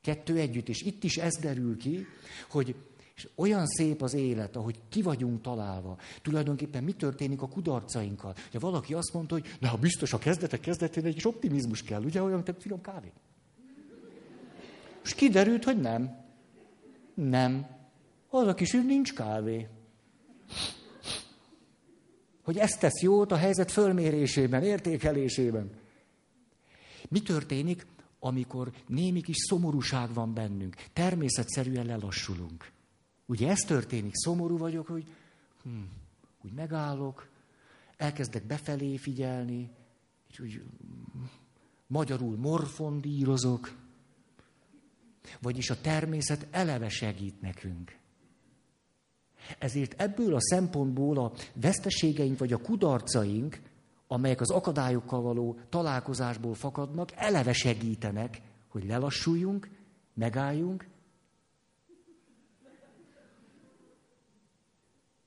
Kettő 0.00 0.38
együtt, 0.38 0.68
és 0.68 0.82
itt 0.82 1.04
is 1.04 1.16
ez 1.16 1.36
derül 1.36 1.76
ki, 1.76 2.06
hogy 2.50 2.74
és 3.16 3.28
olyan 3.34 3.66
szép 3.66 4.02
az 4.02 4.14
élet, 4.14 4.56
ahogy 4.56 4.80
ki 4.88 5.02
vagyunk 5.02 5.40
találva. 5.40 5.98
Tulajdonképpen 6.22 6.84
mi 6.84 6.92
történik 6.92 7.42
a 7.42 7.48
kudarcainkkal? 7.48 8.34
Ugye 8.48 8.58
valaki 8.58 8.94
azt 8.94 9.12
mondta, 9.12 9.34
hogy 9.34 9.56
na, 9.60 9.76
biztos 9.76 10.12
a 10.12 10.18
kezdetek 10.18 10.60
kezdetén 10.60 11.04
egy 11.04 11.14
kis 11.14 11.26
optimizmus 11.26 11.82
kell, 11.82 12.02
ugye 12.02 12.22
olyan, 12.22 12.42
mint 12.44 12.62
finom 12.62 12.80
kávé. 12.80 13.12
És 15.04 15.14
kiderült, 15.14 15.64
hogy 15.64 15.80
nem. 15.80 16.24
Nem. 17.14 17.66
Az 18.28 18.46
a 18.46 18.54
kis 18.54 18.72
nincs 18.72 19.14
kávé. 19.14 19.68
Hogy 22.42 22.58
ezt 22.58 22.80
tesz 22.80 23.00
jót 23.00 23.32
a 23.32 23.36
helyzet 23.36 23.70
fölmérésében, 23.70 24.62
értékelésében. 24.62 25.70
Mi 27.08 27.20
történik, 27.20 27.86
amikor 28.18 28.72
némi 28.86 29.20
kis 29.20 29.36
szomorúság 29.36 30.14
van 30.14 30.34
bennünk? 30.34 30.74
Természetszerűen 30.92 31.86
lelassulunk. 31.86 32.74
Ugye 33.26 33.50
ez 33.50 33.58
történik, 33.58 34.14
szomorú 34.14 34.58
vagyok, 34.58 34.86
hogy 34.86 35.14
hm, 35.62 35.82
úgy 36.44 36.52
megállok, 36.52 37.28
elkezdek 37.96 38.46
befelé 38.46 38.96
figyelni, 38.96 39.70
és 40.28 40.38
úgy 40.38 40.62
magyarul 41.86 42.36
morfondírozok, 42.36 43.74
vagyis 45.40 45.70
a 45.70 45.80
természet 45.80 46.46
eleve 46.50 46.88
segít 46.88 47.40
nekünk. 47.40 47.96
Ezért 49.58 50.00
ebből 50.00 50.34
a 50.34 50.40
szempontból 50.40 51.18
a 51.18 51.32
veszteségeink 51.54 52.38
vagy 52.38 52.52
a 52.52 52.60
kudarcaink, 52.60 53.60
amelyek 54.06 54.40
az 54.40 54.50
akadályokkal 54.50 55.22
való 55.22 55.58
találkozásból 55.68 56.54
fakadnak, 56.54 57.12
eleve 57.14 57.52
segítenek, 57.52 58.42
hogy 58.68 58.84
lelassuljunk, 58.84 59.70
megálljunk, 60.14 60.86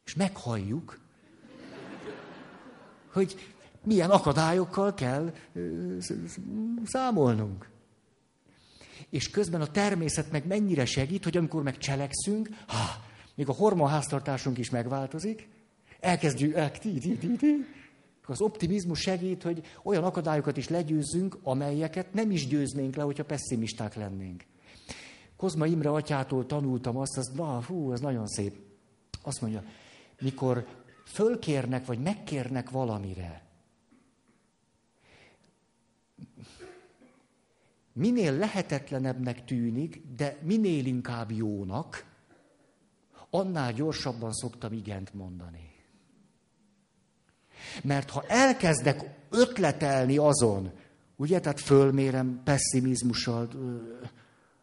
és 0.10 0.16
meghalljuk, 0.16 1.00
hogy 3.14 3.54
milyen 3.84 4.10
akadályokkal 4.10 4.94
kell 4.94 5.34
számolnunk. 6.84 7.70
És 9.10 9.30
közben 9.30 9.62
a 9.62 9.72
természet 9.72 10.32
meg 10.32 10.48
mennyire 10.48 10.86
segít, 10.86 11.24
hogy 11.24 11.38
amikor 11.38 11.64
meg 11.64 11.78
cselekszünk, 11.78 12.50
ha, 12.68 13.04
még 13.36 13.50
a 13.50 13.54
hormonháztartásunk 13.54 14.58
is 14.58 14.70
megváltozik, 14.70 15.48
elkezdjük, 16.00 16.56
el, 16.56 16.72
tí, 16.72 17.66
az 18.26 18.42
optimizmus 18.42 19.00
segít, 19.00 19.44
hogy 19.44 19.62
olyan 19.84 20.04
akadályokat 20.04 20.58
is 20.58 20.70
legyőzzünk, 20.70 21.38
amelyeket 21.44 22.14
nem 22.14 22.32
is 22.32 22.48
győznénk 22.48 22.96
le, 22.96 23.04
hogyha 23.04 23.26
pessimisták 23.26 23.96
lennénk. 23.96 24.44
Kozma 25.38 25.66
Imre 25.66 25.90
atyától 25.90 26.46
tanultam 26.46 26.98
azt, 26.98 27.18
az, 27.18 27.32
na, 27.36 27.64
hú, 27.64 27.92
ez 27.92 28.00
nagyon 28.00 28.28
szép. 28.28 28.56
Azt 29.22 29.42
mondja, 29.42 29.64
mikor 30.20 30.68
fölkérnek, 31.06 31.86
vagy 31.86 32.00
megkérnek 32.00 32.70
valamire, 32.70 33.50
minél 37.94 38.38
lehetetlenebbnek 38.38 39.46
tűnik, 39.46 40.02
de 40.16 40.38
minél 40.42 40.86
inkább 40.86 41.32
jónak, 41.32 42.06
annál 43.30 43.74
gyorsabban 43.74 44.34
szoktam 44.34 44.74
igent 44.74 45.14
mondani. 45.14 45.76
Mert 47.84 48.10
ha 48.10 48.24
elkezdek 48.28 49.28
ötletelni 49.30 50.18
azon, 50.18 50.72
ugye, 51.16 51.40
tehát 51.40 51.60
fölmérem 51.60 52.42
pessimizmussal, 52.44 53.50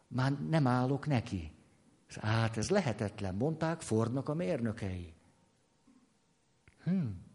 már 0.07 0.31
nem 0.49 0.67
állok 0.67 1.07
neki. 1.07 1.51
Hát 2.21 2.57
ez 2.57 2.69
lehetetlen, 2.69 3.35
mondták 3.35 3.81
Fordnak 3.81 4.29
a 4.29 4.33
mérnökei. 4.33 5.16
Hmm. 6.87 7.25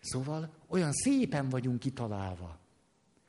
Szóval 0.00 0.50
olyan 0.66 0.92
szépen 0.92 1.48
vagyunk 1.48 1.78
kitalálva, 1.78 2.58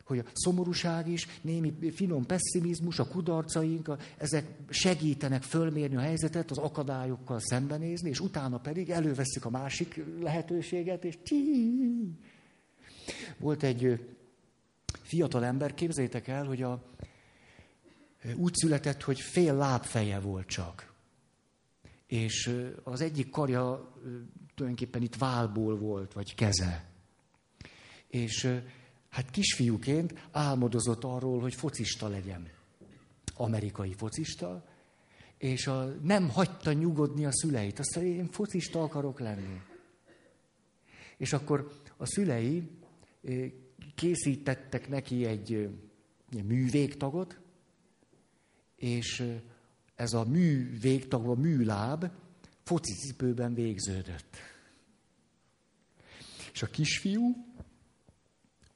hogy 0.03 0.19
a 0.19 0.23
szomorúság 0.33 1.07
is, 1.07 1.27
némi 1.41 1.91
finom 1.91 2.25
pessimizmus, 2.25 2.99
a 2.99 3.07
kudarcaink, 3.07 3.87
a, 3.87 3.97
ezek 4.17 4.45
segítenek 4.69 5.43
fölmérni 5.43 5.95
a 5.95 5.99
helyzetet, 5.99 6.51
az 6.51 6.57
akadályokkal 6.57 7.39
szembenézni, 7.39 8.09
és 8.09 8.19
utána 8.19 8.57
pedig 8.57 8.89
előveszik 8.89 9.45
a 9.45 9.49
másik 9.49 10.03
lehetőséget, 10.19 11.03
és 11.03 11.17
tí. 11.23 11.71
Volt 13.37 13.63
egy 13.63 14.09
fiatal 15.01 15.45
ember, 15.45 15.73
képzétek 15.73 16.27
el, 16.27 16.45
hogy 16.45 16.61
a, 16.61 16.83
úgy 18.35 18.53
született, 18.55 19.01
hogy 19.01 19.19
fél 19.19 19.55
lábfeje 19.55 20.19
volt 20.19 20.47
csak 20.47 20.94
és 22.07 22.65
az 22.83 23.01
egyik 23.01 23.29
karja 23.29 23.93
tulajdonképpen 24.55 25.01
itt 25.01 25.15
válból 25.15 25.77
volt, 25.77 26.13
vagy 26.13 26.35
keze. 26.35 26.89
És 28.07 28.61
hát 29.09 29.29
kisfiúként 29.29 30.27
álmodozott 30.31 31.03
arról, 31.03 31.39
hogy 31.39 31.55
focista 31.55 32.07
legyen. 32.07 32.49
Amerikai 33.35 33.93
focista, 33.93 34.65
és 35.37 35.67
a, 35.67 35.85
nem 35.85 36.29
hagyta 36.29 36.73
nyugodni 36.73 37.25
a 37.25 37.31
szüleit. 37.31 37.79
Azt 37.79 37.95
mondja, 37.95 38.13
én 38.13 38.29
focista 38.31 38.83
akarok 38.83 39.19
lenni. 39.19 39.61
És 41.17 41.33
akkor 41.33 41.71
a 41.97 42.05
szülei 42.05 42.69
készítettek 43.95 44.89
neki 44.89 45.25
egy, 45.25 45.69
művégtagot, 46.43 47.39
és 48.75 49.23
ez 49.95 50.13
a 50.13 50.23
mű 50.23 50.79
végtag, 50.79 51.27
a 51.27 51.35
műláb 51.35 52.11
focicipőben 52.63 53.53
végződött. 53.53 54.37
És 56.53 56.63
a 56.63 56.67
kisfiú 56.67 57.45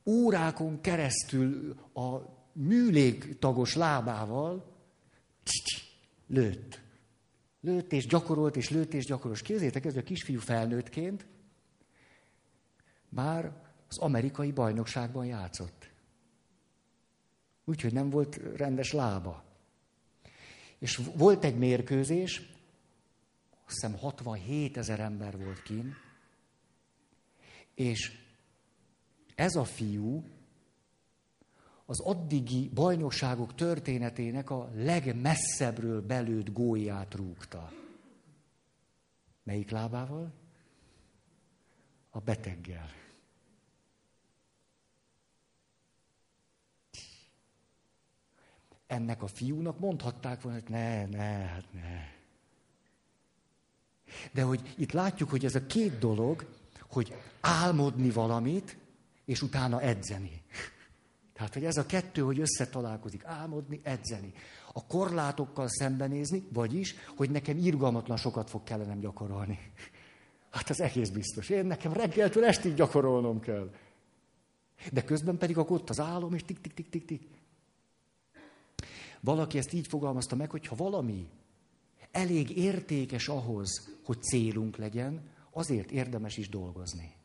órákon 0.05 0.81
keresztül 0.81 1.75
a 1.93 2.17
műlégtagos 2.53 3.75
lábával 3.75 4.77
lőtt. 6.27 6.81
Lőtt 7.61 7.91
és 7.91 8.05
gyakorolt, 8.05 8.55
és 8.55 8.69
lőtt 8.69 8.93
és 8.93 9.05
gyakorolt. 9.05 9.41
Képzétek, 9.41 9.85
ez 9.85 9.95
a 9.95 10.03
kisfiú 10.03 10.39
felnőttként 10.39 11.27
már 13.09 13.53
az 13.87 13.97
amerikai 13.97 14.51
bajnokságban 14.51 15.25
játszott. 15.25 15.89
Úgyhogy 17.65 17.93
nem 17.93 18.09
volt 18.09 18.35
rendes 18.55 18.91
lába. 18.91 19.48
És 20.79 21.01
volt 21.15 21.43
egy 21.43 21.57
mérkőzés, 21.57 22.37
azt 23.65 23.81
hiszem 23.81 23.97
67 23.97 24.77
ezer 24.77 24.99
ember 24.99 25.37
volt 25.37 25.61
kín, 25.61 25.95
és 27.75 28.11
ez 29.35 29.55
a 29.55 29.63
fiú 29.63 30.23
az 31.85 31.99
addigi 31.99 32.69
bajnokságok 32.73 33.55
történetének 33.55 34.49
a 34.49 34.69
legmesszebbről 34.75 36.01
belőtt 36.01 36.53
gólját 36.53 37.13
rúgta. 37.13 37.71
Melyik 39.43 39.69
lábával? 39.69 40.31
A 42.09 42.19
beteggel. 42.19 42.98
Ennek 48.89 49.23
a 49.23 49.27
fiúnak 49.27 49.79
mondhatták 49.79 50.41
volna, 50.41 50.59
hogy 50.59 50.69
ne, 50.69 51.05
ne, 51.05 51.45
hát 51.45 51.65
ne. 51.73 52.17
De 54.31 54.41
hogy 54.41 54.73
itt 54.77 54.91
látjuk, 54.91 55.29
hogy 55.29 55.45
ez 55.45 55.55
a 55.55 55.65
két 55.65 55.97
dolog, 55.99 56.45
hogy 56.87 57.15
álmodni 57.41 58.09
valamit, 58.09 58.77
és 59.25 59.41
utána 59.41 59.81
edzeni. 59.81 60.41
Tehát, 61.33 61.53
hogy 61.53 61.65
ez 61.65 61.77
a 61.77 61.85
kettő, 61.85 62.21
hogy 62.21 62.39
összetalálkozik, 62.39 63.25
álmodni, 63.25 63.79
edzeni. 63.83 64.33
A 64.73 64.85
korlátokkal 64.85 65.67
szembenézni, 65.67 66.43
vagyis, 66.53 66.95
hogy 67.15 67.29
nekem 67.29 67.57
irgalmatlan 67.57 68.17
sokat 68.17 68.49
fog 68.49 68.63
kellenem 68.63 68.99
gyakorolni. 68.99 69.59
Hát 70.49 70.69
az 70.69 70.81
egész 70.81 71.09
biztos. 71.09 71.49
Én 71.49 71.65
nekem 71.65 71.93
reggeltől 71.93 72.45
estig 72.45 72.73
gyakorolnom 72.73 73.39
kell. 73.39 73.73
De 74.91 75.03
közben 75.03 75.37
pedig 75.37 75.57
akkor 75.57 75.79
ott 75.79 75.89
az 75.89 75.99
álom, 75.99 76.33
és 76.33 76.43
tik-tik-tik-tik-tik. 76.43 77.27
Valaki 79.21 79.57
ezt 79.57 79.73
így 79.73 79.87
fogalmazta 79.87 80.35
meg, 80.35 80.51
hogy 80.51 80.67
ha 80.67 80.75
valami 80.75 81.29
elég 82.11 82.57
értékes 82.57 83.27
ahhoz, 83.27 83.97
hogy 84.03 84.21
célunk 84.21 84.77
legyen, 84.77 85.29
azért 85.51 85.91
érdemes 85.91 86.37
is 86.37 86.49
dolgozni. 86.49 87.17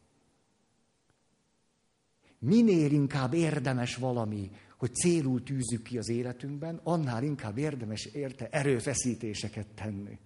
Minél 2.38 2.92
inkább 2.92 3.32
érdemes 3.32 3.96
valami, 3.96 4.50
hogy 4.76 4.94
célul 4.94 5.42
tűzzük 5.42 5.82
ki 5.82 5.98
az 5.98 6.08
életünkben, 6.08 6.80
annál 6.82 7.22
inkább 7.22 7.58
érdemes 7.58 8.04
érte 8.04 8.48
erőfeszítéseket 8.48 9.66
tenni. 9.74 10.18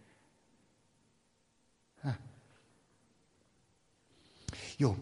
Ha. 2.00 2.16
Jó. 4.76 4.96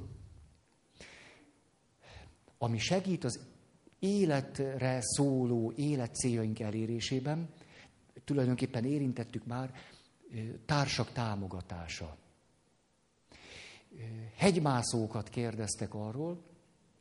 Ami 2.58 2.78
segít 2.78 3.24
az 3.24 3.40
életre 3.98 4.98
szóló 5.00 5.72
életcéljaink 5.76 6.60
elérésében, 6.60 7.48
tulajdonképpen 8.24 8.84
érintettük 8.84 9.46
már, 9.46 9.74
társak 10.66 11.12
támogatása. 11.12 12.16
Hegymászókat 14.36 15.28
kérdeztek 15.28 15.94
arról, 15.94 16.42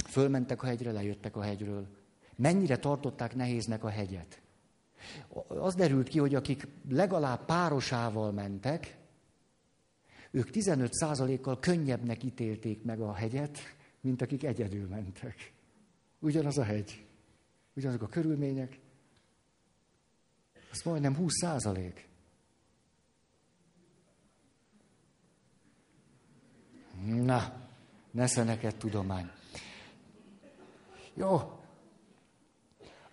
fölmentek 0.08 0.64
a 0.64 0.66
hegyre, 0.66 0.92
lejöttek 0.92 1.36
a 1.36 1.42
hegyről. 1.42 1.88
Mennyire 2.36 2.78
tartották 2.78 3.36
nehéznek 3.36 3.84
a 3.84 3.90
hegyet? 3.90 4.42
Az 5.48 5.76
derült 5.76 6.08
ki, 6.08 6.20
hogy 6.20 6.36
akik 6.36 6.68
legalább 6.90 7.46
párosával 7.46 8.32
mentek, 8.32 8.98
ők 10.32 10.50
15%-kal 10.52 11.60
könnyebbnek 11.60 12.24
ítélték 12.24 12.84
meg 12.84 13.00
a 13.00 13.14
hegyet, 13.14 13.58
mint 14.02 14.22
akik 14.22 14.44
egyedül 14.44 14.88
mentek. 14.88 15.54
Ugyanaz 16.20 16.58
a 16.58 16.64
hegy, 16.64 17.06
ugyanazok 17.74 18.02
a 18.02 18.08
körülmények, 18.08 18.80
az 20.72 20.82
majdnem 20.82 21.16
20 21.16 21.34
százalék. 21.40 22.08
Na, 27.06 27.68
nesze 28.12 28.44
neked 28.44 28.76
tudomány. 28.76 29.32
Jó. 31.14 31.60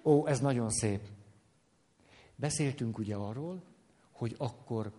Ó, 0.03 0.27
ez 0.27 0.41
nagyon 0.41 0.71
szép. 0.71 1.09
Beszéltünk 2.35 2.99
ugye 2.99 3.15
arról, 3.15 3.63
hogy 4.11 4.35
akkor 4.39 4.93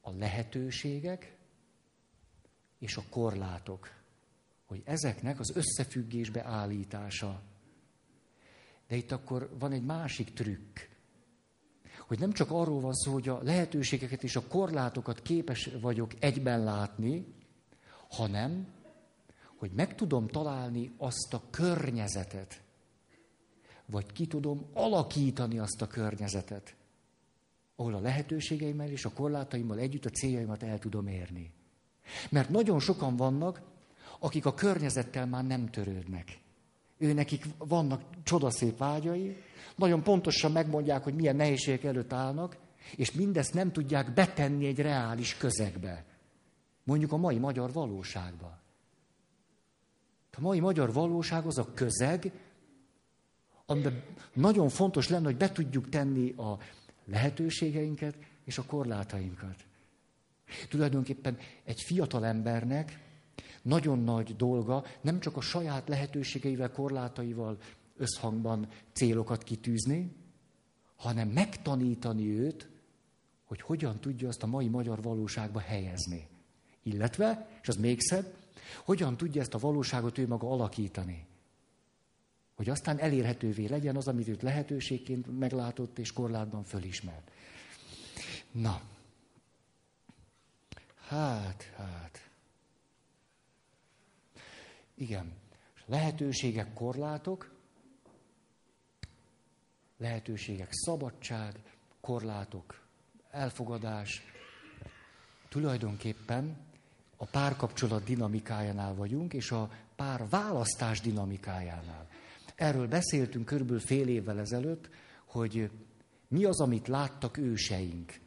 a 0.00 0.10
lehetőségek 0.10 1.36
és 2.78 2.96
a 2.96 3.02
korlátok, 3.10 4.03
hogy 4.74 4.82
ezeknek 4.84 5.40
az 5.40 5.56
összefüggésbe 5.56 6.44
állítása. 6.44 7.42
De 8.88 8.96
itt 8.96 9.12
akkor 9.12 9.50
van 9.58 9.72
egy 9.72 9.84
másik 9.84 10.32
trükk, 10.32 10.78
hogy 12.06 12.18
nem 12.18 12.32
csak 12.32 12.50
arról 12.50 12.80
van 12.80 12.92
szó, 12.92 13.12
hogy 13.12 13.28
a 13.28 13.42
lehetőségeket 13.42 14.22
és 14.22 14.36
a 14.36 14.46
korlátokat 14.46 15.22
képes 15.22 15.70
vagyok 15.80 16.12
egyben 16.18 16.64
látni, 16.64 17.34
hanem, 18.08 18.66
hogy 19.56 19.70
meg 19.72 19.94
tudom 19.94 20.26
találni 20.26 20.94
azt 20.96 21.34
a 21.34 21.42
környezetet, 21.50 22.62
vagy 23.86 24.12
ki 24.12 24.26
tudom 24.26 24.66
alakítani 24.72 25.58
azt 25.58 25.82
a 25.82 25.86
környezetet, 25.86 26.76
ahol 27.76 27.94
a 27.94 28.00
lehetőségeimmel 28.00 28.90
és 28.90 29.04
a 29.04 29.12
korlátaimmal 29.12 29.78
együtt 29.78 30.04
a 30.04 30.10
céljaimat 30.10 30.62
el 30.62 30.78
tudom 30.78 31.06
érni. 31.06 31.52
Mert 32.30 32.48
nagyon 32.48 32.80
sokan 32.80 33.16
vannak, 33.16 33.72
akik 34.24 34.46
a 34.46 34.54
környezettel 34.54 35.26
már 35.26 35.44
nem 35.44 35.70
törődnek. 35.70 36.38
Ő 36.98 37.12
nekik 37.12 37.44
vannak 37.58 38.02
csodaszép 38.22 38.78
vágyai, 38.78 39.36
nagyon 39.76 40.02
pontosan 40.02 40.52
megmondják, 40.52 41.02
hogy 41.02 41.14
milyen 41.14 41.36
nehézségek 41.36 41.84
előtt 41.84 42.12
állnak, 42.12 42.56
és 42.96 43.12
mindezt 43.12 43.54
nem 43.54 43.72
tudják 43.72 44.14
betenni 44.14 44.66
egy 44.66 44.78
reális 44.78 45.36
közegbe. 45.36 46.04
Mondjuk 46.84 47.12
a 47.12 47.16
mai 47.16 47.38
magyar 47.38 47.72
valóságba. 47.72 48.58
A 50.36 50.40
mai 50.40 50.60
magyar 50.60 50.92
valóság 50.92 51.46
az 51.46 51.58
a 51.58 51.72
közeg, 51.74 52.32
amiben 53.66 54.02
nagyon 54.32 54.68
fontos 54.68 55.08
lenne, 55.08 55.24
hogy 55.24 55.36
be 55.36 55.52
tudjuk 55.52 55.88
tenni 55.88 56.30
a 56.30 56.58
lehetőségeinket 57.04 58.16
és 58.44 58.58
a 58.58 58.64
korlátainkat. 58.64 59.64
Tulajdonképpen 60.68 61.38
egy 61.64 61.80
fiatal 61.80 62.26
embernek 62.26 63.03
nagyon 63.64 63.98
nagy 63.98 64.36
dolga 64.36 64.84
nem 65.00 65.20
csak 65.20 65.36
a 65.36 65.40
saját 65.40 65.88
lehetőségeivel, 65.88 66.72
korlátaival 66.72 67.58
összhangban 67.96 68.68
célokat 68.92 69.42
kitűzni, 69.42 70.12
hanem 70.96 71.28
megtanítani 71.28 72.38
őt, 72.38 72.68
hogy 73.44 73.60
hogyan 73.60 74.00
tudja 74.00 74.28
azt 74.28 74.42
a 74.42 74.46
mai 74.46 74.68
magyar 74.68 75.02
valóságba 75.02 75.60
helyezni. 75.60 76.28
Illetve, 76.82 77.48
és 77.62 77.68
az 77.68 77.76
még 77.76 78.00
szebb, 78.00 78.34
hogyan 78.84 79.16
tudja 79.16 79.40
ezt 79.40 79.54
a 79.54 79.58
valóságot 79.58 80.18
ő 80.18 80.26
maga 80.26 80.50
alakítani. 80.50 81.26
Hogy 82.54 82.68
aztán 82.68 82.98
elérhetővé 82.98 83.66
legyen 83.66 83.96
az, 83.96 84.08
amit 84.08 84.28
őt 84.28 84.42
lehetőségként 84.42 85.38
meglátott 85.38 85.98
és 85.98 86.12
korlátban 86.12 86.64
fölismert. 86.64 87.30
Na. 88.52 88.80
Hát, 91.08 91.72
hát. 91.76 92.23
Igen. 94.94 95.32
Lehetőségek, 95.86 96.72
korlátok, 96.72 97.54
lehetőségek, 99.98 100.68
szabadság, 100.70 101.60
korlátok, 102.00 102.80
elfogadás. 103.30 104.22
Tulajdonképpen 105.48 106.56
a 107.16 107.24
párkapcsolat 107.24 108.04
dinamikájánál 108.04 108.94
vagyunk, 108.94 109.32
és 109.32 109.50
a 109.50 109.70
pár 109.96 110.28
választás 110.28 111.00
dinamikájánál. 111.00 112.08
Erről 112.54 112.88
beszéltünk 112.88 113.44
körülbelül 113.44 113.80
fél 113.80 114.08
évvel 114.08 114.38
ezelőtt, 114.38 114.88
hogy 115.24 115.70
mi 116.28 116.44
az, 116.44 116.60
amit 116.60 116.88
láttak 116.88 117.36
őseink. 117.36 118.20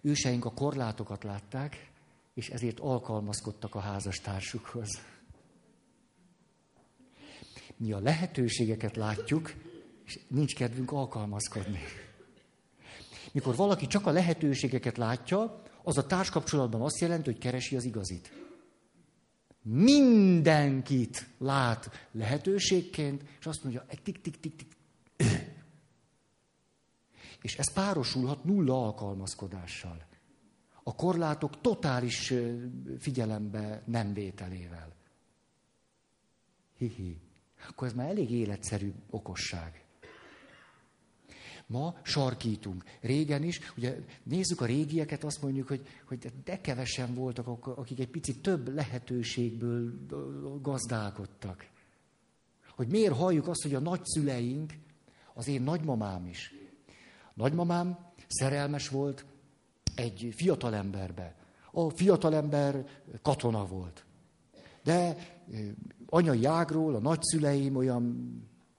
Őseink 0.00 0.44
a 0.44 0.52
korlátokat 0.52 1.24
látták, 1.24 1.90
és 2.34 2.48
ezért 2.48 2.80
alkalmazkodtak 2.80 3.74
a 3.74 3.80
házastársukhoz. 3.80 4.88
Mi 7.78 7.92
a 7.92 7.98
lehetőségeket 7.98 8.96
látjuk, 8.96 9.52
és 10.04 10.18
nincs 10.28 10.54
kedvünk 10.54 10.92
alkalmazkodni. 10.92 11.78
Mikor 13.32 13.56
valaki 13.56 13.86
csak 13.86 14.06
a 14.06 14.10
lehetőségeket 14.10 14.96
látja, 14.96 15.62
az 15.82 15.98
a 15.98 16.06
társkapcsolatban 16.06 16.80
azt 16.80 16.98
jelenti, 16.98 17.30
hogy 17.30 17.40
keresi 17.40 17.76
az 17.76 17.84
igazit. 17.84 18.32
Mindenkit 19.62 21.26
lát 21.38 22.08
lehetőségként, 22.12 23.24
és 23.38 23.46
azt 23.46 23.62
mondja, 23.62 23.84
egy 23.88 24.02
tik-tik-tik-tik. 24.02 24.76
És 27.42 27.56
ez 27.56 27.72
párosulhat 27.72 28.44
nulla 28.44 28.84
alkalmazkodással. 28.84 30.06
A 30.82 30.94
korlátok 30.94 31.60
totális 31.60 32.34
figyelembe 32.98 33.82
nem 33.86 34.12
vételével. 34.12 34.96
Hihi. 36.76 37.27
Akkor 37.68 37.86
ez 37.86 37.94
már 37.94 38.08
elég 38.08 38.30
életszerű 38.30 38.92
okosság. 39.10 39.82
Ma 41.66 41.94
sarkítunk. 42.02 42.84
Régen 43.00 43.42
is, 43.42 43.60
ugye 43.76 43.98
nézzük 44.22 44.60
a 44.60 44.66
régieket, 44.66 45.24
azt 45.24 45.42
mondjuk, 45.42 45.68
hogy, 45.68 45.86
hogy 46.04 46.32
de 46.44 46.60
kevesen 46.60 47.14
voltak, 47.14 47.66
akik 47.66 48.00
egy 48.00 48.08
picit 48.08 48.42
több 48.42 48.74
lehetőségből 48.74 50.06
gazdálkodtak. 50.62 51.66
Hogy 52.76 52.88
miért 52.88 53.16
halljuk 53.16 53.48
azt, 53.48 53.62
hogy 53.62 53.74
a 53.74 53.78
nagyszüleink, 53.80 54.72
az 55.34 55.48
én 55.48 55.62
nagymamám 55.62 56.26
is. 56.26 56.54
Nagymamám 57.34 57.98
szerelmes 58.26 58.88
volt 58.88 59.24
egy 59.94 60.32
fiatalemberbe. 60.36 61.34
A 61.72 61.90
fiatalember 61.90 62.86
katona 63.22 63.66
volt. 63.66 64.04
De 64.82 65.16
anyai 66.08 66.44
ágról 66.44 66.94
a 66.94 66.98
nagyszüleim 66.98 67.76
olyan 67.76 68.32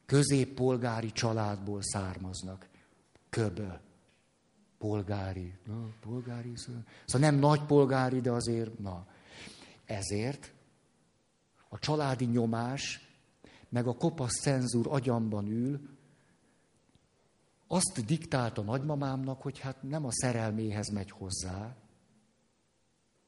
középpolgári 0.06 1.12
családból 1.12 1.82
származnak 1.82 2.70
köbö. 3.30 3.68
Polgári. 4.78 5.54
Na, 5.66 5.88
polgári 6.00 6.54
szóval. 6.56 6.84
nem 7.12 7.36
nagy 7.36 7.66
polgári, 7.66 8.22
de 8.22 8.32
azért, 8.32 8.80
na. 8.80 9.08
Ezért 9.86 10.54
a 11.70 11.80
családi 11.80 12.26
nyomás, 12.26 13.08
meg 13.70 13.88
a 13.88 13.94
kopasz 13.94 14.40
cenzúr 14.42 14.88
agyamban 14.90 15.48
ül, 15.48 15.80
azt 17.68 18.06
diktált 18.06 18.58
a 18.58 18.62
nagymamámnak, 18.62 19.42
hogy 19.42 19.60
hát 19.60 19.84
nem 19.84 20.06
a 20.06 20.12
szerelméhez 20.12 20.90
megy 20.90 21.12
hozzá, 21.12 21.76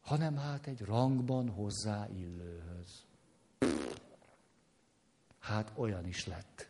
hanem 0.02 0.38
hát 0.38 0.68
egy 0.68 0.82
rangban 0.82 1.50
hozzá 1.50 2.08
illőhöz. 2.16 3.06
Hát 5.40 5.72
olyan 5.76 6.08
is 6.08 6.26
lett. 6.26 6.70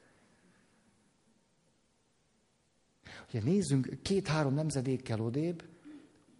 Ugye 3.29 3.43
nézzünk 3.43 4.01
két-három 4.01 4.53
nemzedékkel 4.53 5.21
odébb, 5.21 5.63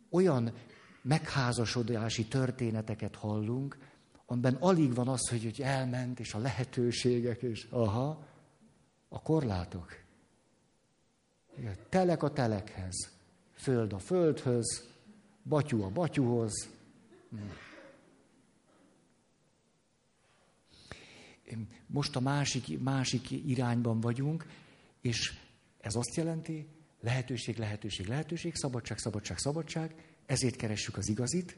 olyan 0.10 0.54
megházasodási 1.02 2.26
történeteket 2.26 3.16
hallunk, 3.16 3.78
amiben 4.26 4.56
alig 4.56 4.94
van 4.94 5.08
az, 5.08 5.30
hogy, 5.30 5.44
hogy 5.44 5.62
elment, 5.62 6.20
és 6.20 6.34
a 6.34 6.40
lehetőségek, 6.40 7.42
és 7.42 7.68
aha, 7.70 8.28
a 9.10 9.22
korlátok. 9.22 10.00
Telek 11.90 12.24
a 12.24 12.32
telekhez, 12.32 13.12
föld 13.54 13.94
a 13.94 14.00
földhöz, 14.00 14.88
batyú 15.44 15.82
a 15.84 15.90
batyúhoz. 15.90 16.70
Most 21.88 22.16
a 22.16 22.20
másik, 22.20 22.80
másik 22.80 23.32
irányban 23.32 24.00
vagyunk, 24.00 24.46
és 25.02 25.34
ez 25.80 25.96
azt 25.96 26.16
jelenti, 26.16 26.68
lehetőség, 27.02 27.58
lehetőség, 27.58 28.08
lehetőség, 28.08 28.56
szabadság, 28.56 28.98
szabadság, 28.98 29.38
szabadság, 29.38 29.96
ezért 30.26 30.56
keressük 30.56 30.98
az 30.98 31.10
igazit, 31.10 31.58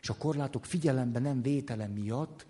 és 0.00 0.08
a 0.08 0.16
korlátok 0.16 0.64
figyelembe 0.64 1.18
nem 1.18 1.42
vétele 1.42 1.86
miatt 1.86 2.46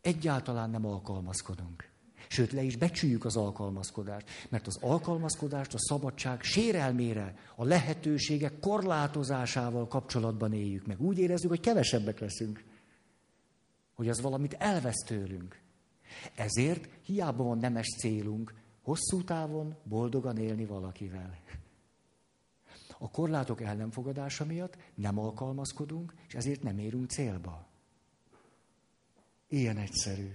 egyáltalán 0.00 0.70
nem 0.70 0.86
alkalmazkodunk. 0.86 1.88
Sőt, 2.28 2.52
le 2.52 2.62
is 2.62 2.76
becsüljük 2.76 3.24
az 3.24 3.36
alkalmazkodást, 3.36 4.28
mert 4.48 4.66
az 4.66 4.78
alkalmazkodást 4.80 5.74
a 5.74 5.78
szabadság 5.78 6.42
sérelmére, 6.42 7.34
a 7.56 7.64
lehetőségek 7.64 8.58
korlátozásával 8.58 9.88
kapcsolatban 9.88 10.52
éljük 10.52 10.86
meg. 10.86 11.00
Úgy 11.00 11.18
érezzük, 11.18 11.48
hogy 11.48 11.60
kevesebbek 11.60 12.18
leszünk. 12.18 12.64
Hogy 13.98 14.08
az 14.08 14.20
valamit 14.20 14.52
elvesz 14.52 15.04
tőlünk. 15.06 15.60
Ezért 16.34 16.88
hiába 17.02 17.44
van 17.44 17.58
nemes 17.58 17.86
célunk, 17.98 18.54
hosszú 18.82 19.24
távon 19.24 19.76
boldogan 19.84 20.36
élni 20.36 20.64
valakivel. 20.64 21.38
A 22.98 23.10
korlátok 23.10 23.60
el 23.60 23.74
nem 23.74 23.90
fogadása 23.90 24.44
miatt 24.44 24.76
nem 24.94 25.18
alkalmazkodunk, 25.18 26.14
és 26.28 26.34
ezért 26.34 26.62
nem 26.62 26.78
érünk 26.78 27.10
célba. 27.10 27.66
Ilyen 29.48 29.76
egyszerű. 29.76 30.32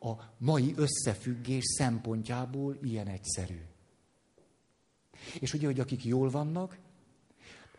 A 0.00 0.12
mai 0.38 0.74
összefüggés 0.76 1.64
szempontjából 1.64 2.78
ilyen 2.82 3.06
egyszerű. 3.06 3.60
És 5.40 5.54
ugye, 5.54 5.66
hogy 5.66 5.80
akik 5.80 6.04
jól 6.04 6.30
vannak, 6.30 6.78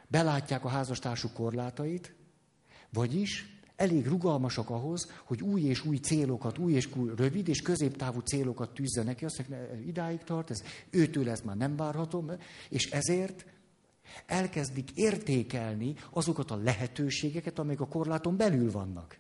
belátják 0.07 0.65
a 0.65 0.69
házastársuk 0.69 1.34
korlátait, 1.34 2.15
vagyis 2.89 3.53
elég 3.84 4.07
rugalmasak 4.07 4.69
ahhoz, 4.69 5.11
hogy 5.23 5.41
új 5.41 5.61
és 5.61 5.86
új 5.86 5.97
célokat, 5.97 6.57
új 6.57 6.73
és 6.73 6.95
új 6.95 7.11
rövid 7.15 7.47
és 7.47 7.61
középtávú 7.61 8.19
célokat 8.19 8.73
tűzzenek 8.73 9.15
ki. 9.15 9.25
Azt 9.25 9.49
mondják, 9.49 9.86
idáig 9.86 10.23
tart, 10.23 10.49
ez 10.49 10.63
őtől 10.89 11.29
ez 11.29 11.41
már 11.41 11.57
nem 11.57 11.75
várhatom, 11.75 12.31
és 12.69 12.91
ezért 12.91 13.45
elkezdik 14.25 14.91
értékelni 14.95 15.95
azokat 16.09 16.51
a 16.51 16.55
lehetőségeket, 16.55 17.59
amelyek 17.59 17.81
a 17.81 17.88
korláton 17.88 18.38
belül 18.38 18.71
vannak. 18.71 19.17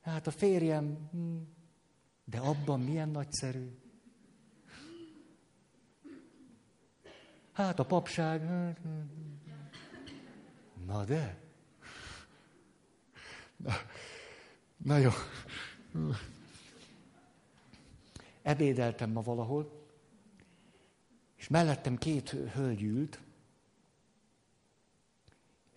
Hát 0.00 0.26
a 0.26 0.30
férjem, 0.30 1.08
hm, 1.12 1.36
de 2.24 2.38
abban 2.38 2.80
milyen 2.80 3.08
nagyszerű. 3.08 3.78
Hát 7.52 7.78
a 7.78 7.84
papság, 7.84 8.40
hm, 8.40 8.68
hm, 8.82 9.23
Na 10.86 11.04
de? 11.04 11.38
Na, 13.56 13.72
na 14.76 14.98
jó. 14.98 15.10
Ebédeltem 18.42 19.10
ma 19.10 19.22
valahol, 19.22 19.86
és 21.36 21.48
mellettem 21.48 21.96
két 21.96 22.30
hölgy 22.30 22.82
ült. 22.82 23.20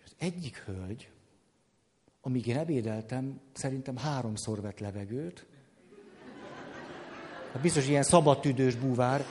Az 0.04 0.14
egyik 0.18 0.56
hölgy, 0.56 1.10
amíg 2.20 2.46
én 2.46 2.56
ebédeltem, 2.56 3.40
szerintem 3.52 3.96
háromszor 3.96 4.60
vett 4.60 4.78
levegőt. 4.78 5.46
Hát 7.52 7.62
biztos 7.62 7.86
ilyen 7.88 8.02
szabadtüdős 8.02 8.74
búvár. 8.74 9.24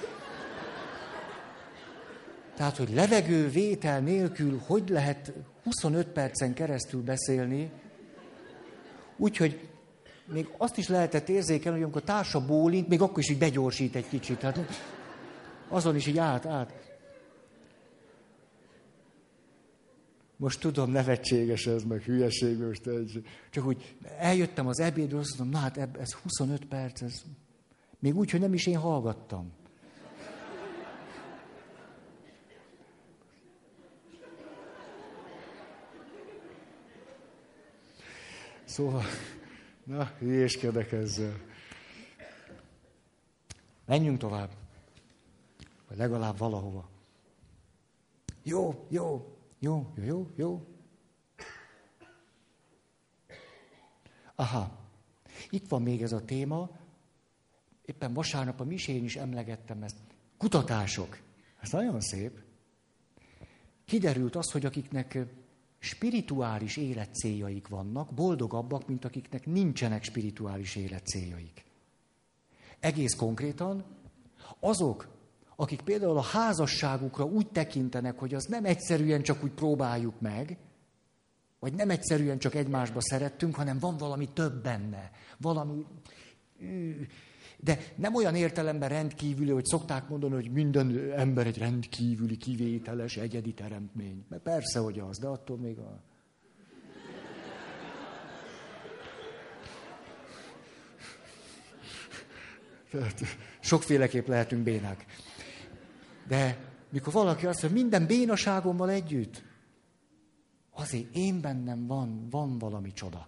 Tehát, 2.57 2.77
hogy 2.77 2.93
levegő 2.93 3.49
vétel 3.49 3.99
nélkül 3.99 4.61
hogy 4.65 4.89
lehet 4.89 5.33
25 5.63 6.07
percen 6.07 6.53
keresztül 6.53 7.01
beszélni, 7.01 7.71
úgyhogy 9.17 9.69
még 10.25 10.49
azt 10.57 10.77
is 10.77 10.87
lehetett 10.87 11.29
érzékelni, 11.29 11.77
hogy 11.77 11.83
amikor 11.83 12.01
társa 12.01 12.45
bólint, 12.45 12.87
még 12.87 13.01
akkor 13.01 13.19
is 13.19 13.29
így 13.29 13.37
begyorsít 13.37 13.95
egy 13.95 14.07
kicsit. 14.07 14.41
Hát 14.41 14.59
azon 15.67 15.95
is 15.95 16.07
így 16.07 16.17
át, 16.17 16.45
át. 16.45 16.73
Most 20.37 20.59
tudom, 20.59 20.91
nevetséges 20.91 21.67
ez, 21.67 21.83
meg 21.83 22.01
hülyeség, 22.01 22.57
most 22.57 22.87
egy, 22.87 23.23
csak 23.49 23.65
úgy 23.65 23.95
eljöttem 24.17 24.67
az 24.67 24.79
ebédről, 24.79 25.19
azt 25.19 25.37
mondom, 25.37 25.59
na 25.59 25.63
hát 25.67 25.97
ez 25.99 26.13
25 26.13 26.65
perc, 26.65 27.01
ez 27.01 27.21
még 27.99 28.15
úgy, 28.17 28.31
hogy 28.31 28.39
nem 28.39 28.53
is 28.53 28.67
én 28.67 28.77
hallgattam. 28.77 29.51
Szóval, 38.67 39.03
na, 39.83 40.05
hülyéskedek 40.19 40.91
ezzel. 40.91 41.39
Menjünk 43.85 44.17
tovább. 44.17 44.49
Vagy 45.87 45.97
legalább 45.97 46.37
valahova. 46.37 46.89
Jó, 48.43 48.85
jó, 48.89 49.37
jó, 49.59 49.93
jó, 49.95 50.03
jó, 50.05 50.27
jó. 50.35 50.67
Aha, 54.35 54.79
itt 55.49 55.67
van 55.67 55.81
még 55.81 56.01
ez 56.01 56.11
a 56.11 56.25
téma. 56.25 56.69
Éppen 57.85 58.13
vasárnap 58.13 58.59
a 58.59 58.63
misén 58.63 59.03
is 59.03 59.15
emlegettem 59.15 59.83
ezt. 59.83 59.97
Kutatások. 60.37 61.19
Ez 61.59 61.71
nagyon 61.71 62.01
szép. 62.01 62.39
Kiderült 63.85 64.35
az, 64.35 64.51
hogy 64.51 64.65
akiknek 64.65 65.17
spirituális 65.87 66.77
életcéljaik 66.77 67.67
vannak, 67.67 68.13
boldogabbak, 68.13 68.87
mint 68.87 69.05
akiknek 69.05 69.45
nincsenek 69.45 70.03
spirituális 70.03 70.75
életcéljaik. 70.75 71.63
Egész 72.79 73.15
konkrétan 73.15 73.85
azok, 74.59 75.07
akik 75.55 75.81
például 75.81 76.17
a 76.17 76.21
házasságukra 76.21 77.25
úgy 77.25 77.47
tekintenek, 77.47 78.19
hogy 78.19 78.33
az 78.33 78.43
nem 78.43 78.65
egyszerűen 78.65 79.21
csak 79.21 79.43
úgy 79.43 79.51
próbáljuk 79.51 80.19
meg, 80.19 80.57
vagy 81.59 81.73
nem 81.73 81.89
egyszerűen 81.89 82.37
csak 82.37 82.55
egymásba 82.55 83.01
szerettünk, 83.01 83.55
hanem 83.55 83.79
van 83.79 83.97
valami 83.97 84.29
több 84.33 84.63
benne. 84.63 85.11
Valami 85.37 85.85
de 87.59 87.79
nem 87.95 88.15
olyan 88.15 88.35
értelemben 88.35 88.89
rendkívüli, 88.89 89.49
hogy 89.49 89.65
szokták 89.65 90.07
mondani, 90.09 90.33
hogy 90.33 90.51
minden 90.51 91.11
ember 91.15 91.47
egy 91.47 91.57
rendkívüli, 91.57 92.37
kivételes, 92.37 93.17
egyedi 93.17 93.53
teremtmény. 93.53 94.25
Mert 94.29 94.41
persze, 94.41 94.79
hogy 94.79 94.99
az, 94.99 95.17
de 95.17 95.27
attól 95.27 95.57
még 95.57 95.77
a... 95.77 96.01
Tehát 102.91 103.21
sokféleképp 103.59 104.27
lehetünk 104.27 104.63
bénák. 104.63 105.05
De 106.27 106.57
mikor 106.89 107.13
valaki 107.13 107.45
azt 107.45 107.61
mondja, 107.61 107.81
minden 107.81 108.05
bénaságommal 108.05 108.89
együtt, 108.89 109.43
azért 110.71 111.15
én 111.15 111.41
bennem 111.41 111.87
van, 111.87 112.27
van 112.29 112.57
valami 112.57 112.91
csoda. 112.93 113.27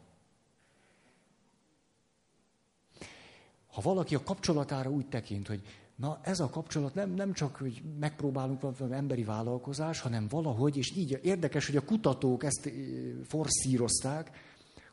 Ha 3.79 3.89
valaki 3.89 4.15
a 4.15 4.23
kapcsolatára 4.23 4.89
úgy 4.89 5.07
tekint, 5.07 5.47
hogy 5.47 5.61
na 5.95 6.19
ez 6.23 6.39
a 6.39 6.49
kapcsolat 6.49 6.93
nem, 6.93 7.09
nem 7.13 7.33
csak, 7.33 7.55
hogy 7.55 7.81
megpróbálunk 7.99 8.61
valami 8.61 8.95
emberi 8.95 9.23
vállalkozás, 9.23 9.99
hanem 9.99 10.27
valahogy, 10.27 10.77
és 10.77 10.95
így 10.95 11.19
érdekes, 11.23 11.65
hogy 11.65 11.75
a 11.75 11.85
kutatók 11.85 12.43
ezt 12.43 12.71
forszírozták, 13.27 14.31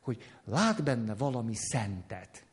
hogy 0.00 0.18
lát 0.44 0.82
benne 0.82 1.14
valami 1.14 1.54
szentet. 1.54 2.46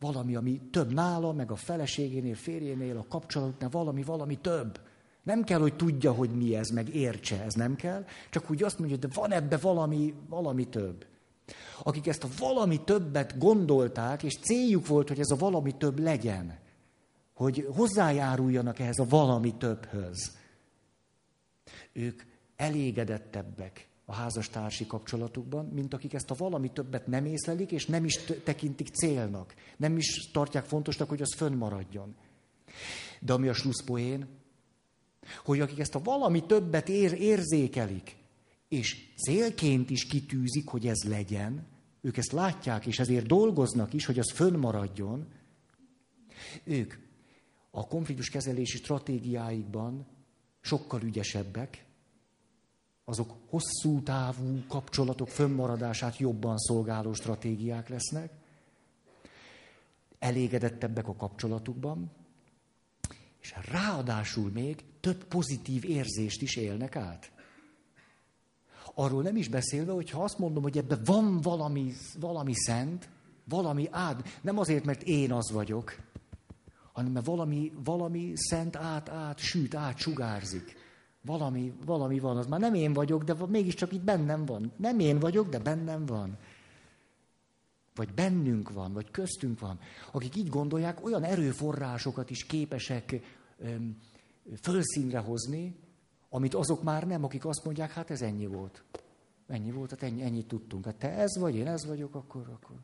Valami, 0.00 0.34
ami 0.34 0.60
több 0.70 0.92
nála, 0.92 1.32
meg 1.32 1.50
a 1.50 1.56
feleségénél, 1.56 2.34
férjénél, 2.34 2.96
a 2.96 3.06
kapcsolatnál, 3.08 3.70
valami, 3.70 4.02
valami 4.02 4.38
több. 4.38 4.80
Nem 5.22 5.44
kell, 5.44 5.60
hogy 5.60 5.76
tudja, 5.76 6.12
hogy 6.12 6.30
mi 6.30 6.56
ez, 6.56 6.68
meg 6.68 6.94
értse, 6.94 7.42
ez 7.42 7.54
nem 7.54 7.76
kell. 7.76 8.04
Csak 8.30 8.50
úgy 8.50 8.62
azt 8.62 8.78
mondja, 8.78 8.96
de 8.96 9.08
van 9.14 9.32
ebbe 9.32 9.56
valami, 9.56 10.14
valami 10.28 10.68
több 10.68 11.06
akik 11.82 12.06
ezt 12.06 12.24
a 12.24 12.28
valami 12.38 12.84
többet 12.84 13.38
gondolták, 13.38 14.22
és 14.22 14.38
céljuk 14.38 14.86
volt, 14.86 15.08
hogy 15.08 15.20
ez 15.20 15.30
a 15.30 15.36
valami 15.36 15.76
több 15.76 15.98
legyen, 15.98 16.58
hogy 17.34 17.68
hozzájáruljanak 17.74 18.78
ehhez 18.78 18.98
a 18.98 19.06
valami 19.08 19.54
többhöz. 19.54 20.36
Ők 21.92 22.22
elégedettebbek 22.56 23.88
a 24.04 24.14
házastársi 24.14 24.86
kapcsolatukban, 24.86 25.66
mint 25.66 25.94
akik 25.94 26.14
ezt 26.14 26.30
a 26.30 26.34
valami 26.34 26.70
többet 26.72 27.06
nem 27.06 27.24
észlelik, 27.24 27.72
és 27.72 27.86
nem 27.86 28.04
is 28.04 28.20
tekintik 28.44 28.88
célnak. 28.88 29.54
Nem 29.76 29.96
is 29.96 30.30
tartják 30.32 30.64
fontosnak, 30.64 31.08
hogy 31.08 31.22
az 31.22 31.34
fönnmaradjon. 31.34 32.14
De 33.20 33.32
ami 33.32 33.48
a 33.48 33.52
slusszpoén, 33.52 34.28
hogy 35.44 35.60
akik 35.60 35.78
ezt 35.78 35.94
a 35.94 36.02
valami 36.02 36.46
többet 36.46 36.88
ér, 36.88 37.12
érzékelik, 37.12 38.16
és 38.72 38.96
célként 39.16 39.90
is 39.90 40.06
kitűzik, 40.06 40.68
hogy 40.68 40.86
ez 40.86 41.02
legyen, 41.04 41.66
ők 42.00 42.16
ezt 42.16 42.32
látják, 42.32 42.86
és 42.86 42.98
ezért 42.98 43.26
dolgoznak 43.26 43.92
is, 43.92 44.04
hogy 44.04 44.18
az 44.18 44.32
fönnmaradjon, 44.32 45.26
ők 46.64 46.94
a 47.70 47.86
konfliktus 47.86 48.28
kezelési 48.28 48.76
stratégiáikban 48.76 50.06
sokkal 50.60 51.02
ügyesebbek, 51.02 51.84
azok 53.04 53.36
hosszú 53.48 54.02
távú 54.02 54.64
kapcsolatok 54.68 55.28
fönnmaradását 55.28 56.16
jobban 56.16 56.58
szolgáló 56.58 57.12
stratégiák 57.12 57.88
lesznek, 57.88 58.32
elégedettebbek 60.18 61.08
a 61.08 61.16
kapcsolatukban, 61.16 62.10
és 63.40 63.54
ráadásul 63.70 64.50
még 64.50 64.84
több 65.00 65.24
pozitív 65.24 65.84
érzést 65.84 66.42
is 66.42 66.56
élnek 66.56 66.96
át. 66.96 67.32
Arról 68.94 69.22
nem 69.22 69.36
is 69.36 69.48
beszélve, 69.48 69.92
hogy 69.92 70.10
ha 70.10 70.22
azt 70.22 70.38
mondom, 70.38 70.62
hogy 70.62 70.78
ebben 70.78 71.00
van 71.04 71.40
valami, 71.40 71.92
valami 72.20 72.54
szent, 72.54 73.08
valami 73.44 73.88
ád, 73.90 74.22
nem 74.40 74.58
azért, 74.58 74.84
mert 74.84 75.02
én 75.02 75.32
az 75.32 75.50
vagyok, 75.50 75.96
hanem 76.92 77.12
mert 77.12 77.26
valami, 77.26 77.72
valami 77.84 78.32
szent 78.34 78.76
át, 78.76 79.08
át, 79.08 79.38
süt, 79.38 79.74
át, 79.74 79.98
sugárzik. 79.98 80.80
Valami, 81.24 81.72
valami 81.84 82.18
van, 82.18 82.36
az 82.36 82.46
már 82.46 82.60
nem 82.60 82.74
én 82.74 82.92
vagyok, 82.92 83.24
de 83.24 83.34
mégiscsak 83.46 83.92
itt 83.92 84.02
bennem 84.02 84.44
van. 84.44 84.72
Nem 84.76 84.98
én 84.98 85.18
vagyok, 85.18 85.48
de 85.48 85.58
bennem 85.58 86.06
van. 86.06 86.38
Vagy 87.94 88.14
bennünk 88.14 88.70
van, 88.72 88.92
vagy 88.92 89.10
köztünk 89.10 89.60
van. 89.60 89.78
Akik 90.12 90.36
így 90.36 90.48
gondolják, 90.48 91.04
olyan 91.04 91.22
erőforrásokat 91.22 92.30
is 92.30 92.46
képesek 92.46 93.20
öm, 93.58 93.96
fölszínre 94.60 95.18
hozni, 95.18 95.76
amit 96.34 96.54
azok 96.54 96.82
már 96.82 97.06
nem, 97.06 97.24
akik 97.24 97.44
azt 97.44 97.64
mondják, 97.64 97.90
hát 97.90 98.10
ez 98.10 98.22
ennyi 98.22 98.46
volt. 98.46 98.82
Ennyi 99.46 99.70
volt, 99.70 99.90
hát 99.90 100.02
ennyi, 100.02 100.22
ennyit 100.22 100.46
tudtunk. 100.46 100.84
Hát 100.84 100.94
te 100.94 101.10
ez 101.10 101.38
vagy, 101.38 101.54
én 101.54 101.66
ez 101.66 101.86
vagyok, 101.86 102.14
akkor, 102.14 102.48
akkor. 102.48 102.76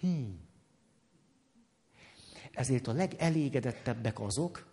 Hmm. 0.00 0.40
Ezért 2.52 2.86
a 2.86 2.92
legelégedettebbek 2.92 4.20
azok, 4.20 4.66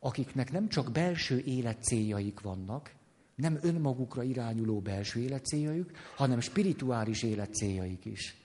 akiknek 0.00 0.52
nem 0.52 0.68
csak 0.68 0.92
belső 0.92 1.38
életcéljaik 1.38 2.40
vannak, 2.40 2.94
nem 3.34 3.58
önmagukra 3.60 4.22
irányuló 4.22 4.80
belső 4.80 5.20
életcéljaik, 5.20 5.96
hanem 6.16 6.40
spirituális 6.40 7.22
életcéljaik 7.22 8.04
is. 8.04 8.36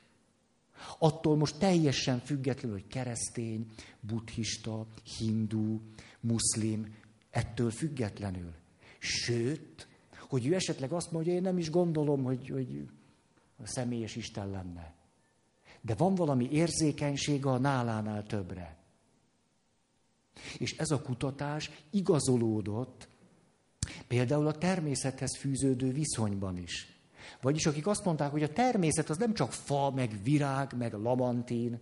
Attól 1.00 1.38
most 1.38 1.58
teljesen 1.58 2.20
függetlenül, 2.20 2.78
hogy 2.78 2.88
keresztény, 2.88 3.72
buddhista, 4.00 4.88
hindu, 5.18 5.80
muszlim, 6.20 7.02
ettől 7.34 7.72
függetlenül. 7.72 8.54
Sőt, 9.00 9.88
hogy 10.20 10.48
ő 10.48 10.54
esetleg 10.54 10.92
azt 10.92 11.12
mondja, 11.12 11.34
én 11.34 11.42
nem 11.42 11.58
is 11.58 11.70
gondolom, 11.70 12.24
hogy, 12.24 12.50
hogy 12.50 12.90
a 13.58 13.68
személyes 13.68 14.16
Isten 14.16 14.50
lenne. 14.50 14.94
De 15.82 15.96
van 15.96 16.16
valami 16.16 16.52
érzékenysége 16.52 17.50
a 17.50 17.58
nálánál 17.58 18.26
többre. 18.26 18.78
És 20.58 20.78
ez 20.78 20.92
a 20.92 21.02
kutatás 21.02 21.72
igazolódott 21.90 23.08
például 24.08 24.48
a 24.48 24.58
természethez 24.58 25.38
fűződő 25.38 25.92
viszonyban 25.92 26.58
is. 26.58 26.88
Vagyis 27.42 27.66
akik 27.66 27.88
azt 27.88 28.06
mondták, 28.06 28.32
hogy 28.32 28.44
a 28.44 28.54
természet 28.54 29.10
az 29.10 29.18
nem 29.18 29.34
csak 29.34 29.52
fa, 29.52 29.92
meg 29.92 30.20
virág, 30.24 30.78
meg 30.78 30.94
lamantin, 30.94 31.80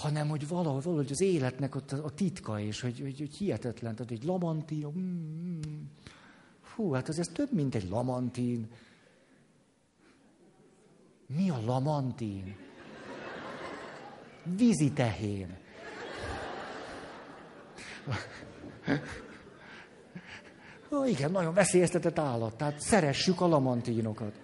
hanem 0.00 0.28
hogy 0.28 0.48
valahogy, 0.48 0.82
valahogy 0.82 1.10
az 1.10 1.20
életnek 1.20 1.74
ott 1.74 1.92
a, 1.92 2.04
a 2.04 2.10
titka, 2.10 2.60
és 2.60 2.80
hogy, 2.80 3.00
hogy, 3.00 3.18
hogy 3.18 3.36
hihetetlen, 3.36 3.94
tehát 3.94 4.12
egy 4.12 4.24
lamantin, 4.24 4.86
mm, 4.86 5.00
mm, 5.00 5.82
hú, 6.74 6.92
hát 6.92 7.08
az 7.08 7.18
ez 7.18 7.28
több, 7.28 7.52
mint 7.52 7.74
egy 7.74 7.88
lamantin. 7.88 8.68
Mi 11.26 11.50
a 11.50 11.60
lamantin? 11.64 12.56
Vízi 14.56 14.92
tehén. 14.92 15.56
Ó, 20.92 21.04
igen, 21.04 21.30
nagyon 21.30 21.54
veszélyeztetett 21.54 22.18
állat, 22.18 22.56
tehát 22.56 22.80
szeressük 22.80 23.40
a 23.40 23.46
lamantinokat. 23.46 24.40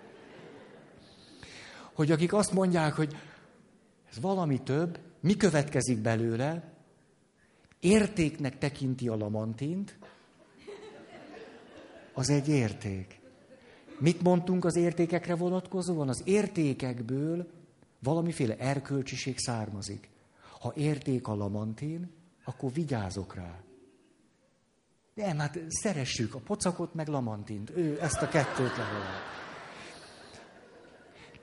Hogy 1.93 2.11
akik 2.11 2.33
azt 2.33 2.53
mondják, 2.53 2.95
hogy 2.95 3.17
ez 4.17 4.23
valami 4.23 4.62
több, 4.62 4.99
mi 5.21 5.37
következik 5.37 5.99
belőle? 5.99 6.73
Értéknek 7.81 8.59
tekinti 8.59 9.09
a 9.09 9.17
lamantint, 9.17 9.99
az 12.12 12.31
egy 12.31 12.49
érték. 12.49 13.21
Mit 13.99 14.23
mondtunk 14.23 14.64
az 14.64 14.77
értékekre 14.77 15.35
vonatkozóan? 15.35 16.09
Az 16.09 16.23
értékekből 16.25 17.51
valamiféle 17.99 18.57
erkölcsiség 18.57 19.39
származik. 19.39 20.09
Ha 20.61 20.73
érték 20.77 21.29
a 21.29 21.35
lamantin, 21.35 22.11
akkor 22.45 22.73
vigyázok 22.73 23.35
rá. 23.35 23.61
Nem, 25.14 25.39
hát 25.39 25.59
szeressük 25.69 26.35
a 26.35 26.39
pocakot 26.39 26.95
meg 26.95 27.09
lamantint. 27.09 27.71
Ő 27.71 28.01
ezt 28.01 28.23
a 28.23 28.29
kettőt 28.29 28.77
legalább. 28.77 29.36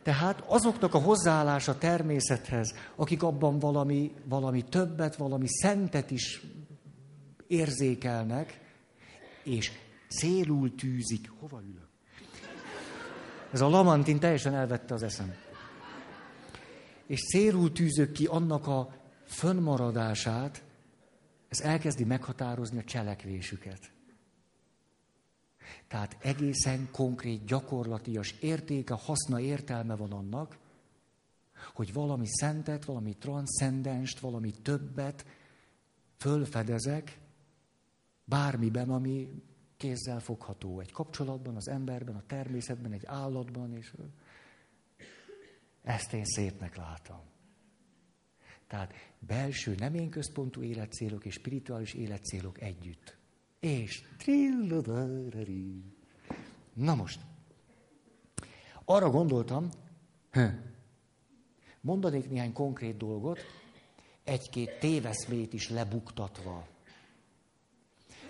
Tehát 0.03 0.43
azoknak 0.47 0.93
a 0.93 0.97
hozzáállása 0.97 1.77
természethez, 1.77 2.73
akik 2.95 3.23
abban 3.23 3.59
valami, 3.59 4.13
valami 4.25 4.63
többet, 4.63 5.15
valami 5.15 5.47
szentet 5.47 6.11
is 6.11 6.41
érzékelnek, 7.47 8.59
és 9.43 9.71
célul 10.09 10.75
tűzik. 10.75 11.29
Hova 11.39 11.61
ülök? 11.61 11.87
Ez 13.51 13.61
a 13.61 13.69
lamantin 13.69 14.19
teljesen 14.19 14.53
elvette 14.53 14.93
az 14.93 15.03
eszem. 15.03 15.33
És 17.07 17.19
célul 17.19 17.71
tűzök 17.71 18.11
ki 18.11 18.25
annak 18.25 18.67
a 18.67 18.93
fönnmaradását, 19.25 20.63
ez 21.49 21.61
elkezdi 21.61 22.03
meghatározni 22.03 22.77
a 22.77 22.83
cselekvésüket. 22.83 23.92
Tehát 25.88 26.18
egészen 26.22 26.88
konkrét, 26.91 27.45
gyakorlatias 27.45 28.36
értéke, 28.39 28.93
haszna, 28.93 29.39
értelme 29.39 29.95
van 29.95 30.11
annak, 30.11 30.57
hogy 31.74 31.93
valami 31.93 32.28
szentet, 32.28 32.86
valami 32.86 33.16
transzcendenst, 33.18 34.20
valami 34.20 34.51
többet 34.51 35.26
fölfedezek 36.18 37.20
bármiben, 38.26 38.89
ami 38.89 39.41
kézzel 39.78 40.20
fogható. 40.20 40.80
Egy 40.80 40.91
kapcsolatban, 40.91 41.55
az 41.55 41.68
emberben, 41.68 42.16
a 42.16 42.24
természetben, 42.28 42.91
egy 42.91 43.05
állatban, 43.05 43.78
és 43.78 43.93
ezt 45.84 46.14
én 46.14 46.26
szépnek 46.26 46.76
látom. 46.76 47.22
Tehát 48.68 48.93
belső 49.20 49.76
nem 49.76 49.93
én 49.93 50.09
központú 50.09 50.61
életcélok 50.61 51.26
és 51.26 51.34
spirituális 51.34 51.93
életcélok 51.93 52.61
együtt. 52.61 53.18
És 53.64 54.03
Na 56.74 56.95
most, 56.95 57.20
arra 58.86 59.09
gondoltam, 59.09 59.70
mondanék 61.82 62.30
néhány 62.30 62.53
konkrét 62.53 62.97
dolgot, 62.97 63.39
egy-két 64.24 64.80
téveszmét 64.80 65.53
is 65.53 65.70
lebuktatva. 65.70 66.68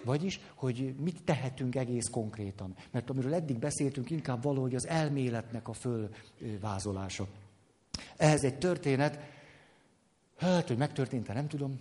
Vagyis, 0.03 0.39
hogy 0.55 0.95
mit 0.99 1.23
tehetünk 1.23 1.75
egész 1.75 2.09
konkrétan. 2.09 2.75
Mert 2.91 3.09
amiről 3.09 3.33
eddig 3.33 3.59
beszéltünk, 3.59 4.09
inkább 4.09 4.43
valahogy 4.43 4.75
az 4.75 4.87
elméletnek 4.87 5.67
a 5.67 5.73
fölvázolása. 5.73 7.27
Ehhez 8.17 8.43
egy 8.43 8.57
történet, 8.57 9.19
hát, 10.37 10.67
hogy 10.67 10.77
megtörtént 10.77 11.27
nem 11.27 11.47
tudom. 11.47 11.79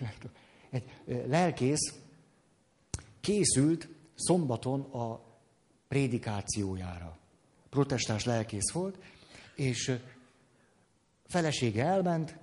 Egy 0.72 0.84
lelkész 1.26 1.94
készült 3.20 3.88
szombaton 4.14 4.80
a 4.80 5.20
prédikációjára. 5.88 7.18
Protestáns 7.70 8.24
lelkész 8.24 8.72
volt, 8.72 8.98
és 9.54 9.92
felesége 11.26 11.84
elment, 11.84 12.38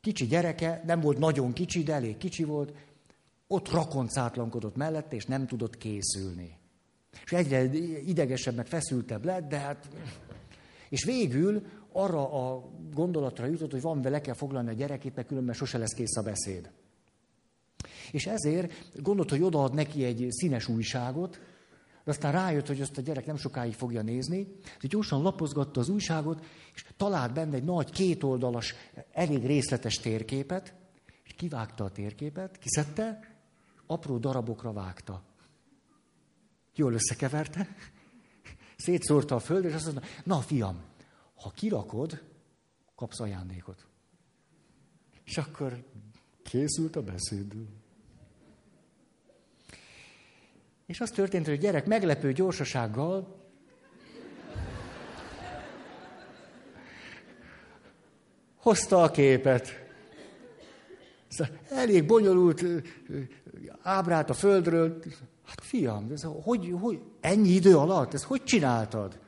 kicsi 0.00 0.26
gyereke, 0.26 0.82
nem 0.86 1.00
volt 1.00 1.18
nagyon 1.18 1.52
kicsi, 1.52 1.82
de 1.82 1.92
elég 1.92 2.16
kicsi 2.16 2.44
volt, 2.44 2.72
ott 3.46 3.70
rakoncátlankodott 3.70 4.76
mellette, 4.76 5.16
és 5.16 5.24
nem 5.24 5.46
tudott 5.46 5.76
készülni. 5.76 6.56
És 7.24 7.32
egyre 7.32 7.64
idegesebb, 8.04 8.54
meg 8.54 8.66
feszültebb 8.66 9.24
lett, 9.24 9.48
de 9.48 9.58
hát... 9.58 9.88
És 10.88 11.04
végül 11.04 11.66
arra 11.92 12.50
a 12.50 12.68
gondolatra 12.94 13.46
jutott, 13.46 13.70
hogy 13.70 13.80
van 13.80 14.00
le 14.02 14.20
kell 14.20 14.34
foglalni 14.34 14.68
a 14.68 14.72
gyerekét, 14.72 15.14
mert 15.14 15.28
különben 15.28 15.54
sose 15.54 15.78
lesz 15.78 15.94
kész 15.94 16.16
a 16.16 16.22
beszéd. 16.22 16.70
És 18.12 18.26
ezért 18.26 19.02
gondolt, 19.02 19.30
hogy 19.30 19.42
odaad 19.42 19.74
neki 19.74 20.04
egy 20.04 20.26
színes 20.30 20.68
újságot, 20.68 21.40
de 22.08 22.14
aztán 22.14 22.32
rájött, 22.32 22.66
hogy 22.66 22.80
azt 22.80 22.98
a 22.98 23.00
gyerek 23.00 23.26
nem 23.26 23.36
sokáig 23.36 23.74
fogja 23.74 24.02
nézni, 24.02 24.46
hogy 24.80 24.90
gyorsan 24.90 25.22
lapozgatta 25.22 25.80
az 25.80 25.88
újságot, 25.88 26.44
és 26.74 26.84
talált 26.96 27.32
benne 27.32 27.54
egy 27.56 27.64
nagy 27.64 27.90
kétoldalas, 27.90 28.74
elég 29.12 29.46
részletes 29.46 29.94
térképet, 29.94 30.74
és 31.24 31.32
kivágta 31.32 31.84
a 31.84 31.90
térképet, 31.90 32.58
kiszedte, 32.58 33.36
apró 33.86 34.18
darabokra 34.18 34.72
vágta. 34.72 35.22
Jól 36.74 36.92
összekeverte, 36.92 37.68
szétszórta 38.76 39.34
a 39.34 39.40
földre, 39.40 39.68
és 39.68 39.74
azt 39.74 39.84
mondta, 39.84 40.06
na 40.24 40.40
fiam, 40.40 40.80
ha 41.34 41.50
kirakod, 41.50 42.22
kapsz 42.94 43.20
ajándékot. 43.20 43.86
És 45.24 45.38
akkor 45.38 45.84
készült 46.42 46.96
a 46.96 47.02
beszéd. 47.02 47.54
És 50.88 51.00
az 51.00 51.10
történt, 51.10 51.46
hogy 51.46 51.54
a 51.54 51.60
gyerek 51.60 51.86
meglepő 51.86 52.32
gyorsasággal 52.32 53.46
hozta 58.56 59.02
a 59.02 59.10
képet. 59.10 59.68
Szóval 61.28 61.58
elég 61.68 62.06
bonyolult 62.06 62.64
ábrát 63.82 64.30
a 64.30 64.34
földről. 64.34 65.02
Hát 65.44 65.60
fiam, 65.60 66.10
ez 66.12 66.22
hogy, 66.22 66.74
hogy, 66.80 67.02
ennyi 67.20 67.48
idő 67.48 67.76
alatt, 67.76 68.14
ezt 68.14 68.24
hogy 68.24 68.44
csináltad? 68.44 69.18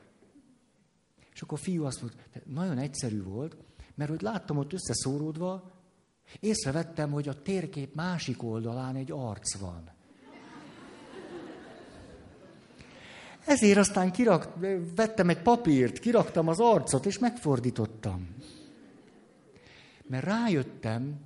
És 1.35 1.43
akkor 1.43 1.59
a 1.59 1.63
fiú 1.63 1.85
azt 1.85 2.01
mondta, 2.01 2.19
nagyon 2.45 2.79
egyszerű 2.79 3.23
volt, 3.23 3.57
mert 3.95 4.11
hogy 4.11 4.23
láttam 4.23 4.57
ott 4.57 4.73
összeszóródva, 4.73 5.71
észrevettem, 6.41 7.11
hogy 7.11 7.29
a 7.29 7.43
térkép 7.43 7.95
másik 7.95 8.43
oldalán 8.43 8.97
egy 8.97 9.11
arc 9.13 9.57
van. 9.57 9.99
Ezért 13.45 13.79
aztán 13.79 14.13
kirak, 14.13 14.55
vettem 14.95 15.29
egy 15.29 15.43
papírt, 15.43 15.99
kiraktam 15.99 16.49
az 16.49 16.61
arcot, 16.61 17.07
és 17.07 17.19
megfordítottam. 17.19 18.29
Mert 20.07 20.25
rájöttem, 20.25 21.21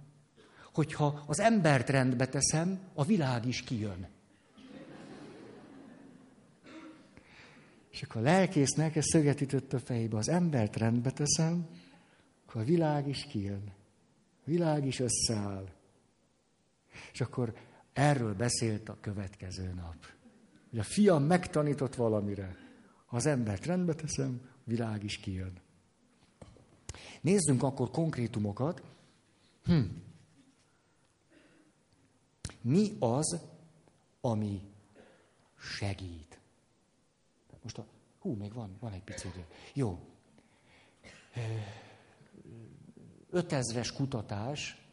hogyha 0.73 1.25
az 1.27 1.41
embert 1.41 1.89
rendbe 1.89 2.27
teszem, 2.27 2.81
a 2.95 3.05
világ 3.05 3.47
is 3.47 3.63
kijön. 3.63 4.09
És 7.91 8.03
akkor 8.03 8.21
a 8.21 8.25
lelkésznek 8.25 8.97
ez 8.97 9.05
szöget 9.07 9.41
ütött 9.41 9.73
a 9.73 9.79
fejébe. 9.79 10.17
Az 10.17 10.29
embert 10.29 10.77
rendbe 10.77 11.11
teszem, 11.11 11.67
akkor 12.47 12.61
a 12.61 12.65
világ 12.65 13.09
is 13.09 13.27
kijön. 13.31 13.73
A 14.41 14.45
világ 14.45 14.87
is 14.87 15.01
összeáll. 15.01 15.69
És 17.13 17.21
akkor 17.21 17.55
erről 17.93 18.35
beszélt 18.35 18.89
a 18.89 18.97
következő 19.01 19.73
nap. 19.75 20.14
Hogy 20.75 20.83
a 20.83 20.87
fiam 20.87 21.23
megtanított 21.23 21.95
valamire. 21.95 22.57
Ha 23.07 23.17
az 23.17 23.27
embert 23.27 23.67
rendbe 23.67 23.95
teszem, 23.95 24.49
világ 24.65 25.05
is 25.05 25.17
kijön. 25.17 25.53
Nézzünk 27.21 27.63
akkor 27.63 27.91
konkrétumokat. 27.91 28.83
Hm. 29.65 29.81
Mi 32.61 32.97
az, 32.99 33.41
ami 34.21 34.61
segít? 35.57 36.39
Most 37.63 37.79
a... 37.79 37.87
Hú, 38.19 38.33
még 38.33 38.53
van, 38.53 38.77
van 38.81 38.93
egy 38.93 39.03
pici 39.03 39.29
idő. 39.29 39.45
Jó. 39.75 39.99
5000-es 43.33 43.93
kutatás. 43.97 44.89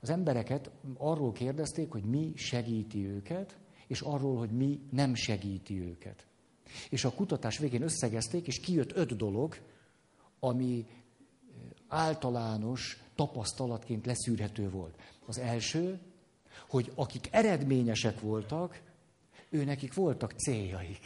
Az 0.00 0.10
embereket 0.10 0.70
arról 0.96 1.32
kérdezték, 1.32 1.90
hogy 1.90 2.04
mi 2.04 2.32
segíti 2.36 3.06
őket, 3.06 3.60
és 3.92 4.00
arról, 4.00 4.36
hogy 4.38 4.50
mi 4.50 4.80
nem 4.90 5.14
segíti 5.14 5.80
őket. 5.80 6.26
És 6.88 7.04
a 7.04 7.12
kutatás 7.12 7.58
végén 7.58 7.82
összegezték, 7.82 8.46
és 8.46 8.60
kijött 8.60 8.96
öt 8.96 9.16
dolog, 9.16 9.56
ami 10.40 10.86
általános 11.88 13.02
tapasztalatként 13.14 14.06
leszűrhető 14.06 14.70
volt. 14.70 15.02
Az 15.26 15.38
első, 15.38 16.00
hogy 16.68 16.92
akik 16.94 17.28
eredményesek 17.30 18.20
voltak, 18.20 18.82
ő 19.48 19.64
nekik 19.64 19.94
voltak 19.94 20.32
céljaik. 20.32 20.98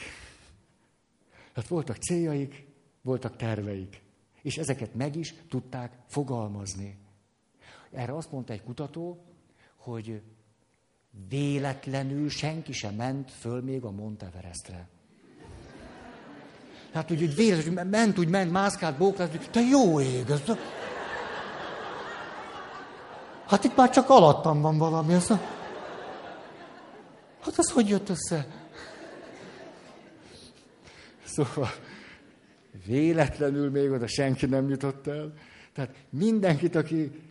Tehát 1.52 1.68
voltak 1.68 1.96
céljaik, 1.96 2.66
voltak 3.02 3.36
terveik. 3.36 4.02
És 4.42 4.56
ezeket 4.56 4.94
meg 4.94 5.16
is 5.16 5.34
tudták 5.48 5.98
fogalmazni. 6.06 6.98
Erre 7.92 8.16
azt 8.16 8.32
mondta 8.32 8.52
egy 8.52 8.62
kutató, 8.62 9.24
hogy 9.76 10.22
véletlenül 11.28 12.28
senki 12.28 12.72
sem 12.72 12.94
ment 12.94 13.30
föl 13.30 13.62
még 13.62 13.84
a 13.84 13.90
Monteverestre. 13.90 14.88
Tehát, 16.92 17.08
hogy, 17.08 17.18
hogy 17.18 17.34
véletlenül 17.34 17.84
ment, 17.84 18.18
úgy 18.18 18.28
ment, 18.28 18.50
mászkált, 18.50 18.98
bóklált, 18.98 19.30
hogy 19.30 19.50
te 19.50 19.60
jó 19.60 20.00
ég, 20.00 20.30
ez... 20.30 20.42
Hát 23.46 23.64
itt 23.64 23.76
már 23.76 23.90
csak 23.90 24.10
alattam 24.10 24.60
van 24.60 24.78
valami. 24.78 25.12
Ez 25.12 25.30
a... 25.30 25.40
Hát 27.40 27.58
ez 27.58 27.70
hogy 27.70 27.88
jött 27.88 28.08
össze? 28.08 28.46
Szóval 31.24 31.68
véletlenül 32.86 33.70
még 33.70 33.90
oda 33.90 34.06
senki 34.06 34.46
nem 34.46 34.68
jutott 34.68 35.06
el. 35.06 35.32
Tehát 35.72 35.94
mindenkit, 36.10 36.74
aki 36.74 37.22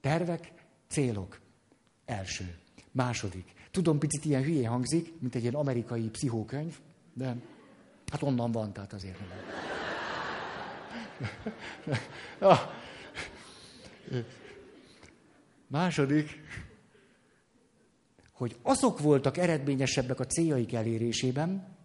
tervek, 0.00 0.52
célok. 0.88 1.41
Első. 2.04 2.54
Második. 2.92 3.52
Tudom, 3.70 3.98
picit 3.98 4.24
ilyen 4.24 4.42
hülye 4.42 4.68
hangzik, 4.68 5.20
mint 5.20 5.34
egy 5.34 5.42
ilyen 5.42 5.54
amerikai 5.54 6.08
pszichókönyv, 6.08 6.78
de 7.14 7.36
hát 8.06 8.22
onnan 8.22 8.52
van, 8.52 8.72
tehát 8.72 8.92
azért 8.92 9.18
nem. 9.18 9.28
Ah. 12.38 12.58
Második, 15.66 16.40
hogy 18.32 18.56
azok 18.62 19.00
voltak 19.00 19.36
eredményesebbek 19.36 20.20
a 20.20 20.26
céljaik 20.26 20.72
elérésében, 20.72 21.76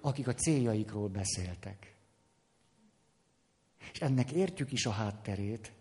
akik 0.00 0.28
a 0.28 0.34
céljaikról 0.34 1.08
beszéltek. 1.08 1.94
És 3.92 4.00
ennek 4.00 4.30
értjük 4.30 4.72
is 4.72 4.86
a 4.86 4.90
hátterét. 4.90 5.72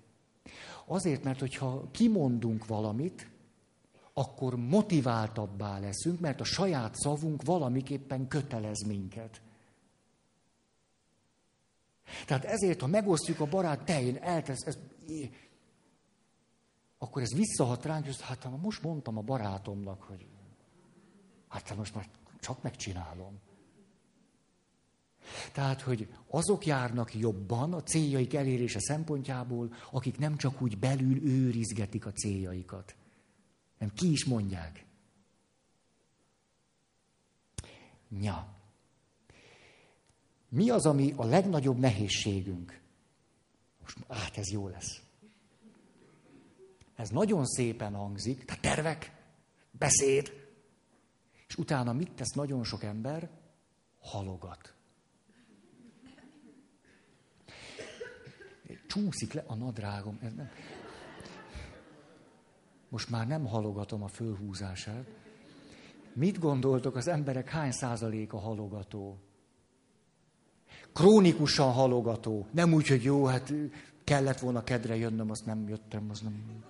Azért, 0.86 1.24
mert 1.24 1.40
hogyha 1.40 1.90
kimondunk 1.92 2.66
valamit, 2.66 3.28
akkor 4.14 4.56
motiváltabbá 4.56 5.80
leszünk, 5.80 6.20
mert 6.20 6.42
a 6.42 6.44
saját 6.44 6.96
szavunk 6.96 7.44
valamiképpen 7.44 8.28
kötelez 8.28 8.84
minket. 8.88 9.42
Tehát 12.26 12.46
ezért, 12.46 12.82
ha 12.82 12.88
megosztjuk 12.88 13.40
a 13.40 13.46
barát 13.46 13.86
tején, 13.86 14.18
eltesz, 14.18 14.66
ez, 14.66 14.78
akkor 16.98 17.22
ez 17.22 17.34
visszahat 17.34 17.86
ránk, 17.86 18.06
hogy 18.06 18.22
hát 18.22 18.62
most 18.62 18.84
mondtam 18.84 19.18
a 19.18 19.22
barátomnak, 19.22 20.04
hogy 20.04 20.28
hát 21.48 21.76
most 21.76 21.96
már 21.96 22.10
csak 22.40 22.62
megcsinálom. 22.62 23.40
Tehát, 25.52 25.82
hogy 25.82 26.14
azok 26.28 26.66
járnak 26.66 27.14
jobban 27.14 27.74
a 27.74 27.84
céljaik 27.84 28.34
elérése 28.34 28.80
szempontjából, 28.80 29.74
akik 29.92 30.18
nem 30.18 30.38
csak 30.38 30.62
úgy 30.62 30.78
belül 30.78 31.24
őrizgetik 31.26 32.06
a 32.06 32.12
céljaikat, 32.12 32.96
nem 33.84 33.94
ki 33.94 34.12
is 34.12 34.26
mondják. 34.26 34.86
Nya. 38.08 38.56
Mi 40.50 40.70
az, 40.70 40.86
ami 40.86 41.14
a 41.16 41.26
legnagyobb 41.26 41.78
nehézségünk? 41.78 42.82
Most, 43.82 43.98
hát 44.10 44.38
ez 44.38 44.52
jó 44.52 44.68
lesz. 44.68 45.02
Ez 46.96 47.10
nagyon 47.10 47.46
szépen 47.46 47.94
hangzik, 47.94 48.46
tehát 48.46 48.62
tervek, 48.62 49.12
beszéd, 49.72 50.48
és 51.48 51.56
utána 51.56 51.94
mit 51.94 52.12
tesz 52.12 52.32
nagyon 52.32 52.64
sok 52.64 52.84
ember? 52.84 53.30
Halogat. 54.00 54.74
Csúszik 58.88 59.34
le 59.34 59.44
a 59.48 59.56
nadrágom. 59.56 60.20
Ez 60.22 60.34
nem. 60.34 60.52
Most 62.94 63.10
már 63.10 63.28
nem 63.28 63.46
halogatom 63.46 64.04
a 64.04 64.08
fölhúzását. 64.08 65.06
Mit 66.14 66.40
gondoltok, 66.40 66.96
az 66.96 67.08
emberek 67.08 67.50
hány 67.50 67.72
százaléka 67.72 68.40
halogató? 68.40 69.18
Krónikusan 70.94 71.72
halogató. 71.72 72.48
Nem 72.52 72.74
úgy, 72.74 72.88
hogy 72.88 73.04
jó, 73.04 73.26
hát 73.26 73.54
kellett 74.04 74.40
volna 74.40 74.64
kedre 74.64 74.96
jönnöm, 74.96 75.30
azt 75.30 75.46
nem 75.46 75.68
jöttem, 75.68 76.08
az 76.10 76.22
nem... 76.22 76.64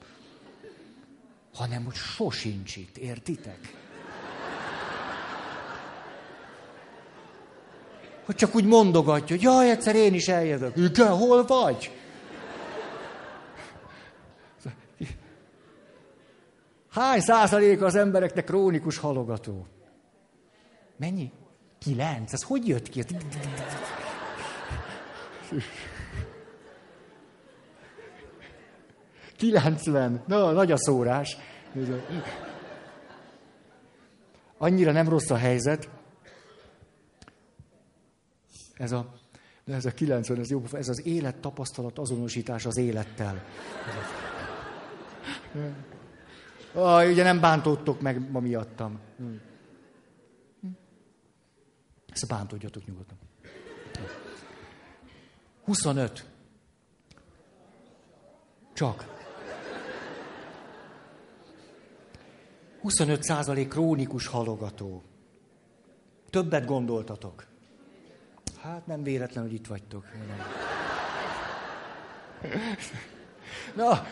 Hanem, 1.54 1.84
hogy 1.84 1.96
sosincs 1.96 2.76
itt, 2.76 2.98
értitek? 2.98 3.60
hogy 8.26 8.36
csak 8.36 8.56
úgy 8.56 8.66
mondogatja, 8.66 9.36
hogy 9.36 9.46
jaj, 9.46 9.70
egyszer 9.70 9.96
én 9.96 10.14
is 10.14 10.28
eljövök. 10.28 10.76
Igen, 10.76 11.18
hol 11.18 11.46
vagy? 11.46 11.92
Hány 16.94 17.20
százalék 17.20 17.82
az 17.82 17.96
embereknek 17.96 18.46
krónikus 18.46 18.98
halogató? 18.98 19.68
Mennyi? 20.98 21.32
Kilenc. 21.80 22.34
Ez 22.34 22.44
hogy 22.44 22.68
jött 22.68 22.90
ki? 22.90 23.04
90. 29.38 30.24
Na, 30.28 30.52
nagy 30.52 30.72
a 30.72 30.78
szórás. 30.78 31.38
Annyira 34.58 34.92
nem 34.92 35.10
rossz 35.10 35.30
a 35.30 35.38
helyzet. 35.38 35.90
Ez 38.74 38.92
a, 38.92 39.14
de 39.66 39.74
ez 39.74 39.86
a 39.86 39.92
90, 39.92 40.40
ez 40.40 40.50
jó, 40.50 40.64
ez 40.72 40.90
az 40.90 41.06
élet 41.06 41.36
tapasztalat 41.36 42.00
azonosítás 42.00 42.66
az 42.66 42.78
élettel. 42.78 43.44
Ah, 46.74 47.10
ugye 47.10 47.24
nem 47.24 47.40
bántottok 47.40 48.02
meg 48.02 48.32
ma 48.32 48.40
miattam. 48.40 49.00
Ezt 52.10 52.28
bántódjatok 52.28 52.86
nyugodtan. 52.86 53.18
25. 55.64 56.26
Csak. 58.74 59.12
25 62.82 63.24
százalék 63.24 63.68
krónikus 63.68 64.28
halogató. 64.28 65.04
Többet 66.30 66.66
gondoltatok. 66.66 67.46
Hát 68.62 68.88
nem 68.88 69.04
véletlen, 69.04 69.44
hogy 69.44 69.54
itt 69.54 69.68
vagytok. 69.68 70.06
Na, 73.76 74.06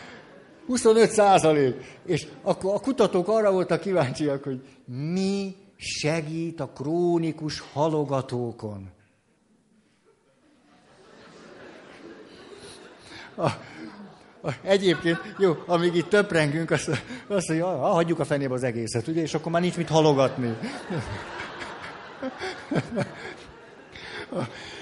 25 0.66 1.10
százalék. 1.10 1.74
És 2.06 2.26
akkor 2.42 2.74
a 2.74 2.78
kutatók 2.78 3.28
arra 3.28 3.52
voltak 3.52 3.80
kíváncsiak, 3.80 4.42
hogy 4.42 4.60
mi 4.84 5.54
segít 5.76 6.60
a 6.60 6.66
krónikus 6.66 7.62
halogatókon. 7.72 8.90
A, 13.36 13.50
Egyébként, 14.62 15.18
jó, 15.38 15.56
amíg 15.66 15.94
itt 15.94 16.08
töprengünk, 16.08 16.70
azt, 16.70 16.88
azt 17.26 17.48
mondja, 17.48 17.66
ah, 17.66 17.92
hagyjuk 17.92 18.18
a 18.18 18.24
fenébe 18.24 18.54
az 18.54 18.62
egészet, 18.62 19.08
ugye, 19.08 19.22
és 19.22 19.34
akkor 19.34 19.52
már 19.52 19.60
nincs 19.60 19.76
mit 19.76 19.88
halogatni. 19.88 20.56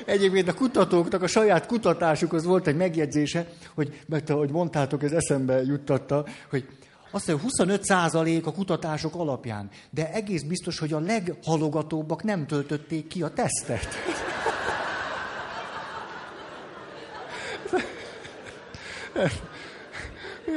Egyébként 0.05 0.48
a 0.48 0.55
kutatóknak 0.55 1.22
a 1.22 1.27
saját 1.27 1.66
kutatásukhoz 1.66 2.44
volt 2.44 2.66
egy 2.66 2.77
megjegyzése, 2.77 3.47
hogy, 3.74 4.01
mert 4.06 4.31
ahogy 4.31 4.51
mondtátok, 4.51 5.02
ez 5.02 5.12
eszembe 5.12 5.62
juttatta, 5.62 6.24
hogy 6.51 6.64
azt 7.10 7.27
mondja, 7.27 7.44
25 7.44 7.85
százalék 7.85 8.47
a 8.47 8.52
kutatások 8.52 9.14
alapján, 9.14 9.68
de 9.90 10.12
egész 10.12 10.43
biztos, 10.43 10.78
hogy 10.78 10.93
a 10.93 11.01
leghalogatóbbak 11.01 12.22
nem 12.22 12.47
töltötték 12.47 13.06
ki 13.06 13.22
a 13.22 13.28
tesztet. 13.28 13.89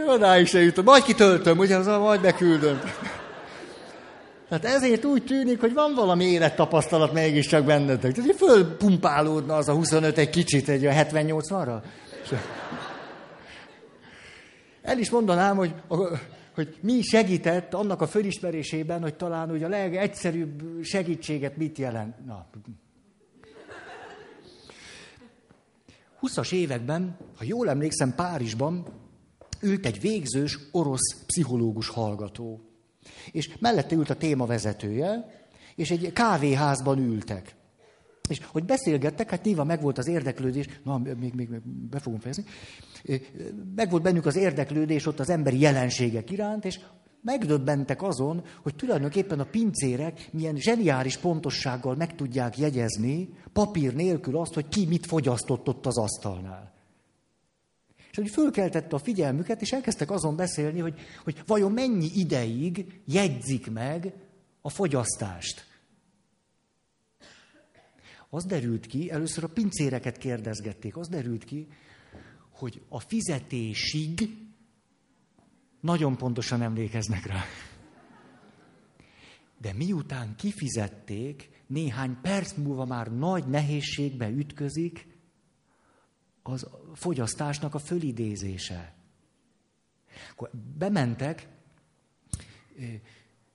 Odáig 0.08 0.48
se 0.48 0.62
jutom. 0.62 0.86
Majd 0.86 1.04
kitöltöm, 1.04 1.58
ugye, 1.58 1.76
az 1.76 1.86
majd 1.86 2.22
beküldöm. 2.22 2.82
Tehát 4.60 4.78
ezért 4.78 5.06
úgy 5.06 5.26
tűnik, 5.26 5.60
hogy 5.60 5.74
van 5.74 5.94
valami 5.94 6.24
élettapasztalat 6.24 7.14
mégiscsak 7.14 7.66
bennetek. 7.66 8.12
Tehát 8.12 8.36
fölpumpálódna 8.36 9.56
az 9.56 9.68
a 9.68 9.74
25 9.74 10.18
egy 10.18 10.30
kicsit, 10.30 10.70
egy 10.70 10.86
a 10.86 10.92
70-80-ra. 10.92 11.84
El 14.82 14.98
is 14.98 15.10
mondanám, 15.10 15.56
hogy, 15.56 15.74
hogy 16.56 16.78
mi 16.82 17.02
segített 17.02 17.74
annak 17.74 18.02
a 18.02 18.08
fölismerésében, 18.08 19.02
hogy 19.02 19.16
talán 19.16 19.50
hogy 19.50 19.64
a 19.64 19.68
legegyszerűbb 19.68 20.84
segítséget 20.84 21.58
mit 21.58 21.78
jelent. 21.78 22.26
Na. 22.26 22.46
20-as 26.22 26.54
években, 26.54 27.18
ha 27.38 27.44
jól 27.44 27.70
emlékszem, 27.70 28.16
Párizsban 28.16 28.86
ült 29.62 29.86
egy 29.86 30.02
végzős 30.02 30.60
orosz 30.72 31.24
pszichológus 31.26 31.88
hallgató. 31.88 32.73
És 33.32 33.56
mellette 33.60 33.96
ült 33.96 34.10
a 34.10 34.16
témavezetője, 34.16 35.42
és 35.76 35.92
egy 35.92 36.14
kávéházban 36.14 37.00
ültek. 37.00 37.56
És 38.30 38.42
hogy 38.46 38.64
beszélgettek, 38.64 39.30
hát 39.30 39.44
nyilván 39.44 39.66
megvolt 39.66 39.98
az 39.98 40.08
érdeklődés, 40.08 40.66
na, 40.84 40.98
még, 40.98 41.34
még, 41.34 41.50
még 41.50 41.62
be 41.90 42.00
fogom 42.00 42.20
fejezni, 42.20 42.44
megvolt 43.76 44.04
bennük 44.04 44.26
az 44.26 44.36
érdeklődés 44.36 45.06
ott 45.06 45.20
az 45.20 45.30
emberi 45.30 45.60
jelenségek 45.60 46.32
iránt, 46.32 46.66
és 46.66 46.80
megdöbbentek 47.22 48.02
azon, 48.02 48.44
hogy 48.62 48.76
tulajdonképpen 48.76 49.40
a 49.40 49.44
pincérek 49.44 50.30
milyen 50.32 50.56
zseniális 50.56 51.18
pontossággal 51.18 51.96
meg 51.96 52.16
tudják 52.16 52.58
jegyezni 52.58 53.30
papír 53.54 53.96
nélkül 53.96 54.38
azt, 54.38 54.54
hogy 54.54 54.68
ki 54.68 54.86
mit 54.86 55.06
fogyasztott 55.06 55.68
ott 55.68 55.86
az 55.86 55.98
asztalnál. 55.98 56.73
És 58.14 58.20
hogy 58.20 58.30
fölkeltette 58.30 58.96
a 58.96 59.00
figyelmüket, 59.00 59.62
és 59.62 59.72
elkezdtek 59.72 60.12
azon 60.12 60.36
beszélni, 60.36 60.80
hogy, 60.80 61.00
hogy 61.24 61.44
vajon 61.46 61.72
mennyi 61.72 62.10
ideig 62.16 63.02
jegyzik 63.06 63.72
meg 63.72 64.14
a 64.62 64.70
fogyasztást. 64.70 65.66
Az 68.30 68.46
derült 68.46 68.86
ki, 68.86 69.12
először 69.12 69.44
a 69.44 69.48
pincéreket 69.48 70.18
kérdezgették, 70.18 70.98
az 70.98 71.08
derült 71.08 71.44
ki, 71.44 71.68
hogy 72.52 72.82
a 72.90 73.00
fizetésig 73.00 74.38
nagyon 75.80 76.18
pontosan 76.18 76.62
emlékeznek 76.62 77.26
rá. 77.26 77.44
De 79.62 79.74
miután 79.74 80.36
kifizették, 80.36 81.50
néhány 81.68 82.18
perc 82.22 82.54
múlva 82.54 82.86
már 82.86 83.18
nagy 83.18 83.48
nehézségbe 83.48 84.30
ütközik, 84.30 85.13
az 86.44 86.68
fogyasztásnak 86.94 87.74
a 87.74 87.80
fölidézése. 87.80 88.94
Akkor 90.32 90.50
bementek 90.78 91.48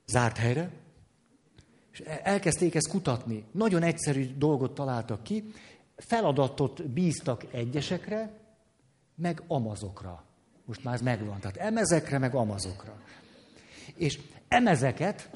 zárt 0.06 0.36
helyre, 0.36 0.70
és 1.92 2.00
elkezdték 2.22 2.74
ezt 2.74 2.88
kutatni. 2.88 3.44
Nagyon 3.52 3.82
egyszerű 3.82 4.36
dolgot 4.36 4.74
találtak 4.74 5.22
ki, 5.22 5.52
feladatot 5.96 6.90
bíztak 6.90 7.54
egyesekre, 7.54 8.38
meg 9.14 9.42
amazokra. 9.46 10.24
Most 10.64 10.84
már 10.84 10.94
ez 10.94 11.00
megvan, 11.00 11.40
tehát 11.40 11.56
emezekre, 11.56 12.18
meg 12.18 12.34
amazokra. 12.34 13.02
És 13.94 14.20
emezeket 14.48 15.30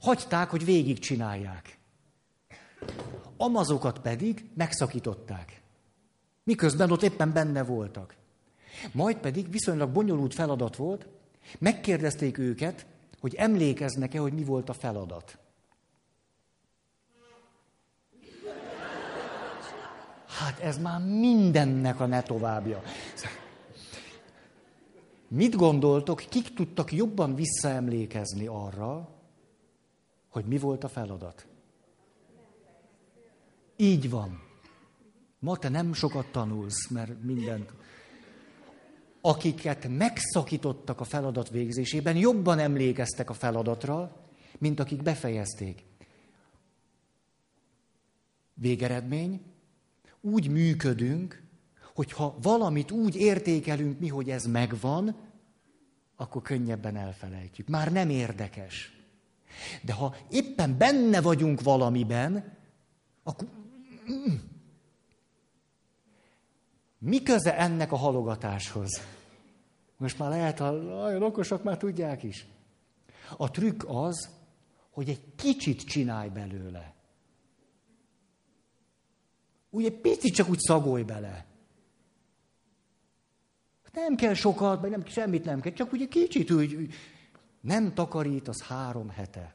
hagyták, 0.00 0.50
hogy 0.50 0.64
végigcsinálják. 0.64 1.78
Amazokat 3.36 3.98
pedig 3.98 4.50
megszakították 4.54 5.60
miközben 6.46 6.90
ott 6.90 7.02
éppen 7.02 7.32
benne 7.32 7.64
voltak. 7.64 8.14
Majd 8.92 9.16
pedig 9.16 9.50
viszonylag 9.50 9.90
bonyolult 9.90 10.34
feladat 10.34 10.76
volt, 10.76 11.06
megkérdezték 11.58 12.38
őket, 12.38 12.86
hogy 13.20 13.34
emlékeznek-e, 13.34 14.18
hogy 14.18 14.32
mi 14.32 14.44
volt 14.44 14.68
a 14.68 14.72
feladat. 14.72 15.38
Hát 20.26 20.58
ez 20.60 20.78
már 20.78 21.00
mindennek 21.00 22.00
a 22.00 22.06
ne 22.06 22.22
továbbja. 22.22 22.82
Mit 25.28 25.56
gondoltok, 25.56 26.22
kik 26.28 26.54
tudtak 26.54 26.92
jobban 26.92 27.34
visszaemlékezni 27.34 28.46
arra, 28.46 29.08
hogy 30.28 30.44
mi 30.44 30.58
volt 30.58 30.84
a 30.84 30.88
feladat? 30.88 31.46
Így 33.76 34.10
van. 34.10 34.45
Ma 35.46 35.56
te 35.56 35.68
nem 35.68 35.92
sokat 35.92 36.26
tanulsz, 36.26 36.88
mert 36.88 37.22
mindent. 37.22 37.72
Akiket 39.20 39.88
megszakítottak 39.88 41.00
a 41.00 41.04
feladat 41.04 41.50
végzésében, 41.50 42.16
jobban 42.16 42.58
emlékeztek 42.58 43.30
a 43.30 43.34
feladatra, 43.34 44.26
mint 44.58 44.80
akik 44.80 45.02
befejezték. 45.02 45.84
Végeredmény, 48.54 49.40
úgy 50.20 50.48
működünk, 50.48 51.42
hogyha 51.94 52.36
valamit 52.42 52.90
úgy 52.90 53.16
értékelünk 53.16 53.98
mi, 53.98 54.08
hogy 54.08 54.30
ez 54.30 54.46
megvan, 54.46 55.16
akkor 56.16 56.42
könnyebben 56.42 56.96
elfelejtjük. 56.96 57.68
Már 57.68 57.92
nem 57.92 58.10
érdekes. 58.10 58.92
De 59.82 59.92
ha 59.92 60.16
éppen 60.30 60.78
benne 60.78 61.20
vagyunk 61.20 61.62
valamiben, 61.62 62.56
akkor 63.22 63.48
mi 66.98 67.22
köze 67.22 67.58
ennek 67.58 67.92
a 67.92 67.96
halogatáshoz? 67.96 69.00
Most 69.96 70.18
már 70.18 70.30
lehet, 70.30 70.60
a 70.60 70.70
nagyon 70.70 71.22
okosak 71.22 71.62
már 71.62 71.76
tudják 71.76 72.22
is. 72.22 72.46
A 73.36 73.50
trükk 73.50 73.82
az, 73.86 74.28
hogy 74.90 75.08
egy 75.08 75.34
kicsit 75.36 75.82
csinálj 75.82 76.28
belőle. 76.28 76.94
Úgy 79.70 79.84
egy 79.84 80.00
picit 80.00 80.34
csak 80.34 80.48
úgy 80.48 80.58
szagolj 80.58 81.02
bele. 81.02 81.46
Nem 83.92 84.14
kell 84.14 84.34
sokat, 84.34 84.82
meg 84.82 84.90
nem, 84.90 85.06
semmit 85.06 85.44
nem 85.44 85.60
kell, 85.60 85.72
csak 85.72 85.92
úgy 85.92 86.02
egy 86.02 86.08
kicsit 86.08 86.50
úgy 86.50 86.94
nem 87.60 87.94
takarít, 87.94 88.48
az 88.48 88.62
három 88.62 89.08
hete. 89.08 89.54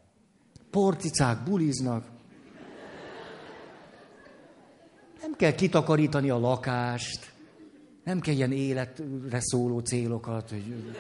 Porcicák 0.70 1.44
buliznak. 1.44 2.11
Nem 5.22 5.34
kell 5.36 5.56
kitakarítani 5.56 6.30
a 6.30 6.40
lakást. 6.40 7.32
Nem 8.04 8.20
kell 8.20 8.34
ilyen 8.34 8.52
életre 8.52 9.40
szóló 9.40 9.80
célokat. 9.80 10.50
Hogy... 10.50 10.96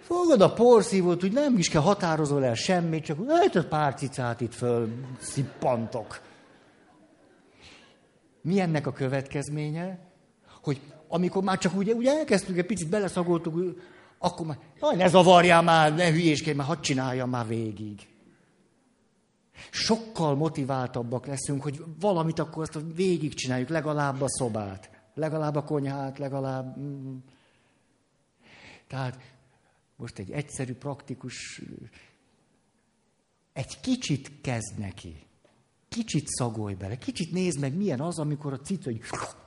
fogod 0.00 0.40
a 0.40 0.52
porszívót, 0.52 1.20
hogy 1.20 1.32
nem 1.32 1.58
is 1.58 1.68
kell 1.68 1.80
határozol 1.80 2.44
el 2.44 2.54
semmit, 2.54 3.04
csak 3.04 3.18
a 3.54 3.66
pár 3.68 3.94
cicát 3.94 4.40
itt 4.40 4.54
föl 4.54 4.88
szippantok. 5.18 6.20
Mi 8.42 8.60
ennek 8.60 8.86
a 8.86 8.92
következménye? 8.92 9.98
Hogy 10.62 10.80
amikor 11.08 11.42
már 11.42 11.58
csak 11.58 11.76
ugye, 11.76 11.94
ugye 11.94 12.10
elkezdtük, 12.18 12.58
egy 12.58 12.66
picit 12.66 12.88
beleszagoltuk, 12.88 13.76
akkor 14.18 14.46
már, 14.46 14.58
ne 14.96 15.08
zavarjál 15.08 15.62
már, 15.62 15.94
ne 15.94 16.10
hülyéskedj, 16.10 16.56
már 16.56 16.66
hadd 16.66 16.80
csináljam 16.80 17.30
már 17.30 17.46
végig. 17.46 18.11
Sokkal 19.70 20.34
motiváltabbak 20.34 21.26
leszünk, 21.26 21.62
hogy 21.62 21.84
valamit 22.00 22.38
akkor 22.38 22.62
azt 22.62 22.78
végig 22.94 23.34
csináljuk, 23.34 23.68
legalább 23.68 24.20
a 24.20 24.28
szobát, 24.28 24.90
legalább 25.14 25.56
a 25.56 25.64
konyhát, 25.64 26.18
legalább... 26.18 26.78
Mm. 26.78 27.16
Tehát 28.86 29.18
most 29.96 30.18
egy 30.18 30.30
egyszerű, 30.30 30.74
praktikus, 30.74 31.62
egy 33.52 33.80
kicsit 33.80 34.40
kezd 34.40 34.78
neki. 34.78 35.26
Kicsit 35.88 36.28
szagolj 36.28 36.74
bele, 36.74 36.98
kicsit 36.98 37.32
nézd 37.32 37.60
meg, 37.60 37.76
milyen 37.76 38.00
az, 38.00 38.18
amikor 38.18 38.52
a 38.52 38.60
cica, 38.60 38.90
hogy... 38.90 39.00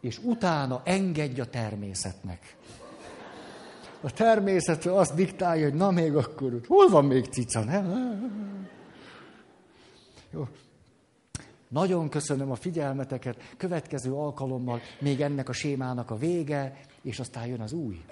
És 0.00 0.18
utána 0.18 0.82
engedj 0.84 1.40
a 1.40 1.46
természetnek. 1.46 2.57
A 4.00 4.12
természet 4.12 4.86
azt 4.86 5.14
diktálja, 5.14 5.64
hogy 5.64 5.74
na 5.74 5.90
még 5.90 6.14
akkor, 6.14 6.60
hol 6.66 6.88
van 6.88 7.04
még 7.04 7.24
cica, 7.24 7.64
nem? 7.64 8.56
Jó. 10.30 10.46
Nagyon 11.68 12.08
köszönöm 12.08 12.50
a 12.50 12.54
figyelmeteket, 12.54 13.54
következő 13.56 14.12
alkalommal 14.12 14.80
még 15.00 15.20
ennek 15.20 15.48
a 15.48 15.52
sémának 15.52 16.10
a 16.10 16.16
vége, 16.16 16.80
és 17.02 17.18
aztán 17.18 17.46
jön 17.46 17.60
az 17.60 17.72
új. 17.72 18.04